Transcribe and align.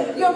said, 0.00 0.18
your, 0.18 0.32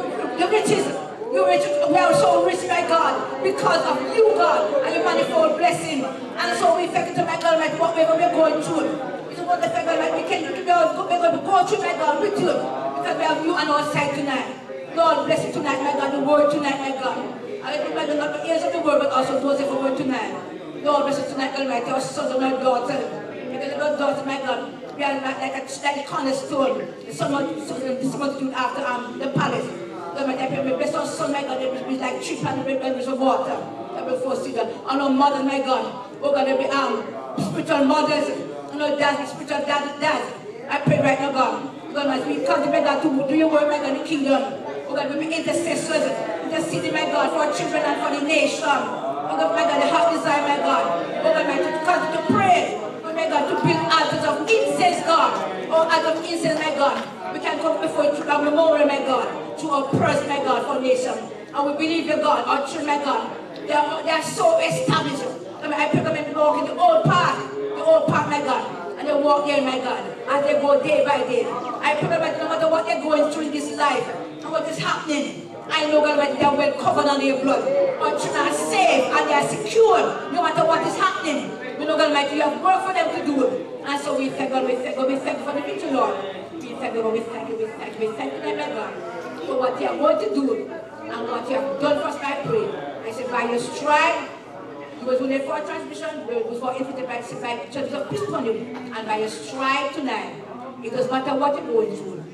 riches, 0.51 0.85
your 1.33 1.47
riches, 1.47 1.73
we 1.89 1.97
are 1.97 2.15
so 2.15 2.45
rich, 2.45 2.61
my 2.69 2.85
God, 2.87 3.43
because 3.43 3.83
of 3.85 3.97
you, 4.17 4.35
God, 4.35 4.85
and 4.85 4.95
your 4.95 5.05
manifold 5.05 5.57
blessing. 5.57 6.05
And 6.05 6.59
so 6.59 6.77
we 6.77 6.87
thank 6.89 7.11
you 7.11 7.15
to 7.17 7.25
my 7.25 7.41
God, 7.41 7.59
like 7.59 7.79
whatever 7.81 8.15
we're 8.17 8.33
going 8.33 8.63
through. 8.63 8.93
It's 9.31 9.41
what 9.41 9.61
the 9.61 9.69
fact 9.69 9.87
that 9.87 10.13
we 10.15 10.23
can 10.29 10.53
we 10.53 10.71
are 10.71 10.95
going 10.95 11.23
to 11.23 11.39
go 11.39 11.67
through, 11.67 11.79
my 11.79 11.93
God, 11.95 12.21
with 12.21 12.39
you, 12.39 12.53
because 12.53 13.17
we 13.17 13.25
have 13.25 13.45
you 13.45 13.55
on 13.55 13.69
our 13.69 13.85
side 13.93 14.15
tonight. 14.15 14.61
Lord, 14.95 15.27
bless 15.27 15.45
you 15.47 15.53
tonight, 15.53 15.83
my 15.83 15.93
God, 15.99 16.13
the 16.13 16.21
word 16.21 16.51
tonight, 16.53 16.79
my 16.79 16.93
God. 17.01 17.19
I 17.65 17.79
pray, 17.79 17.95
God, 17.95 18.17
not 18.17 18.33
the 18.35 18.47
ears 18.47 18.63
of 18.63 18.73
the 18.73 18.81
word, 18.81 19.01
but 19.01 19.11
also 19.11 19.41
those 19.41 19.61
of 19.61 19.69
the 19.69 19.75
word 19.75 19.97
tonight. 19.97 20.37
Lord, 20.85 21.05
bless 21.09 21.19
you 21.19 21.33
tonight, 21.33 21.59
Almighty, 21.59 21.91
our 21.91 22.01
sons 22.01 22.35
and 22.35 22.45
our 22.45 22.61
daughters. 22.61 23.05
Because 23.33 23.73
our 23.81 23.97
daughters, 23.97 24.27
my 24.27 24.39
God, 24.39 24.84
we 24.97 25.03
are 25.03 25.21
like, 25.21 25.39
like, 25.39 25.55
a, 25.55 25.83
like 25.83 25.97
a 25.97 26.09
cornerstone. 26.09 27.13
Someone, 27.13 27.67
someone 27.67 28.35
to 28.35 28.41
do 28.41 28.53
after 28.53 28.85
um, 28.85 29.19
the 29.19 29.29
palace. 29.29 29.67
My 30.15 30.37
God, 30.37 30.79
bless 30.79 30.95
our 30.95 31.07
son, 31.07 31.33
my 31.33 31.43
God, 31.43 31.59
they 31.59 31.89
be 31.89 31.99
like 31.99 32.23
three 32.23 32.39
rivers 32.39 33.09
of 33.09 33.19
water. 33.19 33.57
That 33.95 34.07
will 34.07 34.19
foresee 34.21 34.53
them. 34.53 34.69
And 34.89 35.03
our 35.03 35.11
mother, 35.11 35.43
my 35.43 35.59
God, 35.59 36.09
oh 36.23 36.33
God, 36.33 36.47
they 36.47 36.57
be 36.57 36.71
um, 36.71 37.03
spiritual 37.39 37.85
mothers. 37.85 38.29
And 38.71 38.83
our 38.83 38.97
dads, 38.97 39.31
spiritual 39.31 39.67
dads, 39.67 40.01
dads. 40.01 40.33
I 40.69 40.81
pray 40.81 41.01
right 41.01 41.19
now, 41.19 41.33
God. 41.33 41.75
God, 41.95 42.19
as 42.19 42.27
we 42.27 42.43
to 42.43 42.47
God 42.47 43.03
to 43.03 43.29
do 43.29 43.35
your 43.37 43.51
work, 43.51 43.71
my 43.71 43.79
God, 43.79 43.95
in 43.95 43.99
the 43.99 44.05
kingdom. 44.05 44.43
Oh 44.89 44.95
God, 44.95 45.15
we 45.15 45.27
be 45.27 45.35
intercessors, 45.35 46.11
interceding, 46.43 46.93
my 46.93 47.07
God, 47.07 47.31
for 47.31 47.47
our 47.47 47.53
children 47.55 47.83
and 47.83 47.97
for 48.03 48.21
the 48.21 48.27
nation. 48.27 48.65
Oh 48.67 49.35
God, 49.39 49.55
my 49.55 49.63
God, 49.63 49.83
the 49.83 49.89
heart 49.95 50.15
desire, 50.15 50.43
my 50.43 50.57
God. 50.59 50.85
Oh 51.23 51.33
God, 51.33 51.47
my 51.47 51.59
God, 51.59 52.13
to 52.13 52.19
to 52.19 52.33
pray. 52.35 52.94
My 53.15 53.29
God, 53.29 53.47
to 53.49 53.55
build 53.63 53.87
altars 53.87 54.25
of 54.27 54.49
incense, 54.49 55.07
God. 55.07 55.31
Oh, 55.71 55.87
altars 55.87 56.19
of 56.19 56.25
incense, 56.25 56.59
my 56.59 56.75
God. 56.75 56.99
We 57.33 57.39
can 57.41 57.59
come 57.59 57.81
before 57.81 58.05
you 58.05 58.11
our 58.29 58.43
memorial, 58.43 58.87
my 58.87 58.99
God. 58.99 59.59
To 59.59 59.71
our 59.71 59.85
prayers, 59.95 60.27
my 60.27 60.43
God, 60.43 60.67
for 60.67 60.83
nation. 60.83 61.15
And 61.55 61.67
we 61.67 61.73
believe 61.75 62.07
you, 62.07 62.17
God, 62.17 62.43
our 62.47 62.67
children, 62.67 62.87
my 62.87 63.05
God. 63.05 63.31
They 63.67 63.73
are, 63.73 64.03
they 64.03 64.11
are 64.11 64.23
so 64.23 64.59
established. 64.59 65.23
I, 65.63 65.69
mean, 65.69 65.75
I 65.75 65.89
pray 65.89 66.03
them 66.03 66.17
to 66.17 66.35
walk 66.35 66.59
in 66.59 66.67
the 66.67 66.81
old 66.81 67.05
path. 67.05 67.39
The 67.55 67.83
old 67.83 68.09
path, 68.09 68.29
my 68.29 68.41
God. 68.43 68.99
And 68.99 69.09
they 69.09 69.15
walk 69.15 69.47
there, 69.47 69.63
my 69.63 69.79
God. 69.79 70.03
As 70.29 70.45
they 70.45 70.61
go 70.61 70.83
day 70.83 71.05
by 71.07 71.19
day. 71.23 71.47
I 71.47 71.95
pray 71.95 72.09
them 72.09 72.39
no 72.39 72.49
matter 72.49 72.69
what 72.69 72.85
they're 72.85 73.01
going 73.01 73.33
through 73.33 73.47
in 73.47 73.53
this 73.53 73.77
life. 73.79 74.07
And 74.43 74.51
what 74.51 74.69
is 74.69 74.79
happening. 74.79 75.55
I 75.71 75.87
know 75.87 76.03
God 76.03 76.19
that 76.19 76.39
they 76.39 76.45
are 76.45 76.55
well 76.55 76.73
covered 76.83 77.07
under 77.07 77.25
your 77.25 77.41
blood. 77.43 77.63
Our 78.03 78.19
children 78.19 78.49
are 78.49 78.53
safe 78.53 79.05
and 79.07 79.29
they 79.29 79.35
are 79.35 79.49
secure 79.49 79.99
no 80.31 80.43
matter 80.43 80.67
what 80.67 80.87
is 80.87 80.97
happening. 80.97 81.64
We 81.79 81.85
know 81.85 81.97
God 81.97 82.09
Almighty, 82.09 82.37
you 82.37 82.43
have 82.43 82.63
work 82.63 82.87
for 82.87 82.93
them 82.93 83.09
to 83.15 83.27
do. 83.27 83.83
And 83.85 84.01
so 84.01 84.17
we 84.19 84.31
thank 84.31 84.51
God, 84.51 84.67
we 84.67 84.77
thank 84.77 84.97
God, 84.97 85.09
we 85.09 85.17
thank 85.17 85.39
you 85.39 85.45
for 85.45 85.53
the 85.53 85.61
victory, 85.61 85.91
Lord. 85.91 86.17
We 86.55 86.75
thank 86.75 86.95
God, 86.95 87.13
we 87.13 87.21
thank 87.21 87.49
you, 87.49 87.57
we 87.57 87.67
thank 87.67 88.01
you, 88.01 88.09
we 88.09 88.17
thank 88.17 88.33
you, 88.33 88.41
God, 88.41 88.95
for 89.47 89.59
what 89.59 89.81
you 89.81 89.89
are 89.89 89.97
going 89.99 90.29
to 90.29 90.35
do 90.35 90.71
and 91.05 91.29
what 91.29 91.51
you 91.51 91.57
have 91.57 91.81
done 91.81 92.01
for 92.01 92.09
us, 92.09 92.17
I 92.23 92.43
pray. 92.47 92.67
I 93.05 93.13
said, 93.13 93.31
by 93.31 93.51
your 93.51 93.59
stride, 93.59 94.29
it 95.01 95.05
was 95.05 95.21
only 95.21 95.39
for 95.41 95.59
a 95.59 95.61
transmission, 95.61 96.29
it 96.31 96.49
was 96.49 96.59
for 96.61 96.73
infiltrated 96.73 97.07
by, 97.07 97.21
by 97.41 97.65
churches 97.67 97.93
of 97.93 98.09
peace 98.09 98.23
upon 98.23 98.47
you. 98.47 98.53
And 98.53 99.07
by 99.07 99.19
your 99.19 99.29
stride 99.29 99.93
tonight, 99.93 100.43
it 100.83 100.91
doesn't 100.91 101.11
matter 101.11 101.39
what 101.39 101.55
you're 101.55 101.73
going 101.73 101.97
through. 101.97 102.25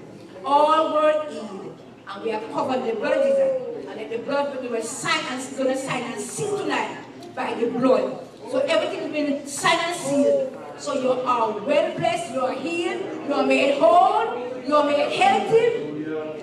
All 0.45 0.95
were 0.95 1.27
healed. 1.29 1.79
And 2.09 2.25
we 2.25 2.33
are 2.33 2.41
covered 2.53 2.81
in 2.81 2.95
the 2.95 3.01
blood 3.01 3.19
of 3.19 3.25
Jesus. 3.25 3.87
And 3.91 4.01
in 4.01 4.11
the 4.11 4.19
blood, 4.19 4.63
we 4.63 4.69
were 4.69 4.83
signed 4.83 5.27
and 5.31 5.57
going 5.57 5.75
to 5.75 5.77
sign 5.77 6.03
and 6.03 6.21
seal 6.21 6.59
tonight 6.59 7.05
by 7.35 7.55
the 7.55 7.67
blood. 7.71 8.27
So 8.51 8.59
everything 8.59 9.01
has 9.03 9.13
been 9.13 9.47
signed 9.47 9.95
sealed. 9.95 10.59
So 10.77 10.95
you 10.95 11.13
are 11.13 11.53
well 11.53 11.97
blessed, 11.97 12.35
you 12.35 12.41
are 12.41 12.53
healed, 12.53 13.29
you 13.29 13.35
are 13.35 13.47
made 13.47 13.79
whole, 13.79 14.27
you 14.67 14.75
are 14.75 14.85
made 14.85 15.13
healthy, 15.13 15.87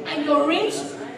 and 0.05 0.25
you're 0.25 0.47
rich, 0.47 0.75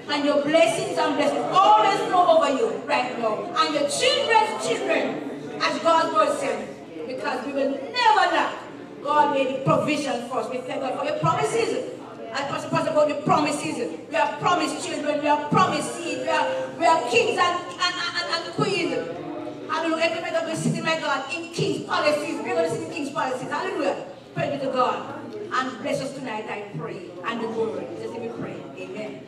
and 0.09 0.25
your 0.25 0.41
blessings 0.41 0.97
and 0.97 1.15
blessings 1.15 1.45
always 1.51 1.99
flow 2.09 2.37
over 2.37 2.49
you 2.57 2.69
right 2.87 3.19
now. 3.19 3.37
And 3.55 3.75
your 3.75 3.87
children's 3.87 4.67
children, 4.67 5.61
as 5.61 5.77
God's 5.83 6.11
word 6.15 6.39
said, 6.39 6.67
because 7.05 7.45
we 7.45 7.53
will 7.53 7.69
never 7.69 8.25
lack. 8.33 8.55
God 9.03 9.35
made 9.35 9.63
provision 9.63 10.27
for 10.27 10.39
us. 10.39 10.49
We 10.49 10.57
thank 10.57 10.81
God 10.81 10.97
for 10.97 11.05
your 11.05 11.19
promises. 11.19 11.93
As 12.31 12.49
Pastor 12.49 12.69
Pastor 12.69 12.91
about 12.91 13.09
the 13.09 13.21
promises. 13.21 13.99
We 14.09 14.15
are 14.15 14.37
promised 14.37 14.87
children, 14.87 15.21
we 15.21 15.27
are 15.27 15.49
promised 15.49 15.95
seed, 15.95 16.21
we 16.21 16.29
are, 16.29 16.77
we 16.79 16.85
are 16.85 17.01
kings 17.09 17.37
and, 17.37 17.61
and, 17.77 17.95
and, 18.17 18.45
and 18.45 18.53
queens. 18.55 19.28
Hallelujah. 19.69 20.03
Every 20.03 20.21
man 20.21 20.33
that 20.33 20.45
we 20.47 20.55
sitting, 20.55 20.83
my 20.83 20.99
God, 20.99 21.31
in 21.31 21.53
king's 21.53 21.85
policies. 21.85 22.41
We're 22.41 22.55
going 22.55 22.69
to 22.69 22.75
sit 22.75 22.87
in 22.87 22.91
king's 22.91 23.11
policies. 23.11 23.49
Hallelujah. 23.49 24.05
Pray 24.33 24.57
be 24.57 24.65
to 24.65 24.71
God. 24.71 25.21
And 25.53 25.81
bless 25.81 26.01
us 26.01 26.13
tonight, 26.15 26.45
I 26.49 26.71
pray. 26.75 27.11
And 27.23 27.41
the 27.41 27.47
word. 27.49 27.85
Just 27.99 28.13
let 28.13 28.21
me 28.21 28.29
pray. 28.39 28.55
Amen. 28.77 29.21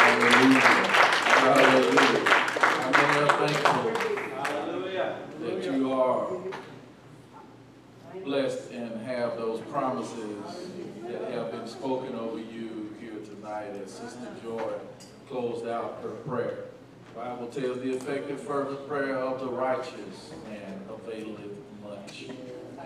Hallelujah. 0.00 0.60
Hallelujah. 1.40 2.40
Are 3.20 3.46
thankful 3.48 3.90
that 5.40 5.64
you 5.64 5.92
are 5.92 6.28
blessed 8.24 8.70
and 8.70 9.00
have 9.02 9.36
those 9.36 9.60
promises 9.62 10.36
that 11.08 11.32
have 11.32 11.50
been 11.50 11.66
spoken 11.66 12.14
over 12.14 12.38
you 12.38 12.94
here 13.00 13.18
tonight 13.24 13.70
as 13.82 13.90
Sister 13.90 14.28
Joy 14.44 14.74
closed 15.28 15.66
out 15.66 15.98
her 16.02 16.10
prayer. 16.10 16.69
Bible 17.14 17.48
tells 17.48 17.78
the 17.80 17.92
effective 17.92 18.40
fervent 18.40 18.86
prayer 18.88 19.16
of 19.16 19.40
the 19.40 19.46
righteous 19.46 20.32
man 20.48 20.80
availeth 20.88 21.52
much. 21.82 22.26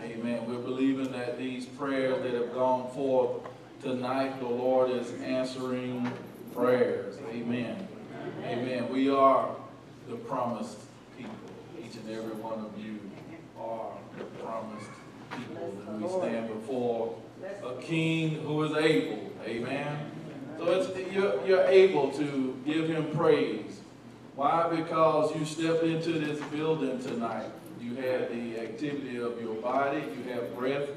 Amen. 0.03 0.47
We're 0.47 0.59
believing 0.59 1.13
that 1.13 1.39
these 1.39 1.67
prayers 1.67 2.23
that 2.23 2.33
have 2.33 2.53
gone 2.53 2.91
forth 2.93 3.43
tonight, 3.83 4.41
the 4.41 4.47
Lord 4.47 4.91
is 4.91 5.13
answering 5.21 6.11
prayers. 6.55 7.17
Amen. 7.31 7.87
Amen. 8.45 8.89
We 8.91 9.11
are 9.11 9.55
the 10.09 10.17
promised 10.17 10.79
people. 11.17 11.35
Each 11.79 11.97
and 11.97 12.11
every 12.11 12.35
one 12.35 12.61
of 12.61 12.79
you 12.83 12.99
are 13.59 13.93
the 14.19 14.25
promised 14.43 14.91
people. 15.31 15.75
And 15.87 16.03
we 16.03 16.09
stand 16.09 16.49
before 16.49 17.17
a 17.63 17.81
king 17.81 18.43
who 18.43 18.63
is 18.65 18.73
able. 18.73 19.31
Amen. 19.45 20.11
So 20.59 20.71
it's, 20.73 21.13
you're, 21.13 21.47
you're 21.47 21.67
able 21.67 22.11
to 22.13 22.59
give 22.65 22.89
him 22.89 23.11
praise. 23.17 23.81
Why? 24.37 24.69
Because 24.69 25.35
you 25.37 25.45
stepped 25.45 25.85
into 25.85 26.19
this 26.19 26.41
building 26.49 26.99
tonight. 26.99 27.47
You 27.81 27.95
had 27.95 28.31
the 28.31 28.59
activity 28.59 29.19
of 29.19 29.41
your 29.41 29.55
body. 29.55 29.99
You 29.99 30.33
have 30.33 30.57
breath 30.57 30.89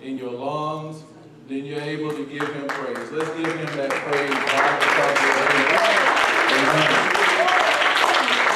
in 0.00 0.16
your 0.16 0.30
lungs. 0.30 1.02
Then 1.48 1.64
you're 1.64 1.80
able 1.80 2.10
to 2.10 2.24
give 2.24 2.46
him 2.54 2.68
praise. 2.68 3.10
Let's 3.10 3.30
give 3.30 3.52
him 3.52 3.76
that 3.76 3.90
praise. 3.90 4.30
Why? 4.30 4.78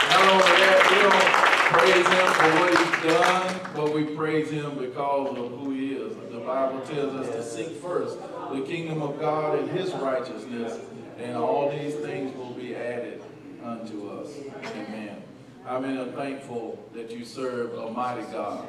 Not 0.08 0.28
only 0.30 0.54
that, 0.62 0.78
we 0.88 0.96
don't 1.02 1.28
praise 1.72 2.06
him 2.06 2.26
for 2.32 2.50
what 2.60 2.70
he's 2.78 2.94
done, 3.12 3.60
but 3.74 3.92
we 3.92 4.04
praise 4.16 4.50
him 4.50 4.78
because 4.78 5.36
of 5.36 5.58
who 5.58 5.72
he 5.72 5.94
is. 5.94 6.14
The 6.30 6.38
Bible 6.38 6.80
tells 6.82 7.12
us 7.14 7.28
to 7.34 7.42
seek 7.42 7.76
first 7.82 8.18
the 8.52 8.62
kingdom 8.62 9.02
of 9.02 9.18
God 9.18 9.58
and 9.58 9.68
his 9.70 9.92
righteousness, 9.94 10.78
and 11.18 11.36
all 11.36 11.70
these 11.70 11.96
things 11.96 12.36
will 12.36 12.54
be 12.54 12.76
added 12.76 13.20
unto 13.68 14.08
us. 14.08 14.30
Amen. 14.64 15.22
I 15.66 15.78
mean, 15.78 15.98
I'm 15.98 16.12
thankful 16.12 16.82
that 16.94 17.10
you 17.10 17.24
serve 17.24 17.74
a 17.74 17.90
mighty 17.90 18.22
God. 18.32 18.66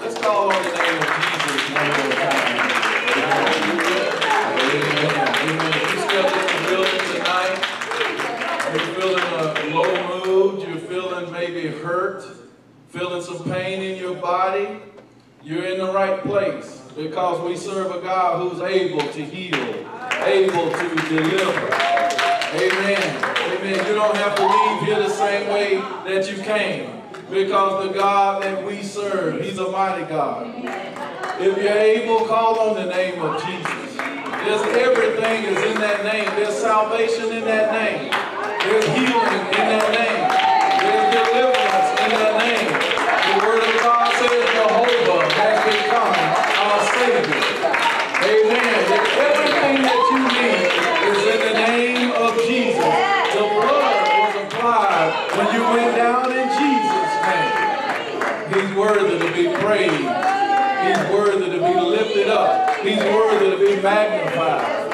Let's 0.00 0.18
call 0.18 0.50
on 0.50 0.62
the 0.62 0.70
name 0.70 0.98
of 0.98 1.08
Jesus 1.12 1.70
one 1.70 1.86
more 1.86 2.12
time. 2.16 2.56
Amen. 3.16 4.16
Amen. 5.46 5.72
If 5.74 5.92
you 5.92 6.00
step 6.00 6.26
in 6.32 6.44
the 6.48 6.68
building 6.70 7.04
tonight, 7.12 7.56
you're 8.72 8.90
feeling 8.94 9.26
a 9.32 9.74
low 9.74 9.92
mood, 10.24 10.66
you're 10.66 10.78
feeling 10.78 11.30
maybe 11.30 11.68
hurt, 11.68 12.24
feeling 12.88 13.22
some 13.22 13.44
pain 13.44 13.82
in 13.82 13.98
your 13.98 14.14
body, 14.14 14.80
you're 15.44 15.64
in 15.64 15.78
the 15.78 15.92
right 15.92 16.22
place 16.22 16.80
because 16.96 17.46
we 17.46 17.56
serve 17.56 17.94
a 17.94 18.00
God 18.00 18.40
who's 18.40 18.62
able 18.62 19.00
to 19.00 19.24
heal, 19.24 19.86
able 20.24 20.70
to 20.70 20.96
deliver. 21.08 22.35
Amen. 22.56 23.24
Amen. 23.52 23.86
You 23.86 23.94
don't 23.94 24.16
have 24.16 24.34
to 24.36 24.46
leave 24.46 24.82
here 24.88 24.98
the 24.98 25.10
same 25.10 25.48
way 25.52 25.76
that 25.76 26.30
you 26.30 26.42
came 26.42 27.02
because 27.30 27.88
the 27.88 27.92
God 27.92 28.42
that 28.42 28.64
we 28.66 28.82
serve, 28.82 29.40
He's 29.42 29.58
a 29.58 29.70
mighty 29.70 30.06
God. 30.06 30.46
If 31.38 31.58
you're 31.58 31.68
able, 31.68 32.26
call 32.26 32.58
on 32.60 32.76
the 32.76 32.86
name 32.86 33.20
of 33.20 33.44
Jesus. 33.44 33.96
There's 33.96 34.62
everything 34.78 35.44
is 35.44 35.62
in 35.64 35.74
that 35.80 36.04
name. 36.04 36.24
There's 36.36 36.54
salvation 36.54 37.32
in 37.32 37.44
that 37.44 37.72
name. 37.72 38.08
There's 38.64 38.86
healing 38.94 39.42
in 39.52 39.66
that 39.74 39.88
name. 39.92 40.22
There's 40.80 41.06
deliverance 41.12 41.90
in 41.98 42.10
that 42.14 42.34
name. 42.40 42.70
The 42.72 43.34
Word 43.44 43.62
of 43.68 43.74
God 43.84 44.06
says 44.16 44.42
Jehovah 44.56 45.28
has 45.34 45.58
become 45.66 46.14
our 46.62 46.78
Savior. 46.94 47.42
Amen. 48.22 48.80
Everything 49.18 49.76
that 49.82 50.02
you 50.08 50.20
need 50.30 50.86
is 51.10 51.20
in 51.26 51.40
the 51.42 51.54
name 51.66 52.10
of 52.16 52.32
Jesus. 52.46 52.86
The 53.34 53.44
blood 53.50 54.02
was 54.18 54.34
applied 54.46 55.10
when 55.36 55.48
you 55.54 55.62
went 55.74 55.94
down 55.94 56.30
in 56.30 56.46
Jesus' 56.54 57.14
name. 57.26 57.50
He's 58.54 58.70
worthy 58.78 59.18
to 59.18 59.28
be 59.34 59.46
praised. 59.58 60.36
He's 60.86 61.02
worthy 61.10 61.50
to 61.50 61.58
be 61.58 61.80
lifted 61.80 62.28
up. 62.30 62.76
He's 62.78 62.98
worthy 62.98 63.50
to 63.50 63.58
be 63.76 63.82
magnified. 63.82 64.92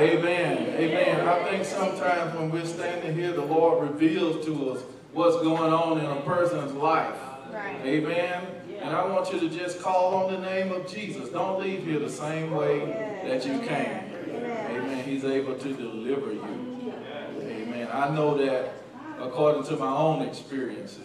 Amen. 0.00 0.74
Amen. 0.74 1.28
I 1.28 1.44
think 1.44 1.64
sometimes 1.64 2.34
when 2.34 2.50
we're 2.50 2.66
standing 2.66 3.14
here, 3.14 3.32
the 3.32 3.44
Lord 3.44 3.88
reveals 3.88 4.44
to 4.46 4.70
us 4.70 4.82
what's 5.12 5.36
going 5.36 5.72
on 5.72 5.98
in 5.98 6.04
a 6.04 6.20
person's 6.22 6.72
life. 6.72 7.16
Amen. 7.54 8.46
And 8.80 8.94
I 8.94 9.06
want 9.06 9.32
you 9.32 9.40
to 9.40 9.48
just 9.48 9.80
call 9.80 10.14
on 10.14 10.32
the 10.32 10.40
name 10.40 10.70
of 10.72 10.86
Jesus. 10.86 11.30
Don't 11.30 11.60
leave 11.60 11.84
here 11.84 11.98
the 11.98 12.10
same 12.10 12.50
way 12.50 12.80
that 13.24 13.46
you 13.46 13.58
came. 13.60 14.04
Amen. 14.28 15.04
He's 15.04 15.24
able 15.24 15.56
to 15.56 15.72
deliver 15.72 16.32
you. 16.32 16.92
Amen. 17.40 17.88
I 17.90 18.14
know 18.14 18.36
that 18.36 18.74
according 19.18 19.64
to 19.64 19.76
my 19.76 19.90
own 19.90 20.22
experiences. 20.22 21.00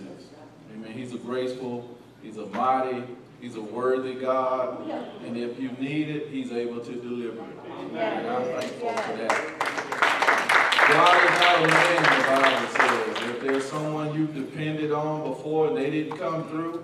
Amen. 0.74 0.92
He's 0.92 1.14
a 1.14 1.18
graceful, 1.18 1.98
he's 2.22 2.36
a 2.36 2.46
mighty, 2.48 3.04
he's 3.42 3.56
a 3.56 3.62
worthy 3.62 4.14
God. 4.14 4.90
And 5.26 5.36
if 5.36 5.60
you 5.60 5.72
need 5.72 6.10
it, 6.10 6.28
he's 6.30 6.52
able 6.52 6.80
to 6.80 6.94
deliver 6.94 7.42
it. 7.42 7.96
And 7.96 8.28
I'm 8.28 8.44
thankful 8.44 8.90
for 8.90 9.18
that. 9.18 9.58
God 10.88 11.16
is 11.24 11.40
not 11.40 11.56
a 11.58 11.68
man, 11.68 12.04
the 12.04 12.24
Bible 12.28 12.68
says. 12.76 13.30
If 13.30 13.42
there's 13.42 13.66
someone 13.66 14.14
you've 14.14 14.36
depended 14.36 14.92
on 14.92 15.24
before 15.30 15.68
and 15.68 15.78
they 15.78 15.90
didn't 15.90 16.18
come 16.18 16.48
through, 16.50 16.84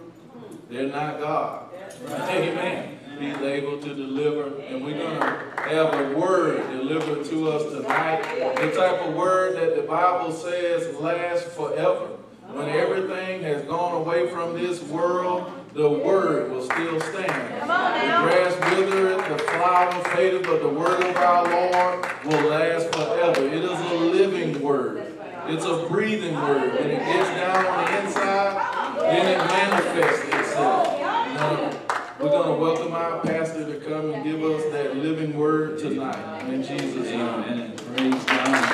they're 0.69 0.87
not 0.87 1.19
God. 1.19 1.69
Amen. 2.09 2.99
He's 3.19 3.37
able 3.37 3.79
to 3.79 3.95
deliver, 3.95 4.59
and 4.61 4.85
we're 4.85 4.97
going 4.97 5.19
to 5.19 5.25
have 5.69 5.93
a 5.93 6.15
word 6.15 6.69
delivered 6.71 7.25
to 7.25 7.49
us 7.49 7.63
tonight. 7.73 8.21
The 8.57 8.71
type 8.71 9.01
of 9.01 9.15
word 9.15 9.55
that 9.55 9.75
the 9.75 9.81
Bible 9.81 10.31
says 10.31 10.95
lasts 10.97 11.55
forever. 11.55 12.09
When 12.51 12.69
everything 12.69 13.41
has 13.41 13.63
gone 13.63 13.95
away 13.95 14.29
from 14.29 14.53
this 14.53 14.83
world, 14.83 15.51
the 15.77 15.87
word 15.87 16.51
will 16.51 16.63
still 16.63 16.99
stand. 16.99 17.61
The 17.61 17.67
grass 17.67 18.75
withereth, 18.75 19.29
the 19.29 19.37
flower 19.43 20.03
fadeth, 20.05 20.43
but 20.43 20.59
the 20.63 20.69
word 20.69 21.03
of 21.03 21.15
our 21.17 21.43
Lord 21.43 22.07
will 22.25 22.49
last 22.49 22.91
forever. 22.95 23.45
It 23.45 23.63
is 23.63 23.79
a 23.79 23.93
living 23.93 24.59
word. 24.59 25.13
It's 25.45 25.65
a 25.65 25.85
breathing 25.87 26.33
word. 26.33 26.73
When 26.73 26.89
it 26.89 27.05
gets 27.05 27.29
down 27.29 27.65
on 27.67 27.85
the 27.85 28.03
inside, 28.03 28.99
then 29.01 29.27
it 29.27 29.37
manifests 29.37 30.25
itself. 30.25 30.99
Now, 30.99 31.71
we're 32.19 32.29
going 32.29 32.55
to 32.55 32.59
welcome 32.59 32.93
our 32.93 33.21
pastor 33.21 33.71
to 33.71 33.79
come 33.85 34.15
and 34.15 34.23
give 34.23 34.43
us 34.43 34.63
that 34.71 34.97
living 34.97 35.37
word 35.37 35.77
tonight. 35.77 36.41
In 36.49 36.63
Jesus' 36.63 36.95
name. 36.95 37.21
Amen. 37.21 37.77
Praise 37.77 38.25
God. 38.25 38.65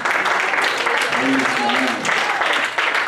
Praise 1.19 1.43
God. 1.43 2.13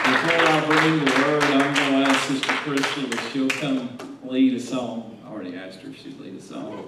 Before 0.05 0.47
I 0.47 0.65
bring 0.67 0.99
the 0.99 1.11
word, 1.11 1.43
I'm 1.43 1.59
going 1.59 1.75
to 1.75 1.81
ask 1.81 1.84
Sister 2.27 2.53
Crystal 2.53 3.13
if 3.13 3.31
she'll 3.33 3.49
come 3.49 3.97
lead 4.23 4.55
a 4.55 4.59
song. 4.59 5.15
I 5.23 5.29
already 5.29 5.55
asked 5.55 5.81
her 5.81 5.89
if 5.89 6.01
she'd 6.01 6.19
lead 6.19 6.35
a 6.35 6.41
song. 6.41 6.87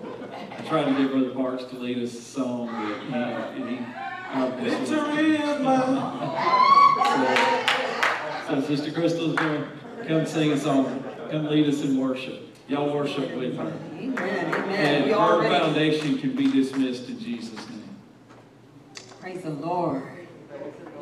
I 0.57 0.61
tried 0.63 0.85
to 0.85 0.93
get 0.93 1.11
Brother 1.11 1.29
Parks 1.29 1.65
to 1.65 1.77
lead 1.77 1.99
us 1.99 2.11
a 2.15 2.21
song, 2.21 2.67
but 3.11 3.53
he, 3.53 3.61
he 3.61 3.77
Victory 4.69 5.35
is 5.35 5.61
mine. 5.61 5.95
So, 8.47 8.61
so 8.61 8.67
Sister 8.67 8.91
Crystal's 8.91 9.35
going 9.35 9.61
to 9.63 10.05
come 10.07 10.25
sing 10.25 10.53
a 10.53 10.57
song. 10.57 11.03
Come 11.29 11.45
lead 11.45 11.67
us 11.67 11.83
in 11.83 11.99
worship. 11.99 12.41
Y'all 12.67 12.91
worship 12.91 13.35
with 13.35 13.55
her. 13.57 13.73
Amen, 13.93 14.53
amen. 14.55 14.71
And 14.71 15.05
We 15.05 15.11
her 15.11 15.43
foundation 15.43 16.17
can 16.17 16.35
be 16.35 16.51
dismissed 16.51 17.09
in 17.09 17.19
Jesus' 17.19 17.59
name. 17.69 17.95
praise 19.19 19.43
the 19.43 19.51
Lord. 19.51 20.03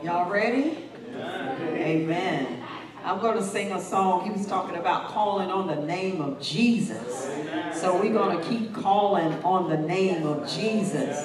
Y'all 0.04 0.30
ready? 0.30 0.78
Amen. 1.16 2.65
I'm 3.06 3.20
going 3.20 3.38
to 3.38 3.44
sing 3.44 3.72
a 3.72 3.80
song. 3.80 4.24
He 4.24 4.32
was 4.32 4.48
talking 4.48 4.78
about 4.78 5.10
calling 5.10 5.52
on 5.52 5.68
the 5.68 5.76
name 5.76 6.22
of 6.22 6.42
Jesus. 6.42 7.30
So 7.80 8.02
we're 8.02 8.12
going 8.12 8.36
to 8.36 8.44
keep 8.50 8.74
calling 8.74 9.32
on 9.44 9.70
the 9.70 9.78
name 9.78 10.26
of 10.26 10.50
Jesus 10.52 11.24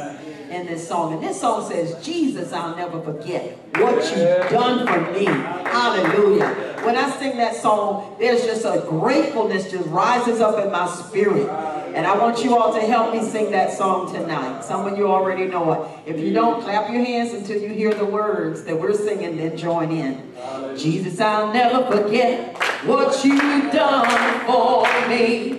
in 0.50 0.66
this 0.66 0.86
song. 0.86 1.14
And 1.14 1.22
this 1.22 1.40
song 1.40 1.66
says, 1.66 1.96
Jesus, 2.04 2.52
I'll 2.52 2.76
never 2.76 3.00
forget 3.00 3.56
what 3.76 3.94
you've 3.94 4.50
done 4.50 4.86
for 4.86 5.10
me. 5.12 5.24
Hallelujah. 5.24 6.48
When 6.84 6.96
I 6.96 7.10
sing 7.12 7.38
that 7.38 7.56
song, 7.56 8.14
there's 8.20 8.44
just 8.44 8.66
a 8.66 8.84
gratefulness 8.86 9.70
just 9.70 9.88
rises 9.88 10.42
up 10.42 10.62
in 10.62 10.70
my 10.70 10.86
spirit. 10.86 11.48
And 11.94 12.06
I 12.06 12.16
want 12.16 12.44
you 12.44 12.56
all 12.56 12.72
to 12.72 12.80
help 12.80 13.12
me 13.12 13.20
sing 13.22 13.50
that 13.50 13.72
song 13.72 14.12
tonight. 14.12 14.62
Some 14.62 14.86
of 14.86 14.96
you 14.96 15.08
already 15.08 15.46
know 15.46 15.72
it. 15.72 15.90
If 16.06 16.20
you 16.20 16.32
don't, 16.32 16.62
clap 16.62 16.88
your 16.90 17.04
hands 17.04 17.34
until 17.34 17.60
you 17.60 17.68
hear 17.68 17.92
the 17.92 18.04
words 18.04 18.62
that 18.64 18.78
we're 18.78 18.94
singing, 18.94 19.36
then 19.36 19.56
join 19.56 19.90
in. 19.90 20.32
Jesus, 20.76 21.20
I'll 21.20 21.52
never 21.52 21.84
forget 21.90 22.56
what 22.84 23.24
you've 23.24 23.72
done 23.72 24.08
for 24.46 25.08
me. 25.08 25.56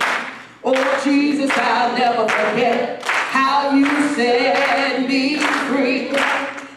Oh, 0.64 1.00
Jesus, 1.04 1.50
I'll 1.54 1.96
never 1.98 2.22
forget 2.28 3.02
how 3.02 3.74
you 3.74 3.86
set 4.14 5.06
me 5.06 5.36
free. 5.38 6.10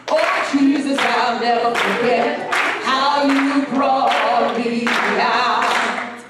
Oh, 0.08 0.48
Jesus, 0.52 0.98
I'll 1.00 1.40
never 1.40 1.74
forget 1.74 2.52
how 2.84 3.24
you 3.24 3.64
brought 3.66 4.58
me 4.58 4.86
out. 4.86 6.22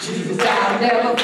Jesus, 0.00 0.38
I'll 0.40 0.80
never 0.80 1.21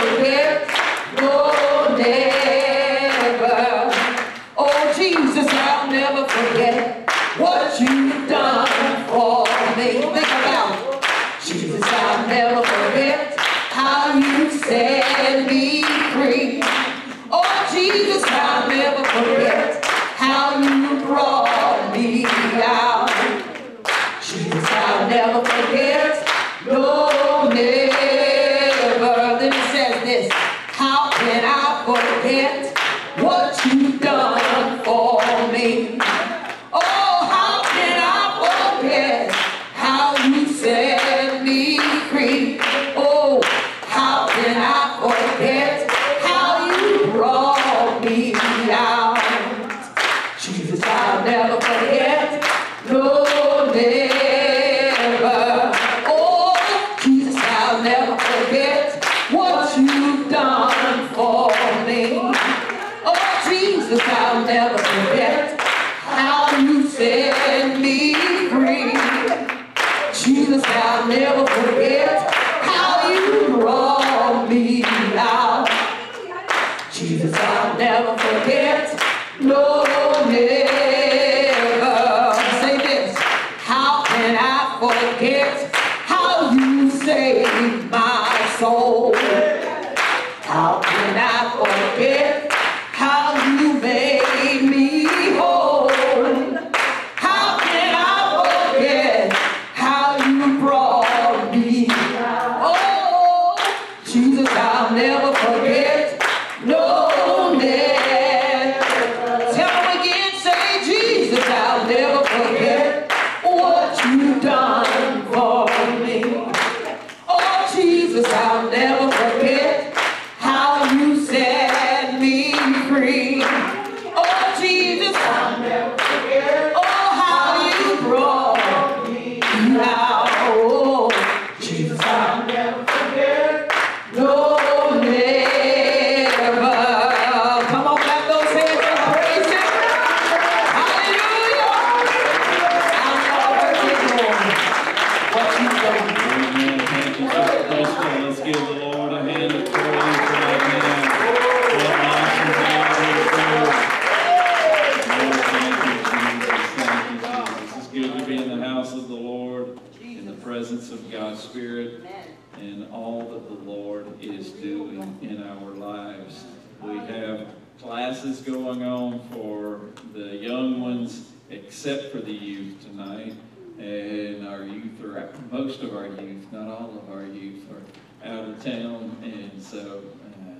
most 175.79 175.93
of 175.93 175.97
our 175.97 176.07
youth, 176.23 176.51
not 176.51 176.67
all 176.67 176.91
of 176.91 177.11
our 177.13 177.25
youth, 177.25 177.65
are 177.71 178.29
out 178.29 178.49
of 178.49 178.65
town. 178.65 179.17
And 179.23 179.63
so, 179.63 180.03
uh, 180.25 180.55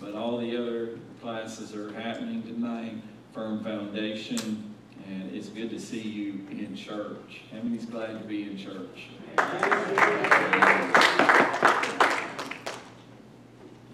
but 0.00 0.14
all 0.14 0.38
the 0.38 0.56
other 0.56 0.98
classes 1.20 1.74
are 1.74 1.92
happening 1.94 2.42
tonight. 2.42 2.94
Firm 3.32 3.64
Foundation, 3.64 4.74
and 5.06 5.34
it's 5.34 5.48
good 5.48 5.70
to 5.70 5.80
see 5.80 6.00
you 6.00 6.46
in 6.50 6.76
church. 6.76 7.42
How 7.52 7.58
many's 7.58 7.86
glad 7.86 8.20
to 8.20 8.24
be 8.26 8.42
in 8.42 8.56
church? 8.56 9.08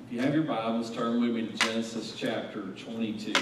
If 0.07 0.13
you 0.13 0.21
have 0.21 0.35
your 0.35 0.45
Bibles, 0.45 0.91
turn 0.91 1.21
with 1.21 1.31
me 1.31 1.47
to 1.47 1.57
Genesis 1.57 2.15
chapter 2.17 2.63
22. 2.73 3.33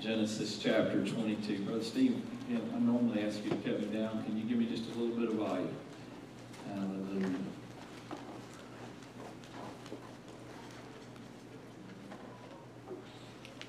Genesis 0.00 0.58
chapter 0.58 1.06
22. 1.06 1.62
Brother 1.62 1.82
Steve, 1.82 2.22
I 2.50 2.78
normally 2.78 3.22
ask 3.22 3.42
you 3.44 3.50
to 3.50 3.56
cut 3.56 3.80
me 3.80 3.98
down. 3.98 4.22
Can 4.24 4.36
you 4.36 4.44
give 4.44 4.58
me 4.58 4.66
just 4.66 4.84
a 4.94 4.98
little 4.98 5.16
bit 5.16 5.28
of 5.30 5.34
volume? 5.36 5.74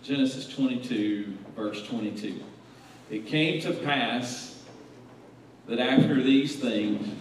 Genesis 0.06 0.48
22, 0.54 1.36
verse 1.56 1.84
22. 1.88 2.40
It 3.10 3.26
came 3.26 3.60
to 3.62 3.74
pass 3.74 4.62
that 5.68 5.80
after 5.80 6.22
these 6.22 6.58
things, 6.58 7.12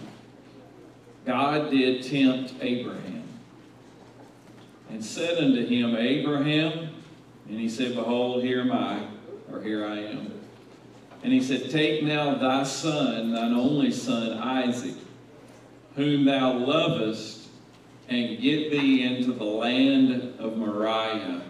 God 1.25 1.71
did 1.71 2.03
tempt 2.03 2.53
Abraham 2.61 3.23
and 4.91 5.03
said 5.03 5.43
unto 5.43 5.65
him, 5.65 5.95
Abraham, 5.95 6.89
and 7.49 7.59
he 7.59 7.67
said, 7.67 7.95
Behold, 7.95 8.43
here 8.43 8.61
am 8.61 8.71
I, 8.71 9.07
or 9.51 9.63
here 9.63 9.83
I 9.83 9.97
am. 9.97 10.31
And 11.23 11.33
he 11.33 11.41
said, 11.41 11.71
Take 11.71 12.03
now 12.03 12.35
thy 12.35 12.61
son, 12.63 13.33
thine 13.33 13.53
only 13.53 13.89
son, 13.89 14.37
Isaac, 14.37 14.93
whom 15.95 16.25
thou 16.25 16.53
lovest, 16.53 17.47
and 18.07 18.39
get 18.41 18.71
thee 18.71 19.03
into 19.03 19.31
the 19.33 19.43
land 19.43 20.39
of 20.39 20.57
Moriah, 20.57 21.41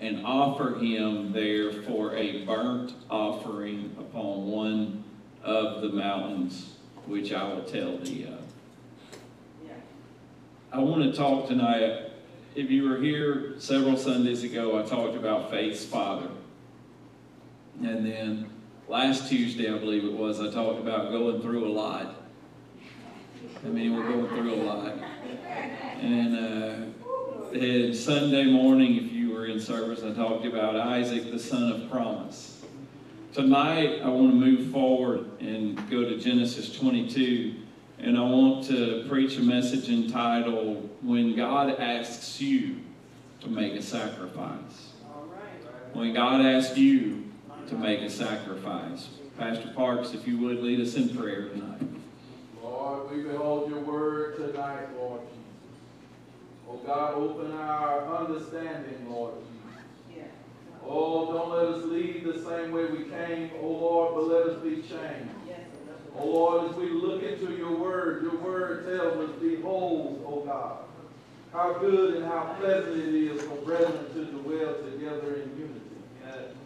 and 0.00 0.24
offer 0.24 0.78
him 0.78 1.32
there 1.32 1.72
for 1.72 2.14
a 2.14 2.44
burnt 2.44 2.92
offering 3.10 3.96
upon 3.98 4.46
one 4.46 5.04
of 5.42 5.80
the 5.80 5.88
mountains 5.88 6.74
which 7.06 7.32
I 7.32 7.48
will 7.48 7.62
tell 7.62 7.98
thee 7.98 8.24
of. 8.24 8.46
I 10.72 10.80
want 10.80 11.02
to 11.02 11.12
talk 11.12 11.48
tonight. 11.48 12.10
If 12.54 12.70
you 12.70 12.88
were 12.88 12.98
here 12.98 13.54
several 13.58 13.96
Sundays 13.96 14.42
ago, 14.42 14.78
I 14.78 14.82
talked 14.82 15.16
about 15.16 15.50
Faith's 15.50 15.84
father. 15.84 16.28
And 17.82 18.04
then 18.04 18.50
last 18.88 19.28
Tuesday, 19.28 19.72
I 19.72 19.78
believe 19.78 20.04
it 20.04 20.12
was, 20.12 20.40
I 20.40 20.50
talked 20.50 20.80
about 20.80 21.10
going 21.12 21.40
through 21.40 21.66
a 21.66 21.72
lot. 21.72 22.25
I 23.64 23.68
mean, 23.68 23.96
we're 23.96 24.08
going 24.08 24.28
through 24.28 24.54
a 24.54 24.62
lot. 24.62 24.92
And, 26.00 26.36
uh, 26.36 27.56
and 27.56 27.96
Sunday 27.96 28.44
morning, 28.44 28.96
if 28.96 29.12
you 29.12 29.32
were 29.32 29.46
in 29.46 29.58
service, 29.60 30.02
I 30.02 30.12
talked 30.12 30.44
about 30.44 30.76
Isaac, 30.76 31.30
the 31.30 31.38
son 31.38 31.72
of 31.72 31.90
promise. 31.90 32.64
Tonight, 33.32 34.00
I 34.02 34.08
want 34.08 34.30
to 34.30 34.36
move 34.36 34.70
forward 34.72 35.26
and 35.40 35.76
go 35.90 36.08
to 36.08 36.18
Genesis 36.18 36.76
22, 36.78 37.54
and 37.98 38.18
I 38.18 38.22
want 38.22 38.66
to 38.66 39.04
preach 39.08 39.36
a 39.36 39.42
message 39.42 39.88
entitled, 39.88 40.88
When 41.02 41.34
God 41.34 41.78
Asks 41.80 42.40
You 42.40 42.76
to 43.40 43.48
Make 43.48 43.74
a 43.74 43.82
Sacrifice. 43.82 44.92
When 45.92 46.12
God 46.12 46.44
asks 46.44 46.76
you 46.76 47.24
to 47.68 47.74
make 47.74 48.00
a 48.00 48.10
sacrifice. 48.10 49.08
Pastor 49.38 49.72
Parks, 49.74 50.12
if 50.12 50.26
you 50.26 50.38
would 50.38 50.62
lead 50.62 50.80
us 50.80 50.94
in 50.94 51.08
prayer 51.16 51.48
tonight. 51.48 51.80
Lord, 52.96 53.10
we 53.10 53.22
behold 53.24 53.70
your 53.70 53.80
word 53.80 54.36
tonight, 54.36 54.86
Lord 54.98 55.20
Jesus. 55.28 55.42
Oh 56.68 56.78
God, 56.86 57.14
open 57.14 57.52
our 57.52 58.16
understanding, 58.16 59.10
Lord 59.10 59.34
Jesus. 59.34 60.24
Oh, 60.88 61.32
don't 61.32 61.50
let 61.50 61.74
us 61.74 61.84
leave 61.84 62.24
the 62.24 62.42
same 62.42 62.72
way 62.72 62.86
we 62.86 63.04
came, 63.04 63.50
oh 63.60 63.68
Lord, 63.68 64.14
but 64.14 64.28
let 64.28 64.46
us 64.46 64.62
be 64.62 64.76
changed. 64.76 65.30
Oh 66.18 66.26
Lord, 66.26 66.70
as 66.70 66.76
we 66.76 66.88
look 66.88 67.22
into 67.22 67.54
your 67.54 67.76
word, 67.76 68.22
your 68.22 68.36
word 68.36 68.86
tells 68.86 69.28
us, 69.28 69.36
behold, 69.40 70.24
oh 70.26 70.40
God, 70.46 70.78
how 71.52 71.74
good 71.74 72.16
and 72.16 72.24
how 72.24 72.56
pleasant 72.58 72.96
it 72.96 73.14
is 73.14 73.42
for 73.42 73.56
brethren 73.56 74.06
to 74.14 74.24
dwell 74.24 74.74
together 74.90 75.42
in 75.42 75.50
unity. 75.58 75.80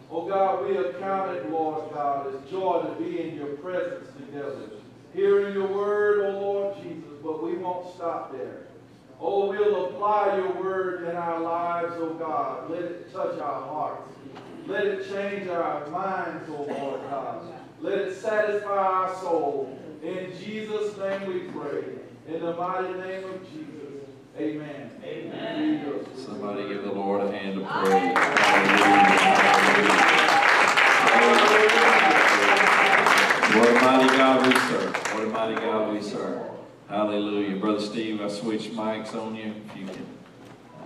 Oh 0.09 0.27
God, 0.27 0.65
we 0.65 0.77
account 0.77 1.35
it, 1.35 1.49
Lord 1.49 1.91
God, 1.93 2.33
as 2.33 2.49
joy 2.49 2.83
to 2.83 3.03
be 3.03 3.21
in 3.21 3.35
your 3.35 3.57
presence 3.57 4.07
together. 4.15 4.80
Hearing 5.13 5.53
your 5.53 5.67
word, 5.67 6.21
oh 6.25 6.39
Lord 6.39 6.75
Jesus, 6.81 7.19
but 7.21 7.43
we 7.43 7.55
won't 7.55 7.93
stop 7.93 8.31
there. 8.31 8.67
Oh, 9.19 9.49
we'll 9.49 9.87
apply 9.87 10.37
your 10.37 10.53
word 10.63 11.07
in 11.07 11.15
our 11.15 11.41
lives, 11.41 11.93
oh 11.97 12.13
God. 12.13 12.69
Let 12.71 12.83
it 12.83 13.13
touch 13.13 13.39
our 13.39 13.61
hearts. 13.61 14.09
Let 14.67 14.85
it 14.85 15.09
change 15.09 15.47
our 15.49 15.85
minds, 15.87 16.49
oh 16.49 16.63
Lord 16.63 17.01
God. 17.09 17.43
Let 17.81 17.97
it 17.99 18.15
satisfy 18.15 18.69
our 18.69 19.15
soul. 19.17 19.77
In 20.01 20.31
Jesus' 20.39 20.97
name 20.97 21.27
we 21.27 21.41
pray. 21.51 21.83
In 22.27 22.41
the 22.41 22.53
mighty 22.55 22.93
name 22.93 23.23
of 23.25 23.43
Jesus. 23.51 23.81
Amen. 24.39 24.91
Amen. 25.03 26.05
Somebody 26.15 26.69
give 26.69 26.83
the 26.83 26.93
Lord 26.93 27.21
a 27.27 27.31
hand 27.31 27.61
of 27.61 27.67
praise. 27.67 28.17
Hallelujah. 31.11 31.81
What 33.53 33.67
a 33.69 33.73
mighty 33.73 34.17
God 34.17 34.47
we 34.47 34.53
serve. 34.53 34.90
Mighty 35.41 35.55
God 35.55 35.91
we 35.91 36.03
serve. 36.03 36.39
Hallelujah. 36.87 37.55
Brother 37.55 37.81
Steve, 37.81 38.21
I 38.21 38.27
switched 38.27 38.73
mics 38.73 39.15
on 39.15 39.33
you. 39.33 39.55
If 39.65 39.75
you 39.75 39.87
can 39.87 40.05
uh, 40.79 40.85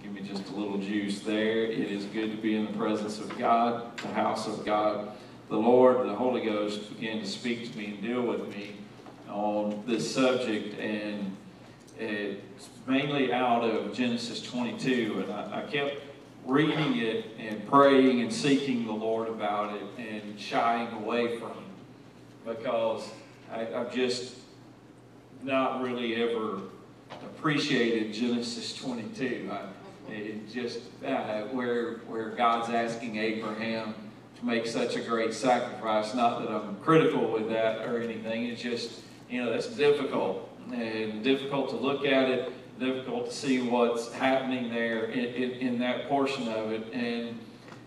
give 0.00 0.12
me 0.12 0.20
just 0.20 0.48
a 0.52 0.54
little 0.54 0.78
juice 0.78 1.22
there. 1.22 1.64
It 1.64 1.90
is 1.90 2.04
good 2.04 2.30
to 2.30 2.36
be 2.36 2.54
in 2.54 2.66
the 2.66 2.72
presence 2.74 3.18
of 3.18 3.36
God, 3.36 3.98
the 3.98 4.14
house 4.14 4.46
of 4.46 4.64
God. 4.64 5.08
The 5.48 5.56
Lord, 5.56 6.06
the 6.06 6.14
Holy 6.14 6.42
Ghost 6.42 6.94
began 6.94 7.18
to 7.18 7.26
speak 7.26 7.72
to 7.72 7.76
me 7.76 7.86
and 7.86 8.00
deal 8.00 8.22
with 8.22 8.46
me 8.46 8.76
on 9.28 9.82
this 9.88 10.14
subject, 10.14 10.78
and 10.78 11.36
it's 11.98 12.68
mainly 12.86 13.32
out 13.32 13.64
of 13.64 13.92
Genesis 13.92 14.40
22. 14.40 15.24
And 15.24 15.32
I, 15.32 15.62
I 15.62 15.62
kept 15.62 16.00
reading 16.46 16.98
it 16.98 17.26
and 17.40 17.68
praying 17.68 18.20
and 18.20 18.32
seeking 18.32 18.86
the 18.86 18.92
Lord 18.92 19.28
about 19.28 19.74
it 19.74 19.82
and 19.98 20.38
shying 20.38 20.92
away 20.92 21.40
from 21.40 21.50
it 21.50 21.64
because 22.46 23.10
I, 23.52 23.74
I've 23.74 23.94
just 23.94 24.36
not 25.42 25.82
really 25.82 26.16
ever 26.16 26.60
appreciated 27.22 28.12
Genesis 28.12 28.74
22. 28.76 29.50
I, 29.52 29.60
it 30.10 30.50
just 30.52 30.80
uh, 31.04 31.42
where 31.44 31.98
where 32.06 32.30
God's 32.30 32.70
asking 32.70 33.16
Abraham 33.16 33.94
to 34.38 34.46
make 34.46 34.66
such 34.66 34.96
a 34.96 35.00
great 35.00 35.32
sacrifice. 35.32 36.14
Not 36.14 36.40
that 36.40 36.50
I'm 36.50 36.76
critical 36.76 37.30
with 37.30 37.48
that 37.48 37.86
or 37.86 38.00
anything. 38.00 38.44
It's 38.44 38.60
just 38.60 39.00
you 39.30 39.42
know 39.42 39.50
that's 39.50 39.68
difficult 39.68 40.50
and 40.72 41.22
difficult 41.24 41.70
to 41.70 41.76
look 41.76 42.04
at 42.04 42.28
it, 42.28 42.52
difficult 42.78 43.30
to 43.30 43.34
see 43.34 43.62
what's 43.62 44.12
happening 44.12 44.70
there 44.72 45.04
in, 45.06 45.24
in, 45.24 45.50
in 45.52 45.78
that 45.78 46.08
portion 46.08 46.48
of 46.48 46.72
it. 46.72 46.92
And 46.92 47.38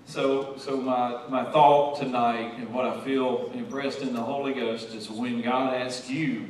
so, 0.08 0.56
so 0.58 0.78
my, 0.78 1.20
my 1.28 1.44
thought 1.52 2.00
tonight 2.00 2.54
and 2.58 2.74
what 2.74 2.86
I 2.86 3.00
feel 3.02 3.52
impressed 3.54 4.00
in 4.00 4.14
the 4.14 4.22
Holy 4.22 4.54
Ghost 4.54 4.96
is 4.96 5.10
when 5.10 5.42
God 5.42 5.74
asks 5.74 6.10
you 6.10 6.46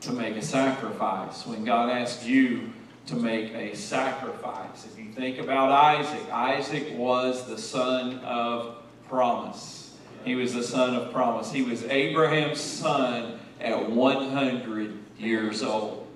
to 0.00 0.12
make 0.12 0.36
a 0.36 0.42
sacrifice, 0.42 1.46
when 1.46 1.64
God 1.64 1.90
asks 1.90 2.24
you 2.24 2.72
to 3.06 3.16
make 3.16 3.52
a 3.52 3.76
sacrifice. 3.76 4.86
If 4.86 4.98
you 4.98 5.12
think 5.12 5.38
about 5.38 5.70
Isaac, 5.70 6.32
Isaac 6.32 6.96
was 6.96 7.46
the 7.46 7.58
son 7.58 8.20
of 8.20 8.76
promise. 9.06 9.94
He 10.24 10.34
was 10.34 10.54
the 10.54 10.62
son 10.62 10.96
of 10.96 11.12
promise. 11.12 11.52
He 11.52 11.60
was 11.62 11.84
Abraham's 11.84 12.60
son 12.60 13.38
at 13.60 13.90
100 13.90 14.98
years 15.18 15.62
old. 15.62 16.06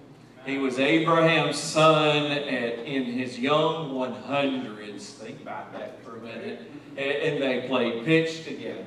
He 0.47 0.57
was 0.57 0.79
Abraham's 0.79 1.59
son 1.59 2.33
at, 2.33 2.79
in 2.79 3.05
his 3.05 3.39
young 3.39 3.91
100s. 3.91 5.03
Think 5.03 5.43
about 5.43 5.75
that 5.75 6.03
for 6.03 6.17
a 6.17 6.21
minute. 6.21 6.68
And, 6.99 7.41
they 7.41 7.65
played 7.69 8.05
pitch 8.05 8.45
together. 8.45 8.85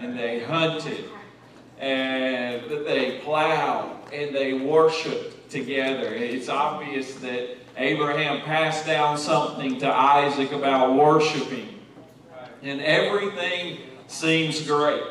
And 0.00 0.18
they 0.18 0.42
hunted. 0.42 1.04
And 1.78 2.68
they 2.68 3.20
plowed. 3.22 4.12
And 4.12 4.34
they 4.34 4.54
worshiped 4.54 5.48
together. 5.48 6.12
It's 6.12 6.48
obvious 6.48 7.14
that 7.16 7.56
Abraham 7.76 8.40
passed 8.42 8.84
down 8.86 9.16
something 9.16 9.78
to 9.78 9.88
Isaac 9.88 10.50
about 10.52 10.94
worshiping. 10.94 11.78
And 12.62 12.80
everything 12.80 13.78
seems 14.08 14.66
great. 14.66 15.02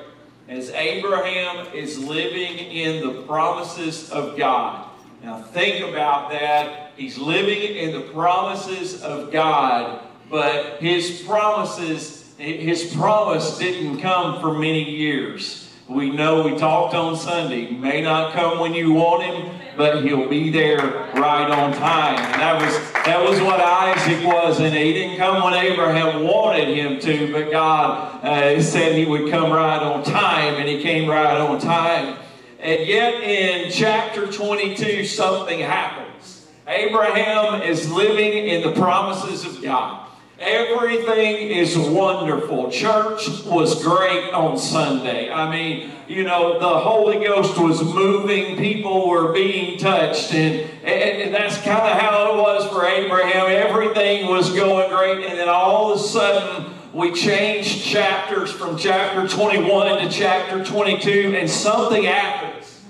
As 0.49 0.69
Abraham 0.71 1.67
is 1.73 1.97
living 1.97 2.57
in 2.57 3.05
the 3.05 3.21
promises 3.23 4.11
of 4.11 4.37
God. 4.37 4.89
Now 5.23 5.41
think 5.41 5.87
about 5.87 6.29
that. 6.31 6.91
He's 6.97 7.17
living 7.17 7.75
in 7.75 7.93
the 7.93 8.11
promises 8.11 9.01
of 9.01 9.31
God. 9.31 10.01
but 10.29 10.81
his 10.81 11.21
promises, 11.21 12.24
his 12.37 12.93
promise 12.93 13.57
didn't 13.57 13.99
come 13.99 14.41
for 14.41 14.53
many 14.53 14.83
years. 14.89 15.69
We 15.87 16.09
know 16.09 16.43
we 16.43 16.57
talked 16.57 16.95
on 16.95 17.15
Sunday. 17.15 17.69
May 17.69 18.01
not 18.01 18.33
come 18.33 18.59
when 18.59 18.73
you 18.73 18.91
want 18.91 19.23
him, 19.23 19.59
but 19.77 20.03
he'll 20.03 20.27
be 20.27 20.49
there 20.49 20.79
right 21.13 21.49
on 21.49 21.73
time. 21.73 22.17
And 22.17 22.41
that 22.41 22.61
was 22.61 22.93
that 23.05 23.23
was 23.23 23.39
what 23.39 23.59
Isaac 23.61 24.25
was, 24.25 24.59
and 24.59 24.73
he 24.73 24.93
didn't 24.93 25.17
come 25.17 25.43
when 25.43 25.53
Abraham 25.53 26.23
wanted 26.23 26.75
him 26.75 26.99
to, 27.01 27.31
but 27.31 27.51
God 27.51 28.23
uh, 28.25 28.61
said 28.63 28.95
he 28.95 29.05
would 29.05 29.29
come 29.29 29.51
right 29.51 29.81
on 29.81 30.03
time, 30.03 30.55
and 30.55 30.67
he 30.67 30.81
came 30.81 31.07
right 31.07 31.37
on 31.37 31.59
time. 31.59 32.17
And 32.59 32.87
yet 32.87 33.21
in 33.21 33.71
chapter 33.71 34.25
22, 34.25 35.05
something 35.05 35.59
happens. 35.59 36.47
Abraham 36.67 37.61
is 37.61 37.91
living 37.91 38.33
in 38.33 38.63
the 38.63 38.71
promises 38.71 39.45
of 39.45 39.61
God. 39.61 40.09
Everything 40.37 41.49
is 41.49 41.77
wonderful. 41.77 42.69
Church 42.69 43.45
was 43.45 43.81
great 43.81 44.33
on 44.33 44.57
Sunday. 44.57 45.31
I 45.31 45.49
mean, 45.49 45.91
you 46.09 46.23
know, 46.23 46.59
the 46.59 46.79
Holy 46.79 47.25
Ghost 47.25 47.57
was 47.57 47.81
moving, 47.81 48.57
people 48.57 49.07
were 49.07 49.31
being 49.31 49.79
touched, 49.79 50.33
and, 50.33 50.69
and, 50.83 51.21
and 51.21 51.33
that's 51.33 51.55
kind 51.61 51.81
of 51.81 51.99
how 51.99 52.33
it 52.33 52.37
was 52.37 52.69
for 52.69 52.85
Abraham. 52.85 53.45
Everything 53.49 54.27
was 54.27 54.53
going 54.53 54.89
great, 54.89 55.25
and 55.25 55.39
then 55.39 55.47
all 55.47 55.93
of 55.93 55.99
a 55.99 56.03
sudden, 56.03 56.73
we 56.93 57.13
changed 57.13 57.83
chapters 57.85 58.51
from 58.51 58.77
chapter 58.77 59.27
21 59.27 60.03
to 60.03 60.09
chapter 60.09 60.65
22, 60.65 61.35
and 61.37 61.49
something 61.49 62.03
happens. 62.03 62.81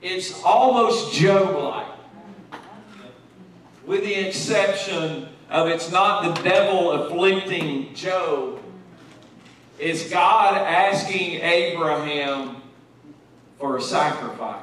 It's 0.00 0.42
almost 0.44 1.12
Job 1.12 1.56
like, 1.56 2.60
with 3.84 4.04
the 4.04 4.14
exception 4.14 5.28
of 5.54 5.68
it's 5.68 5.92
not 5.92 6.34
the 6.34 6.42
devil 6.42 6.90
afflicting 6.90 7.94
Job, 7.94 8.60
it's 9.78 10.10
God 10.10 10.56
asking 10.56 11.40
Abraham 11.42 12.56
for 13.60 13.76
a 13.76 13.80
sacrifice. 13.80 14.60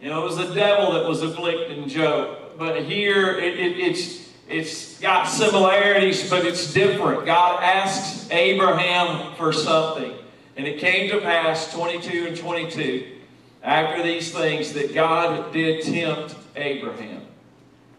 You 0.00 0.10
know, 0.10 0.22
it 0.22 0.24
was 0.24 0.36
the 0.36 0.54
devil 0.54 0.92
that 0.92 1.08
was 1.08 1.22
afflicting 1.22 1.88
Job. 1.88 2.38
But 2.56 2.84
here 2.84 3.36
it, 3.38 3.58
it, 3.58 3.78
it's, 3.78 4.30
it's 4.48 5.00
got 5.00 5.24
similarities, 5.24 6.30
but 6.30 6.44
it's 6.46 6.72
different. 6.72 7.26
God 7.26 7.60
asks 7.64 8.30
Abraham 8.30 9.34
for 9.34 9.52
something. 9.52 10.14
And 10.56 10.64
it 10.64 10.78
came 10.78 11.10
to 11.10 11.20
pass, 11.20 11.72
22 11.74 12.26
and 12.28 12.36
22, 12.36 13.16
after 13.64 14.02
these 14.02 14.32
things, 14.32 14.72
that 14.74 14.94
God 14.94 15.52
did 15.52 15.84
tempt 15.84 16.36
Abraham. 16.54 17.15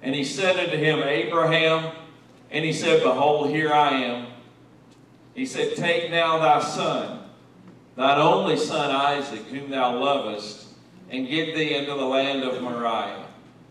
And 0.07 0.15
he 0.15 0.23
said 0.23 0.55
unto 0.55 0.77
him, 0.77 1.03
Abraham, 1.03 1.91
and 2.49 2.63
he 2.63 2.71
said, 2.71 3.03
Behold, 3.03 3.49
here 3.49 3.73
I 3.73 3.89
am. 3.89 4.27
He 5.33 5.45
said, 5.45 5.75
Take 5.75 6.09
now 6.09 6.37
thy 6.37 6.61
son, 6.61 7.25
thine 7.97 8.17
only 8.17 8.55
son 8.55 8.89
Isaac, 8.89 9.43
whom 9.47 9.69
thou 9.69 9.99
lovest, 9.99 10.67
and 11.10 11.27
get 11.27 11.53
thee 11.53 11.75
into 11.75 11.93
the 11.93 12.05
land 12.05 12.45
of 12.45 12.62
Moriah, 12.62 13.25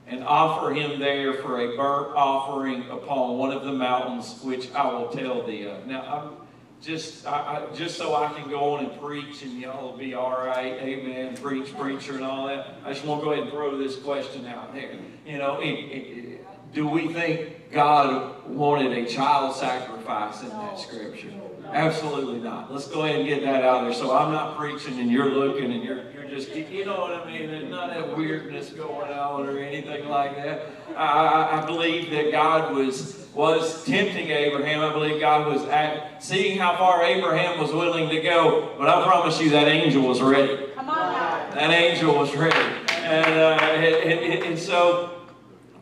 and 0.08 0.22
offer 0.24 0.74
him 0.74 1.00
there 1.00 1.32
for 1.32 1.58
a 1.58 1.74
burnt 1.74 2.14
offering 2.14 2.82
upon 2.90 3.38
one 3.38 3.50
of 3.50 3.64
the 3.64 3.72
mountains 3.72 4.38
which 4.42 4.70
I 4.74 4.92
will 4.92 5.08
tell 5.08 5.42
thee 5.42 5.66
of. 5.66 5.86
Now, 5.86 6.02
I'm 6.02 6.45
just, 6.82 7.26
I, 7.26 7.66
I, 7.70 7.74
just 7.74 7.96
so 7.96 8.14
I 8.14 8.32
can 8.32 8.48
go 8.50 8.74
on 8.74 8.84
and 8.84 9.00
preach 9.00 9.42
and 9.42 9.58
y'all 9.60 9.90
will 9.90 9.96
be 9.96 10.14
all 10.14 10.44
right, 10.44 10.74
amen, 10.74 11.36
preach, 11.36 11.76
preacher, 11.76 12.14
and 12.14 12.24
all 12.24 12.46
that. 12.46 12.74
I 12.84 12.92
just 12.92 13.04
want 13.04 13.20
to 13.20 13.24
go 13.24 13.32
ahead 13.32 13.44
and 13.44 13.52
throw 13.52 13.76
this 13.76 13.96
question 13.96 14.46
out 14.46 14.74
there. 14.74 14.94
You 15.26 15.38
know, 15.38 15.60
it, 15.60 15.66
it, 15.66 16.46
do 16.72 16.86
we 16.86 17.12
think 17.12 17.72
God 17.72 18.46
wanted 18.48 18.92
a 18.92 19.06
child 19.06 19.56
sacrifice 19.56 20.42
in 20.42 20.50
that 20.50 20.78
scripture? 20.78 21.32
Absolutely 21.72 22.38
not. 22.38 22.72
Let's 22.72 22.86
go 22.86 23.02
ahead 23.02 23.20
and 23.20 23.28
get 23.28 23.42
that 23.42 23.64
out 23.64 23.82
there. 23.82 23.92
So 23.92 24.16
I'm 24.16 24.32
not 24.32 24.56
preaching 24.56 25.00
and 25.00 25.10
you're 25.10 25.30
looking 25.30 25.72
and 25.72 25.82
you're, 25.82 26.10
you're 26.12 26.28
just, 26.28 26.54
you 26.54 26.84
know 26.84 27.00
what 27.00 27.12
I 27.12 27.24
mean? 27.26 27.50
There's 27.50 27.70
that 27.70 28.16
weirdness 28.16 28.70
going 28.70 29.10
on 29.12 29.46
or 29.46 29.58
anything 29.58 30.08
like 30.08 30.36
that. 30.36 30.66
I, 30.96 31.62
I 31.62 31.66
believe 31.66 32.10
that 32.10 32.30
God 32.30 32.74
was, 32.74 33.25
was 33.36 33.84
tempting 33.84 34.30
Abraham. 34.30 34.80
I 34.80 34.92
believe 34.94 35.20
God 35.20 35.52
was 35.52 35.62
at, 35.68 36.24
seeing 36.24 36.58
how 36.58 36.74
far 36.78 37.04
Abraham 37.04 37.60
was 37.60 37.70
willing 37.70 38.08
to 38.08 38.20
go. 38.22 38.74
But 38.78 38.88
I 38.88 39.04
promise 39.04 39.38
you 39.38 39.50
that 39.50 39.68
angel 39.68 40.02
was 40.02 40.22
ready. 40.22 40.68
Come 40.74 40.88
on 40.88 41.50
That 41.50 41.70
angel 41.70 42.16
was 42.16 42.34
ready. 42.34 42.56
And, 42.56 43.26
uh, 43.26 43.62
and, 43.62 44.10
and, 44.10 44.44
and 44.44 44.58
so 44.58 45.20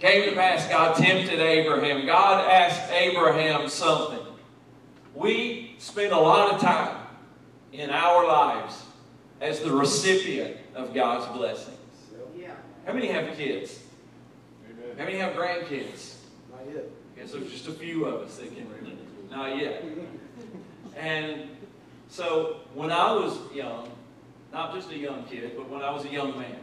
came 0.01 0.29
to 0.29 0.35
pass, 0.35 0.69
God 0.69 0.97
tempted 0.97 1.39
Abraham. 1.39 2.05
God 2.07 2.45
asked 2.51 2.91
Abraham 2.91 3.69
something. 3.69 4.19
We 5.15 5.77
spend 5.79 6.13
a 6.13 6.19
lot 6.19 6.55
of 6.55 6.61
time 6.61 7.07
in 7.73 7.89
our 7.91 8.27
lives 8.27 8.83
as 9.41 9.61
the 9.61 9.71
recipient 9.71 10.57
of 10.75 10.93
God's 10.93 11.27
blessings. 11.37 11.79
How 12.85 12.93
many 12.93 13.07
have 13.07 13.37
kids? 13.37 13.79
How 14.99 15.05
many 15.05 15.19
have 15.19 15.35
grandkids? 15.35 16.14
Okay, 17.25 17.33
so 17.33 17.41
just 17.41 17.69
a 17.69 17.73
few 17.73 18.05
of 18.05 18.23
us 18.23 18.37
that 18.37 18.55
can 18.55 18.69
relate. 18.69 18.99
Not 19.31 19.57
yet. 19.57 19.83
And 20.97 21.49
so 22.09 22.61
when 22.75 22.91
I 22.91 23.13
was 23.13 23.39
young, 23.55 23.91
not 24.53 24.75
just 24.75 24.91
a 24.91 24.99
young 24.99 25.25
kid, 25.25 25.53
but 25.57 25.69
when 25.69 25.83
I 25.83 25.91
was 25.91 26.05
a 26.05 26.11
young 26.11 26.39
man, 26.39 26.59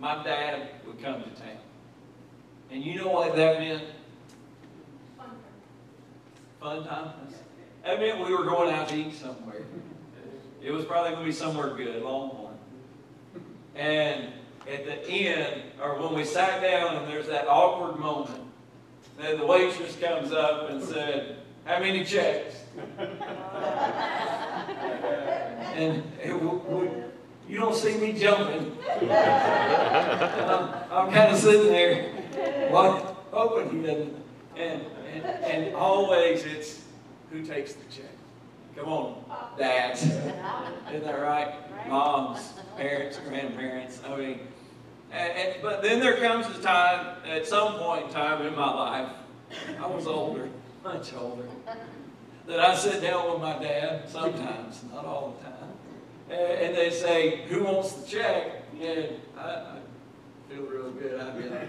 my 0.00 0.22
dad 0.22 0.68
would 0.86 1.02
come 1.02 1.22
to 1.22 1.30
town. 1.30 1.58
And 2.70 2.82
you 2.82 2.96
know 2.96 3.08
what 3.08 3.36
that 3.36 3.60
meant? 3.60 3.84
Fun 6.60 6.84
time. 6.84 7.10
That 7.84 8.00
meant 8.00 8.26
we 8.26 8.34
were 8.34 8.44
going 8.44 8.74
out 8.74 8.88
to 8.88 8.96
eat 8.96 9.14
somewhere. 9.14 9.62
It 10.62 10.70
was 10.70 10.84
probably 10.84 11.10
going 11.10 11.22
to 11.22 11.26
be 11.26 11.32
somewhere 11.32 11.74
good, 11.74 12.02
Longhorn. 12.02 12.54
And 13.76 14.32
at 14.66 14.84
the 14.84 15.08
end, 15.08 15.62
or 15.80 16.00
when 16.00 16.14
we 16.14 16.24
sat 16.24 16.60
down 16.60 16.96
and 16.96 17.08
there's 17.08 17.28
that 17.28 17.46
awkward 17.46 18.00
moment, 18.00 18.47
then 19.18 19.38
the 19.38 19.46
waitress 19.46 19.96
comes 19.96 20.32
up 20.32 20.70
and 20.70 20.82
said, 20.82 21.38
how 21.64 21.80
many 21.80 22.04
checks? 22.04 22.56
and 25.74 26.02
it, 26.22 27.02
you 27.48 27.58
don't 27.58 27.74
see 27.74 27.96
me 27.96 28.12
jumping. 28.12 28.76
I'm, 29.02 30.74
I'm 30.90 31.12
kind 31.12 31.32
of 31.32 31.38
sitting 31.38 31.68
there, 31.68 32.12
what, 32.70 33.16
hoping 33.30 33.70
he 33.70 33.86
doesn't. 33.86 34.14
And, 34.56 34.82
and, 35.12 35.24
and 35.24 35.74
always 35.74 36.44
it's 36.44 36.82
who 37.30 37.44
takes 37.44 37.72
the 37.74 37.84
check. 37.90 38.10
Come 38.76 38.88
on, 38.88 39.24
dads. 39.58 40.04
Isn't 40.04 41.04
that 41.04 41.20
right? 41.20 41.54
Moms, 41.88 42.52
parents, 42.76 43.18
grandparents. 43.26 44.00
I 44.06 44.16
mean, 44.16 44.40
and, 45.12 45.54
but 45.62 45.82
then 45.82 46.00
there 46.00 46.16
comes 46.16 46.46
a 46.46 46.60
time, 46.60 47.16
at 47.26 47.46
some 47.46 47.74
point 47.74 48.06
in 48.06 48.12
time 48.12 48.46
in 48.46 48.54
my 48.54 48.72
life, 48.72 49.12
I 49.80 49.86
was 49.86 50.06
older, 50.06 50.48
much 50.84 51.12
older, 51.14 51.44
that 52.46 52.60
I 52.60 52.74
sit 52.74 53.00
down 53.02 53.30
with 53.32 53.40
my 53.40 53.58
dad 53.58 54.08
sometimes, 54.08 54.82
not 54.92 55.04
all 55.04 55.36
the 55.38 55.44
time, 55.44 55.72
and, 56.30 56.60
and 56.60 56.76
they 56.76 56.90
say, 56.90 57.42
who 57.48 57.64
wants 57.64 57.92
the 57.92 58.06
check? 58.06 58.64
And 58.80 59.08
I, 59.36 59.40
I 59.40 59.78
feel 60.48 60.62
real 60.62 60.90
good. 60.92 61.20
Take 61.20 61.52
it. 61.52 61.68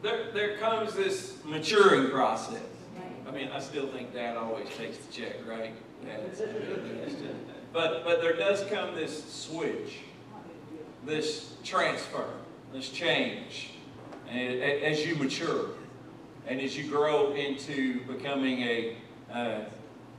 There, 0.00 0.30
there 0.32 0.56
comes 0.58 0.94
this 0.94 1.38
maturing 1.44 2.10
process. 2.10 2.62
I 3.26 3.30
mean, 3.32 3.48
I 3.52 3.58
still 3.60 3.88
think 3.88 4.14
dad 4.14 4.36
always 4.36 4.68
takes 4.76 4.98
the 4.98 5.12
check, 5.12 5.34
right? 5.46 5.74
Dad's, 6.04 6.40
but, 7.72 8.04
but 8.04 8.20
there 8.20 8.36
does 8.36 8.64
come 8.64 8.94
this 8.94 9.24
switch, 9.32 9.98
this 11.04 11.54
transfer, 11.64 12.28
this 12.72 12.88
change, 12.88 13.70
as 14.30 15.06
you 15.06 15.14
mature 15.16 15.70
and 16.46 16.60
as 16.60 16.76
you 16.76 16.88
grow 16.88 17.34
into 17.34 18.00
becoming 18.06 18.62
a, 18.62 18.96
uh, 19.32 19.60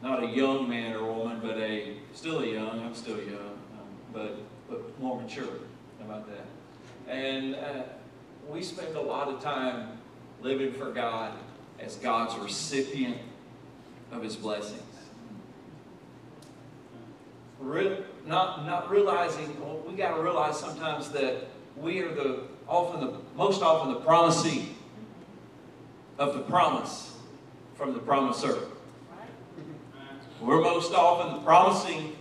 not 0.03 0.23
a 0.23 0.27
young 0.27 0.69
man 0.69 0.95
or 0.95 1.11
woman, 1.11 1.39
but 1.41 1.57
a, 1.57 1.95
still 2.13 2.39
a 2.39 2.45
young, 2.45 2.79
I'm 2.81 2.93
still 2.93 3.17
young, 3.17 3.59
um, 3.73 3.87
but, 4.13 4.37
but 4.69 4.99
more 4.99 5.19
mature. 5.19 5.47
About 6.01 6.27
that? 6.29 7.11
And 7.11 7.55
uh, 7.55 7.83
we 8.47 8.63
spend 8.63 8.95
a 8.95 9.01
lot 9.01 9.27
of 9.27 9.41
time 9.41 9.97
living 10.41 10.71
for 10.71 10.91
God 10.91 11.33
as 11.79 11.95
God's 11.95 12.37
recipient 12.37 13.17
of 14.11 14.23
his 14.23 14.35
blessings. 14.35 14.81
Re 17.59 17.97
not, 18.25 18.65
not 18.65 18.89
realizing, 18.89 19.59
well, 19.59 19.83
we 19.87 19.95
got 19.95 20.15
to 20.15 20.21
realize 20.21 20.59
sometimes 20.59 21.09
that 21.11 21.47
we 21.75 21.99
are 21.99 22.13
the, 22.13 22.41
often 22.67 23.01
the, 23.01 23.13
most 23.35 23.61
often 23.61 23.93
the 23.93 23.99
promisee 23.99 24.75
of 26.17 26.33
the 26.33 26.41
promise 26.41 27.15
from 27.75 27.93
the 27.93 27.99
promiser. 27.99 28.59
We're 30.41 30.61
most 30.61 30.93
often 30.93 31.35
the 31.35 31.41
promising 31.41 32.15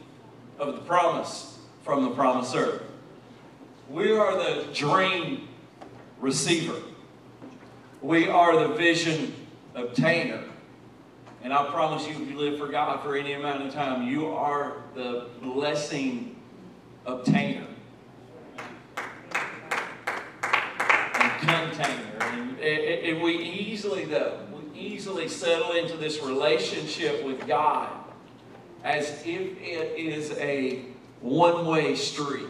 of 0.58 0.74
the 0.74 0.80
promise 0.80 1.58
from 1.84 2.02
the 2.04 2.10
promiser. 2.10 2.82
We 3.88 4.12
are 4.12 4.36
the 4.36 4.64
dream 4.72 5.48
receiver. 6.20 6.80
We 8.02 8.28
are 8.28 8.68
the 8.68 8.74
vision 8.74 9.34
obtainer. 9.74 10.47
And 11.42 11.52
I 11.52 11.70
promise 11.70 12.06
you, 12.06 12.14
if 12.22 12.30
you 12.30 12.36
live 12.36 12.58
for 12.58 12.66
God 12.66 13.02
for 13.02 13.16
any 13.16 13.32
amount 13.34 13.66
of 13.66 13.72
time, 13.72 14.08
you 14.08 14.28
are 14.28 14.78
the 14.94 15.28
blessing 15.40 16.36
obtainer. 17.06 17.66
And 21.14 21.40
container. 21.40 22.58
And, 22.60 23.22
we 23.22 23.36
easily, 23.36 24.04
though, 24.04 24.40
we 24.52 24.78
easily 24.78 25.28
settle 25.28 25.72
into 25.72 25.96
this 25.96 26.22
relationship 26.22 27.24
with 27.24 27.46
God 27.46 27.88
as 28.82 29.22
if 29.24 29.60
it 29.60 29.96
is 29.96 30.32
a 30.38 30.82
one-way 31.20 31.94
street. 31.94 32.46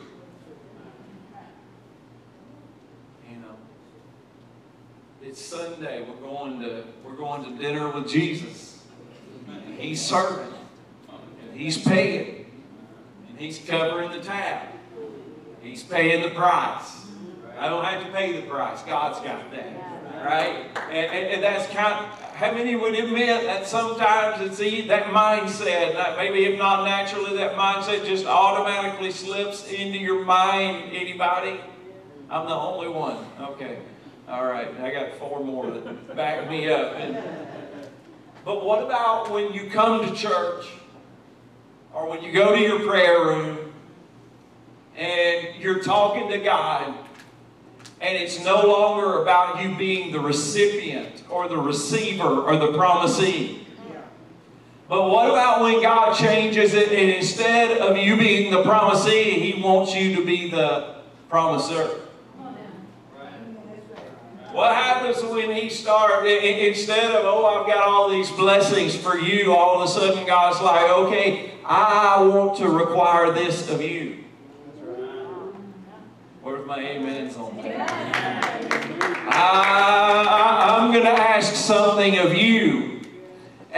it's 5.28 5.44
Sunday. 5.44 6.02
We're 6.02 6.26
going 6.26 6.60
to 6.60 6.84
we're 7.04 7.14
going 7.14 7.44
to 7.44 7.62
dinner 7.62 7.90
with 7.90 8.08
Jesus. 8.08 8.67
He's 9.78 10.00
serving. 10.00 10.52
And 11.08 11.58
He's 11.58 11.78
paying. 11.78 12.46
And 13.28 13.38
he's 13.38 13.58
covering 13.58 14.10
the 14.10 14.20
tab. 14.20 14.68
He's 15.62 15.82
paying 15.82 16.22
the 16.22 16.30
price. 16.30 17.06
I 17.58 17.68
don't 17.68 17.84
have 17.84 18.04
to 18.04 18.12
pay 18.12 18.40
the 18.40 18.46
price. 18.46 18.82
God's 18.82 19.20
got 19.20 19.50
that. 19.52 20.24
Right? 20.24 20.66
And, 20.90 21.06
and, 21.12 21.26
and 21.34 21.42
that's 21.42 21.72
kind 21.72 22.04
of, 22.04 22.20
how 22.34 22.52
many 22.52 22.74
would 22.76 22.94
admit 22.94 23.44
that 23.44 23.66
sometimes 23.66 24.40
it's 24.40 24.58
that 24.88 25.06
mindset, 25.06 25.94
that 25.94 26.16
maybe 26.16 26.44
if 26.44 26.58
not 26.58 26.84
naturally, 26.84 27.36
that 27.36 27.54
mindset 27.54 28.04
just 28.04 28.26
automatically 28.26 29.10
slips 29.10 29.68
into 29.68 29.98
your 29.98 30.24
mind? 30.24 30.92
Anybody? 30.92 31.60
I'm 32.30 32.46
the 32.46 32.54
only 32.54 32.88
one. 32.88 33.24
Okay. 33.40 33.78
All 34.28 34.44
right, 34.44 34.68
I 34.80 34.90
got 34.90 35.14
four 35.14 35.42
more 35.42 35.70
that 35.70 36.16
back 36.16 36.48
me 36.50 36.68
up. 36.68 36.94
And, 36.96 37.16
but 38.48 38.64
what 38.64 38.82
about 38.82 39.30
when 39.30 39.52
you 39.52 39.68
come 39.68 40.08
to 40.08 40.14
church 40.14 40.68
or 41.92 42.08
when 42.08 42.22
you 42.22 42.32
go 42.32 42.56
to 42.56 42.58
your 42.58 42.80
prayer 42.80 43.26
room 43.26 43.58
and 44.96 45.54
you're 45.60 45.82
talking 45.82 46.30
to 46.30 46.38
God 46.38 46.94
and 48.00 48.16
it's 48.16 48.42
no 48.42 48.66
longer 48.66 49.20
about 49.20 49.62
you 49.62 49.76
being 49.76 50.12
the 50.12 50.18
recipient 50.18 51.24
or 51.28 51.46
the 51.46 51.58
receiver 51.58 52.40
or 52.40 52.56
the 52.56 52.72
promisee? 52.72 53.66
But 54.88 55.10
what 55.10 55.28
about 55.28 55.60
when 55.60 55.82
God 55.82 56.16
changes 56.16 56.72
it 56.72 56.88
and 56.88 57.10
instead 57.10 57.76
of 57.82 57.98
you 57.98 58.16
being 58.16 58.50
the 58.50 58.62
promisee, 58.62 59.52
He 59.52 59.62
wants 59.62 59.94
you 59.94 60.16
to 60.16 60.24
be 60.24 60.50
the 60.50 60.94
promiser? 61.28 62.00
What 64.58 64.74
happens 64.74 65.22
when 65.22 65.52
he 65.52 65.70
starts, 65.70 66.26
instead 66.26 67.12
of, 67.12 67.24
oh, 67.24 67.46
I've 67.46 67.66
got 67.68 67.86
all 67.86 68.08
these 68.08 68.28
blessings 68.32 68.96
for 68.96 69.16
you, 69.16 69.54
all 69.54 69.80
of 69.80 69.88
a 69.88 69.92
sudden 69.92 70.26
God's 70.26 70.60
like, 70.60 70.90
okay, 70.90 71.52
I 71.64 72.20
want 72.24 72.58
to 72.58 72.68
require 72.68 73.30
this 73.30 73.70
of 73.70 73.80
you. 73.80 74.24
Where's 76.42 76.66
my 76.66 76.96
amens 76.96 77.36
on 77.36 77.56
that? 77.58 77.88
I, 79.30 80.76
I'm 80.76 80.90
going 80.90 81.04
to 81.04 81.10
ask 81.10 81.54
something 81.54 82.18
of 82.18 82.34
you. 82.34 82.97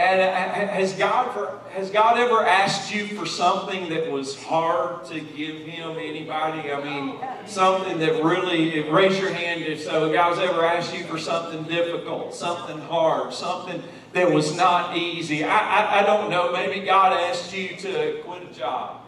And 0.01 0.19
uh, 0.19 0.73
has 0.73 0.93
God, 0.93 1.31
for, 1.31 1.59
has 1.73 1.91
God 1.91 2.17
ever 2.17 2.43
asked 2.43 2.91
you 2.91 3.05
for 3.05 3.27
something 3.27 3.87
that 3.89 4.11
was 4.11 4.41
hard 4.43 5.05
to 5.05 5.19
give 5.19 5.57
Him? 5.57 5.91
Anybody? 5.91 6.71
I 6.71 6.83
mean, 6.83 7.19
something 7.45 7.99
that 7.99 8.23
really, 8.23 8.81
raise 8.89 9.19
your 9.19 9.31
hand 9.31 9.61
if 9.61 9.79
so. 9.83 10.11
God's 10.11 10.39
ever 10.39 10.65
asked 10.65 10.97
you 10.97 11.03
for 11.03 11.19
something 11.19 11.65
difficult, 11.65 12.33
something 12.33 12.79
hard, 12.79 13.31
something 13.31 13.83
that 14.13 14.31
was 14.31 14.57
not 14.57 14.97
easy. 14.97 15.43
I, 15.43 15.59
I, 15.59 15.99
I 15.99 16.03
don't 16.03 16.31
know. 16.31 16.51
Maybe 16.51 16.83
God 16.83 17.13
asked 17.13 17.53
you 17.53 17.77
to 17.77 18.21
quit 18.25 18.41
a 18.49 18.51
job. 18.51 19.03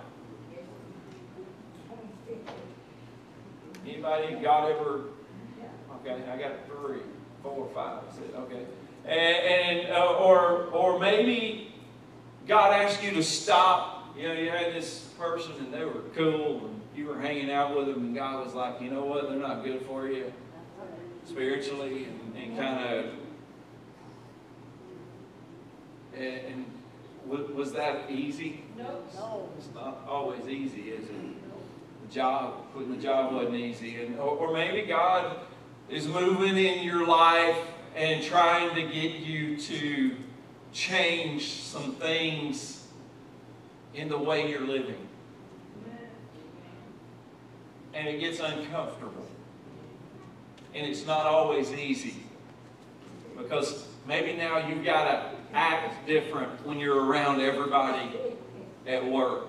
Anybody? 3.84 4.36
God 4.44 4.72
ever? 4.72 5.06
Okay, 6.06 6.22
I 6.30 6.38
got 6.38 6.68
three, 6.68 7.00
four, 7.42 7.68
five. 7.74 8.04
Okay 8.36 8.64
and, 9.06 9.82
and 9.82 9.92
uh, 9.92 10.14
or 10.14 10.66
or 10.72 11.00
maybe 11.00 11.74
God 12.48 12.74
asked 12.74 13.04
you 13.04 13.12
to 13.12 13.24
stop. 13.24 14.16
You 14.18 14.28
know, 14.28 14.34
you 14.34 14.50
had 14.50 14.74
this 14.74 15.10
person 15.18 15.54
and 15.60 15.74
they 15.74 15.84
were 15.84 16.04
cool, 16.16 16.66
and 16.66 16.82
you 16.96 17.08
were 17.08 17.20
hanging 17.20 17.52
out 17.52 17.76
with 17.76 17.88
them, 17.88 18.06
and 18.06 18.16
God 18.16 18.46
was 18.46 18.54
like, 18.54 18.82
you 18.82 18.92
know 18.92 19.06
what? 19.06 19.30
They're 19.30 19.40
not 19.40 19.64
good 19.64 19.86
for 19.86 20.08
you 20.08 20.32
spiritually, 21.26 22.06
and, 22.06 22.36
and 22.36 22.58
kind 22.58 23.00
of. 23.00 23.06
And, 26.16 26.46
and 26.46 26.66
was 27.26 27.72
that 27.74 28.12
easy? 28.12 28.64
No. 28.78 29.02
No. 29.16 29.50
It's 29.58 29.70
not 29.74 30.06
always 30.08 30.48
easy, 30.48 30.92
is 30.92 31.10
it? 31.10 32.08
The 32.08 32.14
job, 32.14 32.72
quitting 32.74 32.96
the 32.96 33.02
job 33.02 33.34
wasn't 33.34 33.56
easy. 33.56 34.04
And, 34.04 34.20
or, 34.20 34.38
or 34.38 34.54
maybe 34.54 34.88
God 34.88 35.38
is 35.90 36.08
moving 36.08 36.58
in 36.58 36.84
your 36.84 37.08
life 37.08 37.58
and 37.96 38.24
trying 38.24 38.74
to 38.76 38.82
get 38.82 39.20
you 39.20 39.58
to 39.58 40.16
change 40.72 41.62
some 41.62 41.94
things 41.96 42.88
in 43.94 44.10
the 44.10 44.18
way 44.18 44.50
you're 44.50 44.66
living. 44.66 45.08
And 47.94 48.08
it 48.08 48.20
gets 48.20 48.40
uncomfortable. 48.40 49.28
And 50.74 50.88
it's 50.88 51.06
not 51.06 51.28
always 51.28 51.72
easy. 51.72 52.24
Because 53.38 53.88
maybe 54.08 54.36
now 54.36 54.68
you've 54.68 54.84
got 54.84 55.06
to 55.06 55.38
act 55.54 56.08
different 56.08 56.66
when 56.66 56.80
you're 56.80 57.06
around 57.06 57.40
everybody 57.40 58.12
at 58.88 59.06
work. 59.06 59.46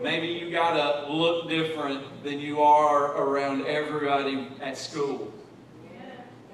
Maybe 0.00 0.28
you 0.28 0.52
got 0.52 1.06
to 1.06 1.12
look 1.12 1.48
different 1.48 2.22
than 2.22 2.38
you 2.38 2.62
are 2.62 3.16
around 3.16 3.66
everybody 3.66 4.48
at 4.60 4.76
school 4.76 5.33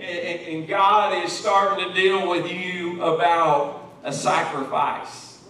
and, 0.00 0.40
and 0.40 0.68
God 0.68 1.24
is 1.24 1.32
starting 1.32 1.88
to 1.88 1.94
deal 1.94 2.28
with 2.28 2.50
you 2.50 3.02
about 3.02 3.92
a 4.02 4.12
sacrifice. 4.12 5.42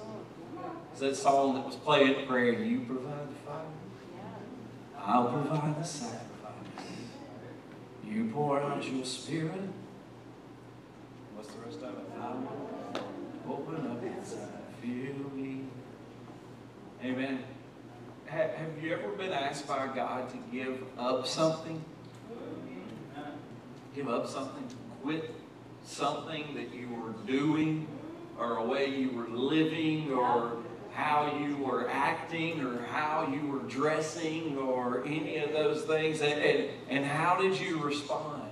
It's 0.93 1.01
that 1.01 1.17
song 1.17 1.55
that 1.55 1.67
was 1.67 1.77
played 1.77 2.17
at 2.17 2.29
prayer. 2.29 2.53
You 2.53 2.81
provide 2.81 3.29
the 3.31 3.51
fire. 3.51 3.65
I'll 4.99 5.29
provide 5.29 5.81
the 5.81 5.85
sacrifice. 5.85 6.21
You 8.07 8.31
pour 8.33 8.61
out 8.61 8.85
your 8.85 9.05
spirit. 9.05 9.63
What's 11.35 11.49
the 11.49 11.61
rest 11.61 11.79
of 11.83 11.91
it? 11.91 12.05
I'll 12.21 13.53
open 13.53 13.91
up 13.91 14.03
inside. 14.03 14.49
Feel 14.83 15.31
me. 15.35 15.65
Amen. 17.05 17.45
Have 18.27 18.83
you 18.83 18.93
ever 18.93 19.09
been 19.11 19.33
asked 19.33 19.67
by 19.67 19.89
God 19.95 20.29
to 20.31 20.37
give 20.53 20.83
up 20.99 21.27
something? 21.27 21.85
Give 23.95 24.09
up 24.09 24.27
something, 24.27 24.65
quit 25.03 25.35
something 25.85 26.55
that 26.55 26.75
you 26.75 26.89
were 26.89 27.13
doing, 27.27 27.87
or 28.39 28.57
a 28.59 28.65
way 28.65 28.89
you 28.89 29.11
were 29.11 29.29
living, 29.29 30.13
or 30.13 30.57
how 30.93 31.39
you 31.39 31.57
were 31.57 31.89
acting, 31.91 32.61
or 32.65 32.83
how 32.87 33.29
you 33.33 33.47
were 33.49 33.69
dressing, 33.69 34.57
or 34.59 35.05
any 35.05 35.39
of 35.39 35.53
those 35.53 35.83
things, 35.83 36.21
and, 36.21 36.41
and, 36.41 36.69
and 36.89 37.05
how 37.05 37.41
did 37.41 37.59
you 37.59 37.79
respond? 37.83 38.51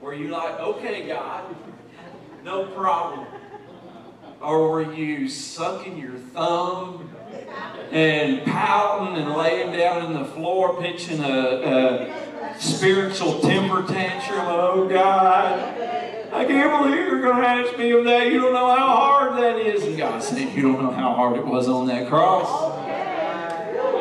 Were 0.00 0.14
you 0.14 0.28
like, 0.28 0.58
okay, 0.60 1.06
God, 1.06 1.44
no 2.44 2.66
problem? 2.66 3.26
Or 4.40 4.70
were 4.70 4.92
you 4.92 5.28
sucking 5.28 5.96
your 5.96 6.18
thumb 6.18 7.10
and 7.90 8.44
pouting 8.44 9.16
and 9.22 9.34
laying 9.34 9.72
down 9.72 10.04
in 10.04 10.12
the 10.12 10.26
floor, 10.26 10.78
pitching 10.80 11.20
a, 11.20 11.30
a 11.30 12.33
spiritual 12.58 13.40
temper 13.40 13.82
tantrum. 13.86 14.46
Oh 14.46 14.88
God, 14.88 15.58
I 16.32 16.44
can't 16.44 16.84
believe 16.84 17.06
you're 17.06 17.22
going 17.22 17.40
to 17.42 17.48
ask 17.48 17.78
me 17.78 17.92
of 17.92 18.04
that. 18.04 18.26
You 18.26 18.40
don't 18.40 18.52
know 18.52 18.74
how 18.74 18.96
hard 18.96 19.38
that 19.42 19.56
is. 19.56 19.82
And 19.84 19.96
God 19.96 20.22
said, 20.22 20.54
You 20.54 20.62
don't 20.62 20.82
know 20.82 20.90
how 20.90 21.14
hard 21.14 21.36
it 21.36 21.46
was 21.46 21.68
on 21.68 21.86
that 21.86 22.08
cross. 22.08 22.48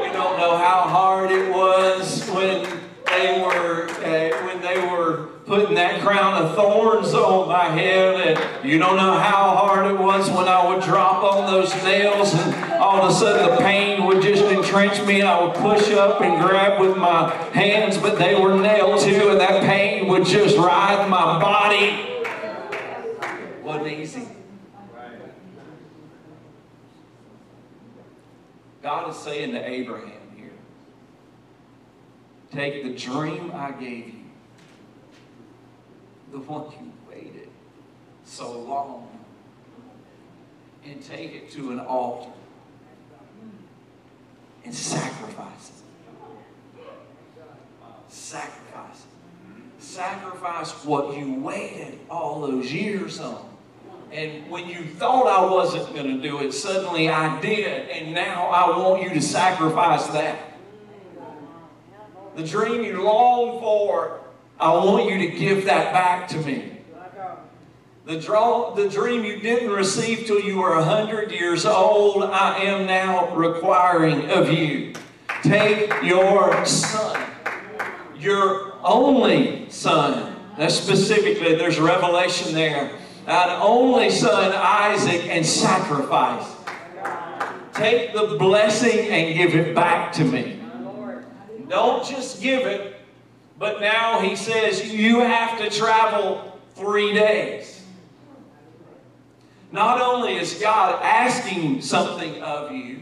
You 0.06 0.14
don't 0.14 0.38
know 0.38 0.58
how 0.58 0.82
hard 0.82 1.32
it 1.32 1.52
was 1.52 2.28
when 2.30 2.68
they 3.08 3.42
were 3.42 3.88
uh, 3.90 4.46
when 4.46 4.62
they 4.62 4.80
were 4.88 5.30
putting 5.46 5.76
that 5.76 6.02
crown 6.02 6.42
of 6.42 6.56
thorns 6.56 7.14
on 7.14 7.48
my 7.48 7.66
head. 7.66 8.38
And 8.38 8.70
you 8.70 8.80
don't 8.80 8.96
know 8.96 9.18
how 9.18 9.56
hard 9.56 9.92
it 9.92 10.00
was 10.00 10.30
when 10.30 10.48
I 10.48 10.68
would 10.68 10.84
drop 10.84 11.24
on 11.24 11.52
those 11.52 11.74
nails 11.84 12.34
and 12.34 12.74
all 12.74 13.02
of 13.02 13.10
a 13.10 13.14
sudden 13.14 13.50
the 13.50 13.58
pain 13.58 14.06
would 14.06 14.22
just 14.22 14.44
entrench 14.44 15.06
me 15.06 15.22
I 15.22 15.44
would 15.44 15.56
push 15.56 15.92
up 15.92 16.22
and 16.22 16.42
grab 16.42 16.80
with 16.80 16.98
my 16.98 17.30
hands, 17.54 17.98
but 17.98 18.18
they 18.18 18.40
were 18.40 18.60
nailed 18.60 19.02
too, 19.02 19.30
and 19.30 19.40
that 19.40 19.64
pain 19.64 20.08
would 20.08 20.26
just 20.26 20.58
ride 20.58 21.10
my 21.10 21.40
body. 21.40 22.10
Wasn't 23.64 23.88
easy. 23.88 24.28
God 28.82 29.10
is 29.10 29.18
saying 29.18 29.54
to 29.54 29.66
Abraham 29.66 30.12
here, 30.36 30.52
take 32.52 32.84
the 32.84 32.94
dream 32.94 33.52
I 33.54 33.72
gave 33.72 34.08
you, 34.10 34.23
the 36.34 36.40
one 36.40 36.72
you 36.72 36.92
waited 37.08 37.48
so 38.26 38.60
long, 38.60 39.08
and 40.84 41.02
take 41.06 41.36
it 41.36 41.52
to 41.52 41.72
an 41.72 41.80
altar 41.80 42.32
and 44.66 44.74
sacrifice 44.74 45.70
it. 45.70 46.82
Sacrifice 48.10 48.98
it. 48.98 49.84
Sacrifice 49.84 50.72
what 50.84 51.16
you 51.16 51.36
waited 51.36 52.00
all 52.10 52.42
those 52.42 52.74
years 52.74 53.20
on. 53.20 53.50
And 54.12 54.50
when 54.50 54.68
you 54.68 54.86
thought 54.86 55.28
I 55.28 55.52
wasn't 55.52 55.94
going 55.94 56.18
to 56.18 56.22
do 56.22 56.40
it, 56.40 56.52
suddenly 56.52 57.10
I 57.10 57.40
did. 57.42 57.90
And 57.90 58.14
now 58.16 58.48
I 58.48 58.76
want 58.78 59.04
you 59.04 59.10
to 59.10 59.22
sacrifice 59.22 60.08
that. 60.08 60.58
The 62.36 62.44
dream 62.44 62.84
you 62.84 63.04
longed 63.04 63.60
for, 63.60 64.23
I 64.60 64.74
want 64.74 65.10
you 65.10 65.18
to 65.20 65.38
give 65.38 65.66
that 65.66 65.94
back 65.94 66.28
to 66.30 66.38
me. 66.40 66.72
The, 68.06 68.20
draw, 68.20 68.74
the 68.74 68.90
dream 68.90 69.24
you 69.24 69.40
didn't 69.40 69.72
receive 69.72 70.28
till 70.28 70.40
you 70.40 70.58
were 70.58 70.76
100 70.76 71.32
years 71.32 71.66
old, 71.66 72.24
I 72.24 72.58
am 72.60 72.86
now 72.86 73.34
requiring 73.34 74.30
of 74.30 74.52
you. 74.52 74.94
Take 75.42 76.04
your 76.04 76.66
son, 76.66 77.30
your 78.18 78.74
only 78.84 79.70
son. 79.70 80.36
Now, 80.58 80.68
specifically, 80.68 81.56
there's 81.56 81.80
revelation 81.80 82.54
there 82.54 82.92
an 83.28 83.50
only 83.62 84.10
son, 84.10 84.54
Isaac, 84.54 85.28
and 85.28 85.46
sacrifice. 85.46 86.46
Take 87.74 88.14
the 88.14 88.36
blessing 88.38 89.08
and 89.10 89.36
give 89.36 89.56
it 89.56 89.74
back 89.74 90.12
to 90.14 90.26
me. 90.26 90.62
Don't 91.70 92.06
just 92.06 92.42
give 92.42 92.68
it, 92.68 92.93
but 93.58 93.82
now 93.82 94.20
he 94.20 94.36
says 94.36 94.92
you 94.92 95.20
have 95.20 95.58
to 95.60 95.70
travel 95.70 96.60
three 96.76 97.14
days. 97.14 97.82
Not 99.72 100.00
only 100.02 100.36
is 100.36 100.54
God 100.62 101.02
asking 101.02 101.82
something 101.82 102.42
of 102.44 102.72
you, 102.72 103.02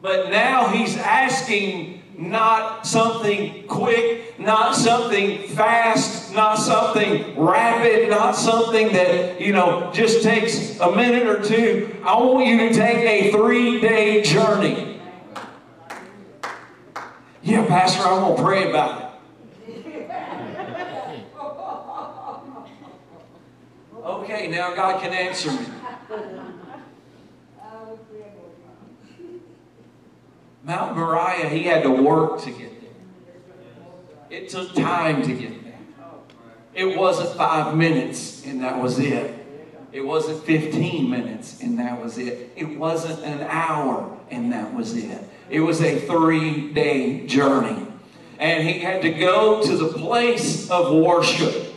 but 0.00 0.30
now 0.30 0.68
he's 0.68 0.96
asking 0.96 2.02
not 2.16 2.86
something 2.86 3.66
quick, 3.66 4.38
not 4.38 4.76
something 4.76 5.48
fast, 5.48 6.34
not 6.34 6.56
something 6.56 7.38
rapid, 7.38 8.10
not 8.10 8.36
something 8.36 8.92
that, 8.92 9.40
you 9.40 9.52
know, 9.52 9.90
just 9.92 10.22
takes 10.22 10.78
a 10.80 10.94
minute 10.94 11.26
or 11.26 11.42
two. 11.42 11.96
I 12.04 12.16
want 12.18 12.46
you 12.46 12.58
to 12.68 12.74
take 12.74 12.98
a 12.98 13.32
three 13.32 13.80
day 13.80 14.22
journey. 14.22 15.00
Yeah, 17.42 17.66
Pastor, 17.66 18.02
I'm 18.02 18.20
going 18.20 18.36
to 18.36 18.42
pray 18.42 18.70
about 18.70 19.00
it. 19.02 19.09
Okay, 24.04 24.48
now 24.48 24.74
God 24.74 25.02
can 25.02 25.12
answer 25.12 25.52
me. 25.52 25.66
Mount 30.62 30.96
Moriah, 30.96 31.48
he 31.48 31.64
had 31.64 31.82
to 31.82 31.90
work 31.90 32.40
to 32.42 32.50
get 32.50 32.80
there. 32.80 32.90
It 34.30 34.48
took 34.48 34.74
time 34.74 35.22
to 35.22 35.34
get 35.34 35.64
there. 35.64 35.78
It 36.72 36.96
wasn't 36.96 37.36
five 37.36 37.76
minutes 37.76 38.44
and 38.46 38.62
that 38.62 38.80
was 38.80 38.98
it. 38.98 39.36
It 39.92 40.02
wasn't 40.02 40.44
15 40.44 41.10
minutes 41.10 41.60
and 41.60 41.78
that 41.78 42.00
was 42.00 42.16
it. 42.16 42.52
It 42.56 42.78
wasn't 42.78 43.22
an 43.24 43.42
hour 43.42 44.18
and 44.30 44.52
that 44.52 44.72
was 44.72 44.96
it. 44.96 45.28
It 45.50 45.60
was 45.60 45.82
a 45.82 45.98
three 46.00 46.72
day 46.72 47.26
journey. 47.26 47.86
And 48.38 48.66
he 48.66 48.78
had 48.78 49.02
to 49.02 49.10
go 49.10 49.62
to 49.62 49.76
the 49.76 49.88
place 49.88 50.70
of 50.70 50.94
worship 50.94 51.69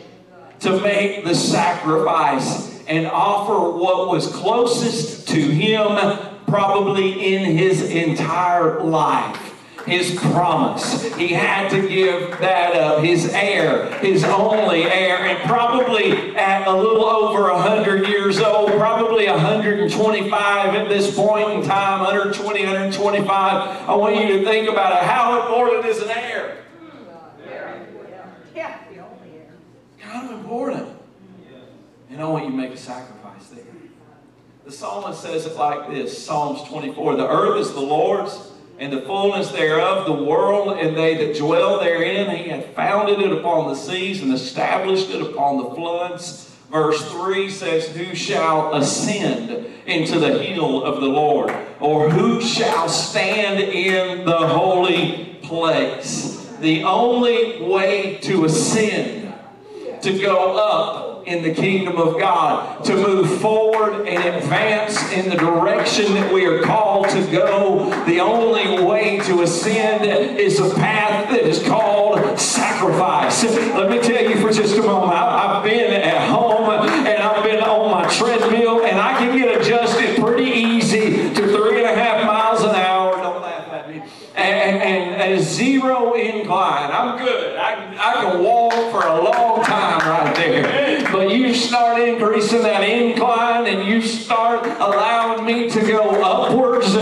to 0.64 0.80
make 0.80 1.24
the 1.24 1.34
sacrifice 1.34 2.82
and 2.86 3.06
offer 3.06 3.70
what 3.70 4.08
was 4.08 4.28
closest 4.28 5.28
to 5.28 5.38
him 5.38 6.18
probably 6.46 7.34
in 7.34 7.56
his 7.56 7.82
entire 7.82 8.80
life. 8.82 9.40
His 9.84 10.18
promise. 10.18 11.14
He 11.16 11.28
had 11.28 11.68
to 11.68 11.86
give 11.86 12.30
that 12.38 12.74
up. 12.74 13.04
His 13.04 13.28
heir, 13.34 13.92
his 13.98 14.24
only 14.24 14.84
heir, 14.84 15.18
and 15.18 15.38
probably 15.46 16.34
at 16.34 16.66
a 16.66 16.72
little 16.74 17.04
over 17.04 17.52
100 17.52 18.08
years 18.08 18.40
old, 18.40 18.70
probably 18.70 19.26
125 19.26 20.74
at 20.74 20.88
this 20.88 21.14
point 21.14 21.50
in 21.50 21.62
time, 21.62 22.00
120, 22.00 22.64
125. 22.64 23.88
I 23.88 23.94
want 23.94 24.16
you 24.16 24.38
to 24.38 24.44
think 24.46 24.70
about 24.70 24.92
it. 24.92 25.06
How 25.06 25.42
important 25.42 25.84
is 25.84 26.00
an 26.00 26.08
heir? 26.08 26.63
Kind 30.14 30.30
of 30.30 30.38
important. 30.38 30.96
And 32.08 32.20
want 32.28 32.44
you 32.44 32.52
make 32.52 32.70
a 32.70 32.76
sacrifice 32.76 33.48
there. 33.48 33.64
The 34.64 34.70
psalmist 34.70 35.20
says 35.20 35.44
it 35.44 35.56
like 35.56 35.90
this 35.90 36.24
Psalms 36.24 36.62
24 36.68 37.16
The 37.16 37.28
earth 37.28 37.58
is 37.58 37.72
the 37.72 37.80
Lord's, 37.80 38.52
and 38.78 38.92
the 38.92 39.00
fullness 39.00 39.50
thereof, 39.50 40.06
the 40.06 40.24
world, 40.24 40.78
and 40.78 40.96
they 40.96 41.16
that 41.16 41.36
dwell 41.36 41.80
therein. 41.80 42.30
He 42.36 42.48
hath 42.48 42.76
founded 42.76 43.18
it 43.18 43.32
upon 43.32 43.66
the 43.66 43.74
seas 43.74 44.22
and 44.22 44.32
established 44.32 45.10
it 45.10 45.20
upon 45.20 45.56
the 45.56 45.74
floods. 45.74 46.48
Verse 46.70 47.04
3 47.10 47.50
says, 47.50 47.88
Who 47.88 48.14
shall 48.14 48.72
ascend 48.76 49.66
into 49.84 50.20
the 50.20 50.38
hill 50.38 50.84
of 50.84 51.00
the 51.00 51.08
Lord? 51.08 51.52
Or 51.80 52.08
who 52.08 52.40
shall 52.40 52.88
stand 52.88 53.58
in 53.58 54.24
the 54.24 54.46
holy 54.46 55.40
place? 55.42 56.48
The 56.60 56.84
only 56.84 57.60
way 57.62 58.18
to 58.22 58.44
ascend, 58.44 59.23
to 60.04 60.18
go 60.18 60.56
up, 60.56 61.14
in 61.26 61.42
the 61.42 61.54
kingdom 61.54 61.96
of 61.96 62.18
God, 62.18 62.84
to 62.84 62.94
move 62.94 63.40
forward 63.40 64.06
and 64.06 64.36
advance 64.36 65.10
in 65.12 65.30
the 65.30 65.36
direction 65.36 66.12
that 66.12 66.32
we 66.32 66.44
are 66.44 66.60
called 66.62 67.08
to 67.08 67.22
go. 67.32 67.88
The 68.04 68.20
only 68.20 68.84
way 68.84 69.20
to 69.20 69.42
ascend 69.42 70.04
is 70.38 70.60
a 70.60 70.74
path 70.74 71.30
that 71.30 71.40
is 71.40 71.62
called 71.66 72.38
sacrifice. 72.38 73.42
Let 73.42 73.90
me 73.90 74.00
tell 74.00 74.22
you 74.22 74.36
for 74.36 74.52
just 74.52 74.76
a 74.76 74.82
moment, 74.82 75.12
I've 75.12 75.64
been 75.64 75.94
at 75.94 76.28
home 76.28 76.68
and 76.68 77.22
I've 77.22 77.42
been 77.42 77.62
on 77.62 77.90
my 77.90 78.06
treadmill 78.12 78.84
and 78.84 78.98
I 79.00 79.18
can 79.18 79.36
get 79.38 79.58
adjusted 79.58 80.20
pretty 80.20 80.50
easy 80.50 81.32
to 81.32 81.46
three 81.56 81.84
and 81.84 81.86
a 81.86 81.94
half 81.94 82.26
miles 82.26 82.62
an 82.62 82.74
hour. 82.74 83.16
Don't 83.16 83.40
laugh 83.40 83.68
at 83.72 83.88
me. 83.88 84.02
And, 84.36 84.82
and, 84.82 85.22
and 85.22 85.42
zero 85.42 86.14
incline. 86.14 86.90
I'm 86.90 87.16
good. 87.18 87.56
I, 87.56 87.94
I 87.98 88.14
can 88.24 88.42
walk 88.42 88.74
for 88.90 89.06
a 89.06 89.22
long 89.22 89.53
but 91.14 91.30
you 91.30 91.54
start 91.54 92.00
increasing 92.00 92.60
that 92.62 92.82
incline 92.82 93.68
and 93.68 93.88
you 93.88 94.02
start 94.02 94.66
allowing 94.80 95.46
me 95.46 95.70
to 95.70 95.80
go 95.80 96.20
upwards 96.24 96.92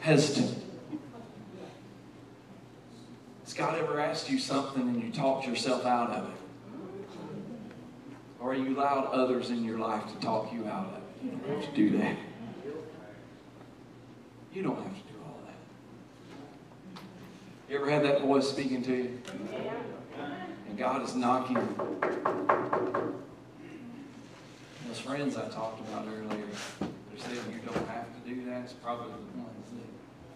hesitant? 0.00 0.64
Has 3.44 3.54
God 3.54 3.78
ever 3.78 3.98
asked 3.98 4.30
you 4.30 4.38
something 4.38 4.82
and 4.82 5.02
you 5.02 5.10
talked 5.10 5.46
yourself 5.46 5.86
out 5.86 6.10
of 6.10 6.28
it? 6.28 6.36
Or 8.40 8.54
you 8.54 8.76
allowed 8.76 9.06
others 9.06 9.50
in 9.50 9.64
your 9.64 9.78
life 9.78 10.06
to 10.06 10.20
talk 10.20 10.52
you 10.52 10.66
out 10.66 10.86
of 10.86 10.94
it? 10.94 11.02
You 11.24 11.30
don't 11.30 11.48
have 11.48 11.70
to 11.70 11.76
do 11.76 11.98
that. 11.98 12.16
You 14.52 14.62
don't 14.62 14.76
have 14.76 14.94
to 14.94 15.12
do 15.12 15.18
all 15.26 15.40
that. 15.46 17.02
You 17.68 17.76
ever 17.76 17.90
had 17.90 18.04
that 18.04 18.20
voice 18.22 18.48
speaking 18.48 18.82
to 18.82 18.94
you? 18.94 19.18
And 20.68 20.78
God 20.78 21.02
is 21.02 21.14
knocking. 21.14 21.56
Those 24.86 25.00
friends 25.00 25.36
I 25.36 25.48
talked 25.48 25.80
about 25.88 26.06
earlier, 26.06 26.46
they're 26.80 27.18
saying 27.18 27.40
you 27.52 27.60
don't 27.64 27.88
have 27.88 28.07
do 28.28 28.44
that. 28.44 28.64
It's 28.64 28.74
probably 28.74 29.12
the 29.12 29.38
ones 29.42 29.70
that 29.72 29.88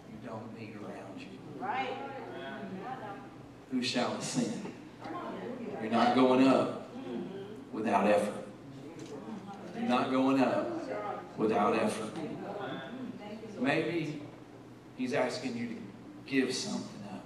you 0.09 0.27
don't 0.27 0.59
need 0.59 0.75
around 0.75 1.19
you. 1.19 1.27
Right. 1.59 1.95
Who 3.71 3.83
shall 3.83 4.13
ascend? 4.13 4.73
You're 5.81 5.91
not 5.91 6.15
going 6.15 6.47
up 6.47 6.89
without 7.71 8.07
effort. 8.07 8.45
You're 9.75 9.89
not 9.89 10.09
going 10.09 10.41
up 10.41 11.37
without 11.37 11.75
effort. 11.75 12.17
Maybe 13.59 14.21
He's 14.97 15.13
asking 15.13 15.57
you 15.57 15.67
to 15.67 15.75
give 16.27 16.53
something 16.53 17.03
up. 17.11 17.25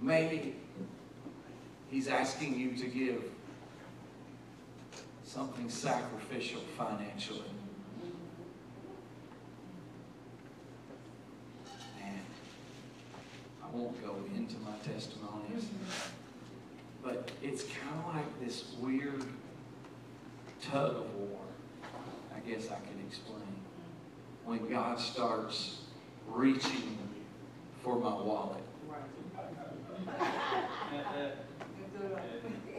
Maybe 0.00 0.56
He's 1.90 2.08
asking 2.08 2.58
you 2.58 2.76
to 2.76 2.86
give 2.86 3.22
something 5.34 5.68
sacrificial 5.68 6.60
financially. 6.78 7.50
Man, 12.00 12.20
I 13.60 13.76
won't 13.76 14.00
go 14.00 14.14
into 14.36 14.54
my 14.58 14.76
testimonies, 14.84 15.64
but 17.02 17.32
it's 17.42 17.64
kind 17.64 17.98
of 17.98 18.14
like 18.14 18.46
this 18.46 18.74
weird 18.78 19.24
tug 20.62 20.98
of 20.98 21.14
war, 21.16 21.40
I 22.32 22.38
guess 22.48 22.70
I 22.70 22.76
could 22.76 23.04
explain, 23.04 23.56
when 24.44 24.70
God 24.70 25.00
starts 25.00 25.80
reaching 26.28 26.96
for 27.82 27.98
my 27.98 28.14
wallet. 28.14 28.62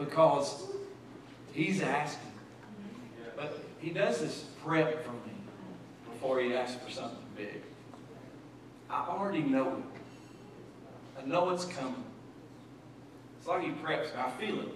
Because 0.00 0.64
he's 1.52 1.82
asking. 1.82 2.32
But 3.36 3.62
he 3.78 3.90
does 3.90 4.20
this 4.20 4.44
prep 4.64 5.04
for 5.04 5.12
me 5.12 5.32
before 6.10 6.40
he 6.40 6.54
asks 6.54 6.82
for 6.82 6.90
something 6.90 7.18
big. 7.36 7.62
I 8.88 9.06
already 9.08 9.42
know 9.42 9.68
it. 9.76 11.22
I 11.22 11.26
know 11.26 11.50
it's 11.50 11.66
coming. 11.66 12.02
It's 13.38 13.46
like 13.46 13.62
he 13.62 13.70
preps. 13.70 14.16
I 14.16 14.30
feel 14.30 14.60
it. 14.60 14.68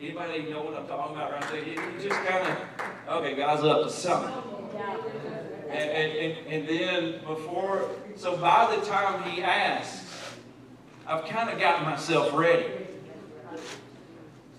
Anybody 0.00 0.50
know 0.50 0.62
what 0.62 0.74
I'm 0.74 0.86
talking 0.88 1.14
about 1.14 1.32
right 1.32 1.50
there? 1.52 1.64
You 1.64 1.76
just 2.02 2.20
kind 2.26 2.48
of, 2.48 3.16
okay, 3.16 3.36
God's 3.36 3.62
up 3.62 3.84
to 3.84 3.90
something. 3.90 4.34
And, 5.70 5.90
and, 5.90 6.12
and, 6.18 6.46
and 6.48 6.68
then 6.68 7.24
before, 7.24 7.88
so 8.16 8.36
by 8.36 8.74
the 8.74 8.84
time 8.84 9.22
he 9.30 9.42
asks, 9.42 10.10
I've 11.06 11.24
kind 11.26 11.50
of 11.50 11.58
gotten 11.58 11.84
myself 11.84 12.32
ready. 12.34 12.66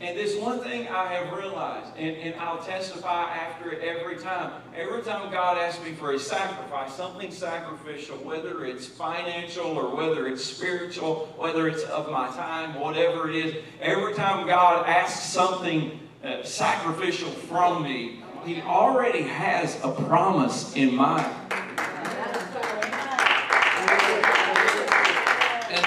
And 0.04 0.18
this 0.18 0.38
one 0.38 0.60
thing 0.60 0.90
I 0.90 1.14
have 1.14 1.32
realized, 1.32 1.94
and, 1.98 2.18
and 2.18 2.36
I'll 2.36 2.62
testify 2.62 3.24
after 3.24 3.72
it 3.72 3.82
every 3.82 4.18
time. 4.18 4.52
Every 4.76 5.02
time 5.02 5.32
God 5.32 5.58
asks 5.58 5.82
me 5.82 5.94
for 5.94 6.12
a 6.12 6.20
sacrifice, 6.20 6.94
something 6.94 7.32
sacrificial, 7.32 8.18
whether 8.18 8.66
it's 8.66 8.86
financial 8.86 9.66
or 9.66 9.96
whether 9.96 10.28
it's 10.28 10.44
spiritual, 10.44 11.34
whether 11.38 11.70
it's 11.70 11.84
of 11.84 12.12
my 12.12 12.28
time, 12.32 12.78
whatever 12.82 13.30
it 13.30 13.36
is, 13.38 13.64
every 13.80 14.14
time 14.14 14.46
God 14.46 14.86
asks 14.86 15.24
something 15.24 15.98
uh, 16.22 16.44
sacrificial 16.44 17.30
from 17.30 17.84
me, 17.84 18.24
He 18.44 18.60
already 18.60 19.22
has 19.22 19.82
a 19.86 19.92
promise 19.94 20.76
in 20.76 20.94
mind. 20.94 21.34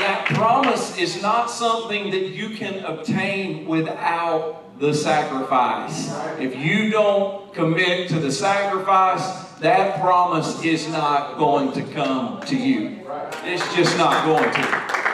That 0.06 0.26
promise 0.26 0.96
is 0.98 1.20
not 1.20 1.50
something 1.50 2.12
that 2.12 2.28
you 2.28 2.50
can 2.50 2.84
obtain 2.84 3.66
without 3.66 4.78
the 4.78 4.94
sacrifice. 4.94 6.14
If 6.38 6.54
you 6.54 6.90
don't 6.90 7.52
commit 7.52 8.08
to 8.10 8.20
the 8.20 8.30
sacrifice, 8.30 9.50
that 9.58 10.00
promise 10.00 10.62
is 10.62 10.86
not 10.88 11.38
going 11.38 11.72
to 11.72 11.82
come 11.92 12.40
to 12.42 12.56
you. 12.56 13.04
It's 13.42 13.74
just 13.74 13.98
not 13.98 14.24
going 14.24 14.52
to. 14.52 15.05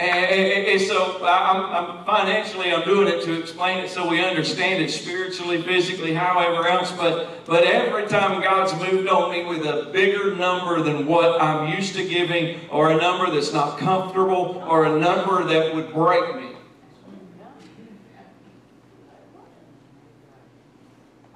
And, 0.00 0.10
and- 0.30 0.66
and 0.68 0.80
so 0.80 1.18
I'm, 1.26 1.62
I'm 1.66 2.04
financially, 2.06 2.72
I'm 2.72 2.84
doing 2.84 3.06
it 3.08 3.22
to 3.24 3.38
explain 3.38 3.78
it 3.84 3.90
so 3.90 4.08
we 4.08 4.24
understand 4.24 4.82
it 4.82 4.90
spiritually, 4.90 5.60
physically, 5.62 6.14
however 6.14 6.66
else. 6.66 6.90
But 6.92 7.44
but 7.44 7.64
every 7.64 8.06
time 8.06 8.40
God's 8.40 8.72
moved 8.80 9.08
on 9.08 9.30
me 9.30 9.44
with 9.44 9.66
a 9.66 9.90
bigger 9.92 10.34
number 10.36 10.82
than 10.82 11.06
what 11.06 11.40
I'm 11.42 11.68
used 11.76 11.94
to 11.96 12.08
giving, 12.08 12.60
or 12.70 12.90
a 12.92 12.96
number 12.96 13.30
that's 13.30 13.52
not 13.52 13.78
comfortable, 13.78 14.64
or 14.66 14.86
a 14.86 14.98
number 14.98 15.44
that 15.44 15.74
would 15.74 15.92
break 15.92 16.34
me, 16.36 16.52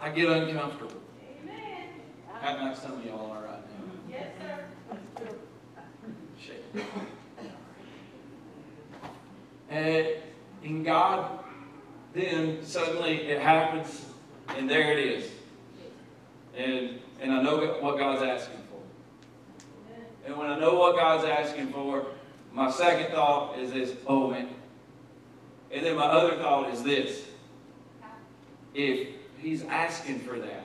I 0.01 0.09
get 0.11 0.29
uncomfortable. 0.31 1.03
Amen. 1.43 1.89
How 2.41 2.65
like 2.65 2.77
some 2.77 2.93
of 2.93 3.05
y'all 3.05 3.31
are 3.31 3.43
right 3.43 3.61
now. 3.61 3.93
Yes, 4.09 4.29
sir. 4.41 5.35
Shake. 6.41 6.85
And 9.75 10.07
in 10.63 10.85
God, 10.85 11.41
then 12.13 12.65
suddenly 12.65 13.23
it 13.23 13.41
happens, 13.41 14.07
and 14.57 14.71
there 14.71 14.97
it 14.97 15.01
is. 15.01 15.31
And 16.57 17.01
and 17.21 17.33
I 17.33 17.43
know 17.43 17.59
what 17.81 17.99
God's 17.99 18.23
asking 18.23 18.61
for. 18.71 20.27
And 20.27 20.37
when 20.37 20.49
I 20.49 20.59
know 20.61 20.79
what 20.79 20.95
God's 20.95 21.25
asking 21.25 21.73
for, 21.73 22.07
my 22.53 22.71
second 22.71 23.13
thought 23.13 23.59
is 23.59 23.73
this, 23.73 23.97
oh 24.07 24.31
man. 24.31 24.49
And 25.73 25.85
then 25.85 25.97
my 25.97 26.05
other 26.05 26.37
thought 26.37 26.73
is 26.73 26.85
this. 26.85 27.25
If 28.75 29.09
he's 29.39 29.65
asking 29.65 30.21
for 30.21 30.39
that, 30.39 30.65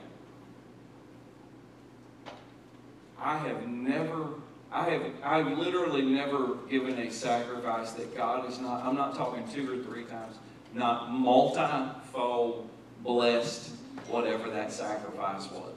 I 3.20 3.38
have 3.40 3.68
never, 3.68 4.28
I 4.72 4.90
have, 4.90 5.04
I've 5.24 5.58
literally 5.58 6.04
never 6.04 6.56
given 6.70 7.00
a 7.00 7.12
sacrifice 7.12 7.92
that 7.92 8.16
God 8.16 8.48
is 8.50 8.60
not, 8.60 8.86
I'm 8.86 8.96
not 8.96 9.16
talking 9.16 9.48
two 9.52 9.72
or 9.72 9.84
three 9.84 10.04
times, 10.04 10.36
not 10.74 11.12
multi-fold 11.12 12.70
blessed, 13.04 13.72
whatever 14.08 14.50
that 14.52 14.72
sacrifice 14.72 15.50
was. 15.52 15.74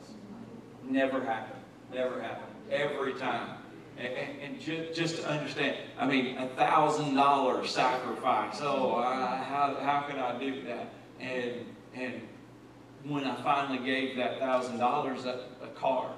Never 0.85 1.25
happened. 1.25 1.63
Never 1.95 2.21
happened. 2.21 2.53
Every 2.71 3.15
time. 3.15 3.57
And, 3.99 4.09
and, 4.09 4.41
and 4.41 4.61
ju- 4.61 4.89
just 4.95 5.17
to 5.17 5.29
understand, 5.29 5.77
I 5.99 6.07
mean, 6.07 6.37
a 6.39 6.49
thousand 6.49 7.15
dollar 7.15 7.67
sacrifice. 7.67 8.59
Oh, 8.63 8.97
I, 8.97 9.37
how, 9.37 9.77
how 9.81 10.07
can 10.09 10.19
I 10.19 10.39
do 10.39 10.63
that? 10.65 10.93
And, 11.21 11.67
and 11.95 12.21
when 13.05 13.25
I 13.25 13.35
finally 13.43 13.85
gave 13.85 14.17
that 14.17 14.39
thousand 14.39 14.79
dollars 14.79 15.25
a 15.25 15.45
car, 15.75 16.11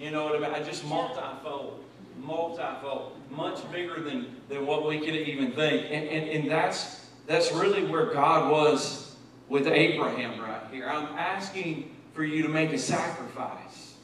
you 0.00 0.10
know 0.10 0.24
what 0.24 0.36
I 0.36 0.38
mean? 0.38 0.50
I 0.50 0.62
just 0.62 0.84
multifold, 0.84 1.81
multifold, 2.22 3.16
much 3.30 3.70
bigger 3.72 4.00
than, 4.00 4.36
than 4.48 4.66
what 4.66 4.86
we 4.86 5.00
could 5.00 5.14
even 5.14 5.52
think. 5.52 5.86
And, 5.90 6.08
and, 6.08 6.28
and 6.28 6.50
that's, 6.50 7.06
that's 7.26 7.52
really 7.52 7.84
where 7.84 8.06
God 8.12 8.50
was 8.50 9.16
with 9.48 9.66
Abraham 9.66 10.40
right 10.40 10.62
here. 10.70 10.88
I'm 10.88 11.06
asking 11.18 11.94
for 12.14 12.24
you 12.24 12.42
to 12.42 12.48
make 12.48 12.72
a 12.72 12.78
sacrifice. 12.78 13.94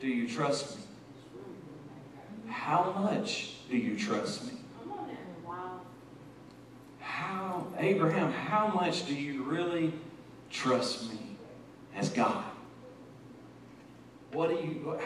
Do 0.00 0.08
you 0.08 0.28
trust 0.28 0.76
me? 0.76 0.82
How 2.48 2.92
much 2.98 3.54
do 3.70 3.76
you 3.76 3.96
trust 3.96 4.46
me? 4.46 4.58
How, 7.00 7.66
Abraham, 7.78 8.32
how 8.32 8.68
much 8.68 9.06
do 9.06 9.14
you 9.14 9.42
really 9.44 9.92
trust 10.50 11.10
me 11.10 11.36
as 11.94 12.08
God? 12.08 12.44
What 14.32 14.48
do 14.48 14.54
you, 14.54 14.98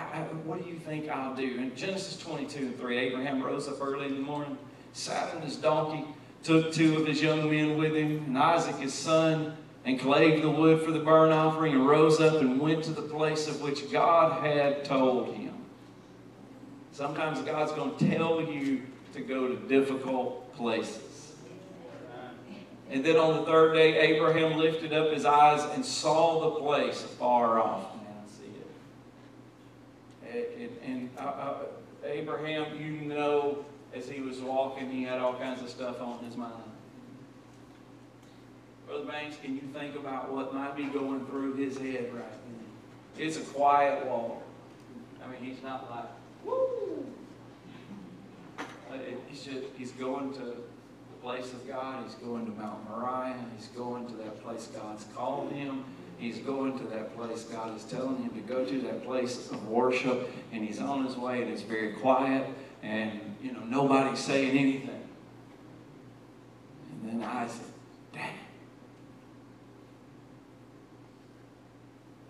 what 0.44 0.62
do 0.62 0.70
you 0.70 0.78
think 0.78 1.08
I'll 1.08 1.34
do? 1.34 1.42
In 1.42 1.74
Genesis 1.74 2.18
22 2.18 2.58
and 2.58 2.78
3, 2.78 2.98
Abraham 2.98 3.42
rose 3.42 3.68
up 3.68 3.80
early 3.80 4.06
in 4.06 4.14
the 4.14 4.20
morning, 4.20 4.56
sat 4.92 5.34
on 5.34 5.42
his 5.42 5.56
donkey, 5.56 6.04
took 6.42 6.72
two 6.72 7.00
of 7.00 7.06
his 7.06 7.20
young 7.20 7.50
men 7.50 7.76
with 7.76 7.94
him, 7.94 8.24
and 8.26 8.38
Isaac 8.38 8.76
his 8.76 8.94
son, 8.94 9.56
and 9.84 9.98
clave 9.98 10.42
the 10.42 10.50
wood 10.50 10.82
for 10.82 10.92
the 10.92 11.00
burnt 11.00 11.32
offering, 11.32 11.74
and 11.74 11.88
rose 11.88 12.20
up 12.20 12.40
and 12.40 12.60
went 12.60 12.84
to 12.84 12.92
the 12.92 13.02
place 13.02 13.48
of 13.48 13.60
which 13.62 13.90
God 13.90 14.44
had 14.44 14.84
told 14.84 15.34
him. 15.34 15.54
Sometimes 16.92 17.40
God's 17.40 17.72
going 17.72 17.96
to 17.96 18.16
tell 18.16 18.40
you 18.40 18.82
to 19.12 19.20
go 19.20 19.48
to 19.48 19.56
difficult 19.68 20.54
places. 20.54 21.34
And 22.90 23.04
then 23.04 23.16
on 23.16 23.36
the 23.36 23.44
third 23.44 23.74
day, 23.74 23.98
Abraham 23.98 24.58
lifted 24.58 24.92
up 24.92 25.12
his 25.12 25.24
eyes 25.24 25.62
and 25.74 25.84
saw 25.84 26.40
the 26.40 26.50
place 26.60 27.04
afar 27.04 27.60
off. 27.60 27.96
Man, 27.96 28.06
I 28.24 28.28
see 28.30 28.46
it. 30.38 30.56
And, 30.58 30.70
and 30.84 31.05
uh, 31.18 31.22
uh, 31.22 31.54
Abraham, 32.04 32.80
you 32.80 33.08
know, 33.08 33.64
as 33.94 34.08
he 34.08 34.20
was 34.20 34.38
walking, 34.38 34.90
he 34.90 35.04
had 35.04 35.18
all 35.18 35.34
kinds 35.34 35.62
of 35.62 35.68
stuff 35.68 36.00
on 36.00 36.22
his 36.24 36.36
mind. 36.36 36.52
Brother 38.86 39.04
Banks, 39.04 39.36
can 39.42 39.54
you 39.54 39.62
think 39.74 39.96
about 39.96 40.32
what 40.32 40.54
might 40.54 40.76
be 40.76 40.84
going 40.84 41.26
through 41.26 41.54
his 41.54 41.76
head 41.76 42.12
right 42.14 42.24
now? 42.24 43.18
It's 43.18 43.36
a 43.36 43.40
quiet 43.40 44.06
walk. 44.06 44.42
I 45.24 45.28
mean, 45.28 45.42
he's 45.42 45.62
not 45.62 45.90
like, 45.90 46.08
woo! 46.44 47.04
He's 49.28 49.44
just, 49.44 49.66
he's 49.76 49.92
going 49.92 50.32
to 50.34 50.40
the 50.40 50.56
place 51.22 51.52
of 51.52 51.66
God. 51.66 52.04
He's 52.04 52.14
going 52.14 52.46
to 52.46 52.52
Mount 52.52 52.88
Moriah. 52.88 53.36
He's 53.56 53.68
going 53.68 54.06
to 54.06 54.14
that 54.14 54.42
place 54.42 54.68
God's 54.68 55.04
called 55.14 55.52
him. 55.52 55.84
He's 56.18 56.38
going 56.38 56.78
to 56.78 56.84
that 56.86 57.14
place 57.14 57.44
God 57.44 57.76
is 57.76 57.84
telling 57.84 58.22
him 58.22 58.30
to 58.30 58.40
go 58.40 58.64
to, 58.64 58.80
that 58.82 59.04
place 59.04 59.50
of 59.50 59.68
worship. 59.68 60.30
And 60.52 60.64
he's 60.64 60.80
on 60.80 61.04
his 61.04 61.16
way, 61.16 61.42
and 61.42 61.50
it's 61.50 61.62
very 61.62 61.92
quiet. 61.92 62.46
And, 62.82 63.36
you 63.42 63.52
know, 63.52 63.60
nobody's 63.60 64.18
saying 64.18 64.56
anything. 64.56 65.02
And 66.90 67.20
then 67.20 67.28
Isaac. 67.28 67.62
I 68.14 68.28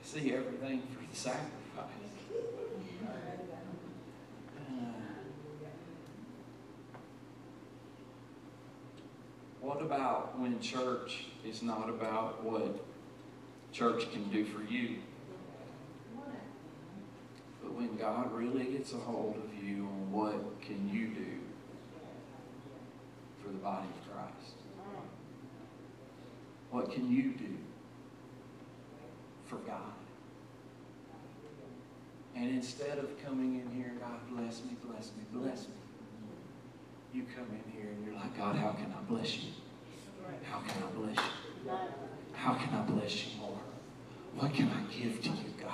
see 0.03 0.33
everything 0.33 0.83
for 0.93 1.01
the 1.09 1.17
sacrifice. 1.17 1.51
Uh, 4.59 4.73
what 9.61 9.81
about 9.81 10.39
when 10.39 10.61
church 10.61 11.27
is 11.45 11.63
not 11.63 11.89
about 11.89 12.43
what 12.43 12.85
church 13.77 14.11
can 14.11 14.25
do 14.31 14.45
for 14.45 14.63
you? 14.63 14.97
But 17.63 17.75
when 17.75 17.97
God 17.97 18.33
really 18.33 18.65
gets 18.65 18.93
a 18.95 18.97
hold 18.97 19.37
of 19.37 19.63
you 19.63 19.83
on 19.85 20.13
what 20.13 20.63
can 20.63 20.89
you 20.89 21.09
do 21.09 21.41
for 23.43 23.49
the 23.49 23.59
body 23.59 23.87
of 23.87 24.13
Christ? 24.13 24.55
What 26.71 26.91
can 26.91 27.11
you 27.11 27.33
do 27.33 27.59
for 29.45 29.57
God? 29.57 29.93
And 32.35 32.49
instead 32.51 32.99
of 32.99 33.23
coming 33.23 33.61
in 33.61 33.71
here, 33.75 33.93
God 34.01 34.21
bless 34.31 34.63
me, 34.63 34.77
bless 34.85 35.11
me, 35.17 35.25
bless 35.33 35.69
me, 35.69 35.75
you 37.13 37.25
come 37.35 37.47
in 37.51 37.73
here 37.73 37.91
and 37.91 38.07
you're 38.07 38.15
like, 38.15 38.37
God, 38.37 38.57
how 38.57 38.73
can 38.73 38.87
I 38.93 39.03
bless 39.11 39.37
you? 39.37 39.51
How 40.51 40.61
can 40.61 40.83
I 40.83 40.87
bless 40.99 41.17
you? 41.17 41.73
How 42.33 42.55
can 42.55 42.75
I 42.75 42.83
bless 42.83 43.27
you 43.27 43.41
more? 43.41 43.66
What 44.39 44.53
can 44.53 44.69
I 44.69 44.93
give 44.93 45.23
to 45.23 45.31
you, 45.31 45.55
God? 45.63 45.73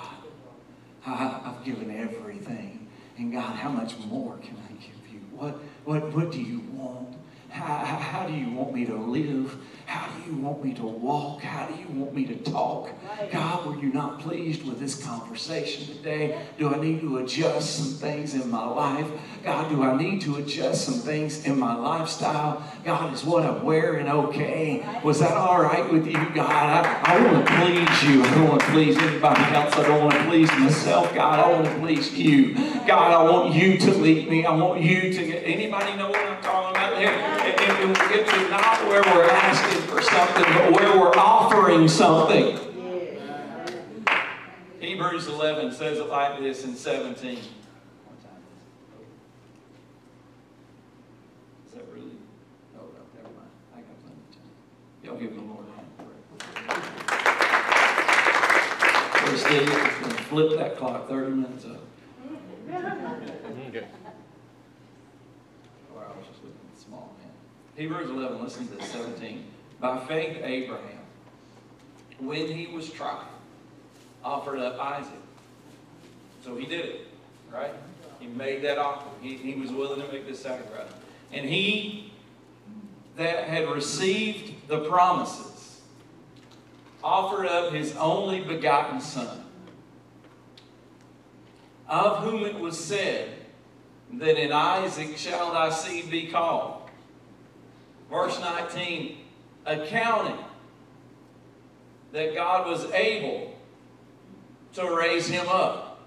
I, 1.05 1.41
I've 1.45 1.65
given 1.65 1.91
everything. 1.95 2.87
And 3.17 3.31
God, 3.31 3.55
how 3.55 3.69
much 3.69 3.97
more 3.99 4.37
can 4.37 4.57
I 4.69 4.71
give 4.73 5.13
you? 5.13 5.19
What, 5.31 5.55
what, 5.83 6.15
what 6.15 6.31
do 6.31 6.41
you 6.41 6.59
want? 6.71 7.15
How, 7.49 7.75
how 7.85 8.27
do 8.27 8.33
you 8.33 8.51
want 8.51 8.73
me 8.73 8.85
to 8.85 8.95
live? 8.95 9.57
How 9.85 10.07
do 10.07 10.31
you 10.31 10.37
want 10.37 10.63
me 10.63 10.73
to 10.75 10.83
walk? 10.83 11.41
How 11.41 11.67
do 11.67 11.75
you 11.75 11.87
want 11.99 12.13
me 12.13 12.25
to 12.25 12.35
talk? 12.35 12.89
God, 13.31 13.65
were 13.65 13.75
you 13.77 13.91
not 13.91 14.19
pleased 14.19 14.63
with 14.63 14.79
this 14.79 15.03
conversation 15.03 15.87
today? 15.87 16.41
Do 16.57 16.73
I 16.73 16.79
need 16.79 17.01
to 17.01 17.17
adjust 17.17 17.77
some 17.77 17.93
things 17.93 18.33
in 18.33 18.49
my 18.49 18.65
life? 18.65 19.07
God, 19.43 19.69
do 19.69 19.83
I 19.83 19.95
need 19.97 20.21
to 20.21 20.37
adjust 20.37 20.85
some 20.85 20.95
things 20.95 21.45
in 21.45 21.59
my 21.59 21.75
lifestyle? 21.75 22.63
God, 22.85 23.13
is 23.13 23.23
what 23.25 23.43
I'm 23.45 23.63
wearing 23.63 24.07
okay? 24.07 24.85
Was 25.03 25.19
that 25.19 25.35
all 25.35 25.61
right 25.61 25.91
with 25.91 26.07
you, 26.07 26.29
God? 26.33 26.85
I, 26.85 27.01
I 27.03 27.25
want 27.25 27.45
to 27.45 27.53
please 27.53 28.03
you. 28.03 28.23
I 28.23 28.35
don't 28.35 28.49
want 28.49 28.61
to 28.61 28.67
please 28.67 28.97
anybody 28.97 29.41
else. 29.55 29.73
I 29.75 29.83
don't 29.83 30.01
want 30.01 30.13
to 30.13 30.23
please 30.25 30.49
myself, 30.51 31.13
God. 31.13 31.39
I 31.39 31.51
want 31.51 31.65
to 31.65 31.79
please 31.79 32.13
you. 32.13 32.55
God, 32.87 33.11
I 33.11 33.31
want 33.31 33.53
you 33.53 33.77
to 33.79 33.91
lead 33.91 34.29
me. 34.29 34.45
I 34.45 34.55
want 34.55 34.81
you 34.81 35.11
to 35.11 35.25
get. 35.25 35.43
Anybody 35.43 35.97
know 35.97 36.09
what 36.09 36.19
I'm 36.19 36.41
talking 36.41 36.71
about 36.71 36.95
there? 36.95 37.42
It, 37.83 37.89
it, 37.89 37.97
it's 38.21 38.49
not 38.49 38.87
where 38.87 39.01
we're 39.01 39.25
asking 39.29 39.81
for 39.81 40.01
something, 40.01 40.45
but 40.45 40.71
where 40.71 40.97
we're 40.97 41.13
offering 41.17 41.89
something. 41.89 42.57
Hebrews 44.79 45.27
11 45.27 45.73
says 45.73 45.97
it 45.97 46.07
like 46.07 46.39
this 46.39 46.63
in 46.63 46.77
17. 46.77 47.39
Is 47.39 47.45
that 51.73 51.83
really? 51.91 52.05
No, 52.73 52.79
no, 52.79 53.03
never 53.15 53.27
mind. 53.35 53.51
I 53.75 53.81
got 53.81 53.99
plenty 54.01 54.21
of 54.29 54.33
time. 54.33 54.47
Y'all 55.03 55.17
give 55.17 55.35
the 55.35 55.41
Lord 55.41 55.65
a 55.67 55.71
hand 55.73 56.87
Steve, 59.37 59.69
flip 60.27 60.57
that 60.57 60.77
clock 60.77 61.09
30 61.09 61.31
minutes 61.31 61.65
up. 61.65 61.81
Okay. 62.69 63.87
Or 65.93 66.05
I 66.05 66.07
was 66.15 66.27
just 66.29 66.43
looking 66.43 66.59
at 66.63 66.75
the 66.75 66.81
small 66.81 67.13
man. 67.19 67.31
Hebrews 67.75 68.09
11, 68.09 68.43
listen 68.43 68.67
to 68.67 68.75
this, 68.75 68.91
17. 68.91 69.45
By 69.79 69.99
faith, 70.05 70.41
Abraham, 70.43 70.99
when 72.19 72.47
he 72.47 72.67
was 72.67 72.89
tried, 72.89 73.25
offered 74.23 74.59
up 74.59 74.79
Isaac. 74.79 75.13
So 76.43 76.55
he 76.55 76.65
did 76.65 76.85
it, 76.85 77.07
right? 77.51 77.73
He 78.19 78.27
made 78.27 78.61
that 78.63 78.77
offer. 78.77 79.09
He, 79.21 79.35
he 79.35 79.55
was 79.59 79.71
willing 79.71 80.01
to 80.01 80.11
make 80.11 80.27
this 80.27 80.39
sacrifice. 80.39 80.91
And 81.31 81.49
he 81.49 82.13
that 83.17 83.45
had 83.45 83.69
received 83.69 84.67
the 84.67 84.79
promises 84.89 85.81
offered 87.03 87.45
up 87.45 87.73
his 87.73 87.95
only 87.97 88.41
begotten 88.41 89.01
son, 89.01 89.43
of 91.87 92.23
whom 92.23 92.45
it 92.45 92.57
was 92.57 92.79
said, 92.79 93.29
that 94.13 94.41
in 94.41 94.51
Isaac 94.51 95.17
shall 95.17 95.51
thy 95.51 95.69
seed 95.69 96.09
be 96.09 96.27
called. 96.27 96.82
Verse 98.13 98.39
19, 98.39 99.17
accounting 99.65 100.37
that 102.11 102.35
God 102.35 102.67
was 102.67 102.85
able 102.91 103.57
to 104.73 104.95
raise 104.95 105.27
him 105.27 105.47
up, 105.49 105.99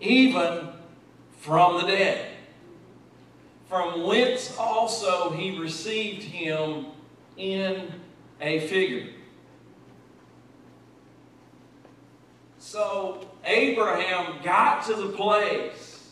even 0.00 0.68
from 1.40 1.80
the 1.80 1.88
dead, 1.88 2.30
from 3.68 4.04
whence 4.04 4.56
also 4.56 5.30
he 5.30 5.58
received 5.58 6.22
him 6.22 6.86
in 7.36 7.92
a 8.40 8.60
figure. 8.68 9.08
So 12.60 13.26
Abraham 13.44 14.44
got 14.44 14.86
to 14.86 14.94
the 14.94 15.08
place 15.08 16.08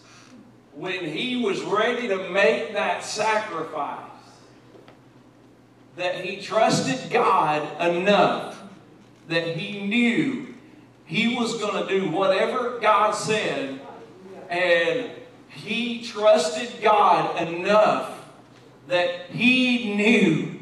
when 0.74 1.04
he 1.04 1.36
was 1.36 1.62
ready 1.62 2.08
to 2.08 2.28
make 2.30 2.72
that 2.72 3.04
sacrifice 3.04 4.15
that 5.96 6.24
he 6.24 6.40
trusted 6.40 7.10
God 7.10 7.80
enough 7.80 8.62
that 9.28 9.56
he 9.56 9.86
knew 9.86 10.54
he 11.04 11.36
was 11.36 11.58
going 11.58 11.86
to 11.86 11.88
do 11.88 12.10
whatever 12.10 12.78
God 12.80 13.12
said, 13.12 13.80
and 14.48 15.10
he 15.48 16.02
trusted 16.02 16.82
God 16.82 17.40
enough 17.40 18.12
that 18.88 19.30
he 19.30 19.94
knew 19.94 20.60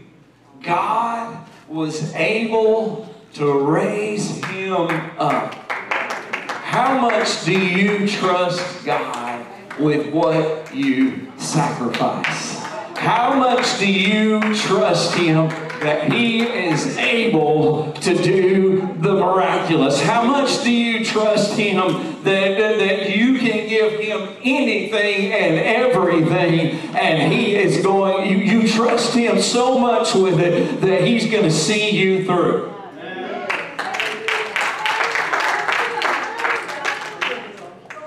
God 0.62 1.47
was 1.68 2.14
able 2.14 3.14
to 3.35 3.59
raise 3.59 4.43
him 4.45 4.89
up. 5.18 5.55
How 5.70 7.01
much 7.01 7.45
do 7.45 7.59
you 7.59 8.07
trust 8.07 8.85
God 8.85 9.47
with 9.78 10.12
what 10.12 10.74
you 10.74 11.32
sacrifice? 11.37 12.64
How 13.05 13.34
much 13.34 13.78
do 13.78 13.86
you 13.86 14.40
trust 14.55 15.14
Him 15.14 15.50
that 15.80 16.11
He 16.11 16.40
is 16.40 16.96
able 16.96 17.92
to 17.92 18.14
do 18.16 18.94
the 18.98 19.12
miraculous? 19.12 20.00
How 20.00 20.24
much 20.24 20.64
do 20.64 20.72
you 20.72 21.05
trust 21.05 21.52
Him 21.52 21.76
that, 22.22 22.57
that, 22.57 22.78
that 22.78 23.14
you 23.14 23.38
can 23.38 23.68
give 23.68 24.00
Him 24.00 24.34
anything 24.42 25.32
and 25.34 25.55
everything 25.57 26.78
and 26.96 27.30
He 27.30 27.55
is 27.57 27.84
going, 27.84 28.26
you, 28.26 28.38
you 28.38 28.66
trust 28.66 29.12
Him 29.12 29.38
so 29.38 29.78
much 29.78 30.14
with 30.14 30.40
it 30.40 30.80
that 30.80 31.02
He's 31.07 31.30
going 31.30 31.44
to 31.44 31.50
see 31.50 31.90
you 31.90 32.24
through? 32.24 32.74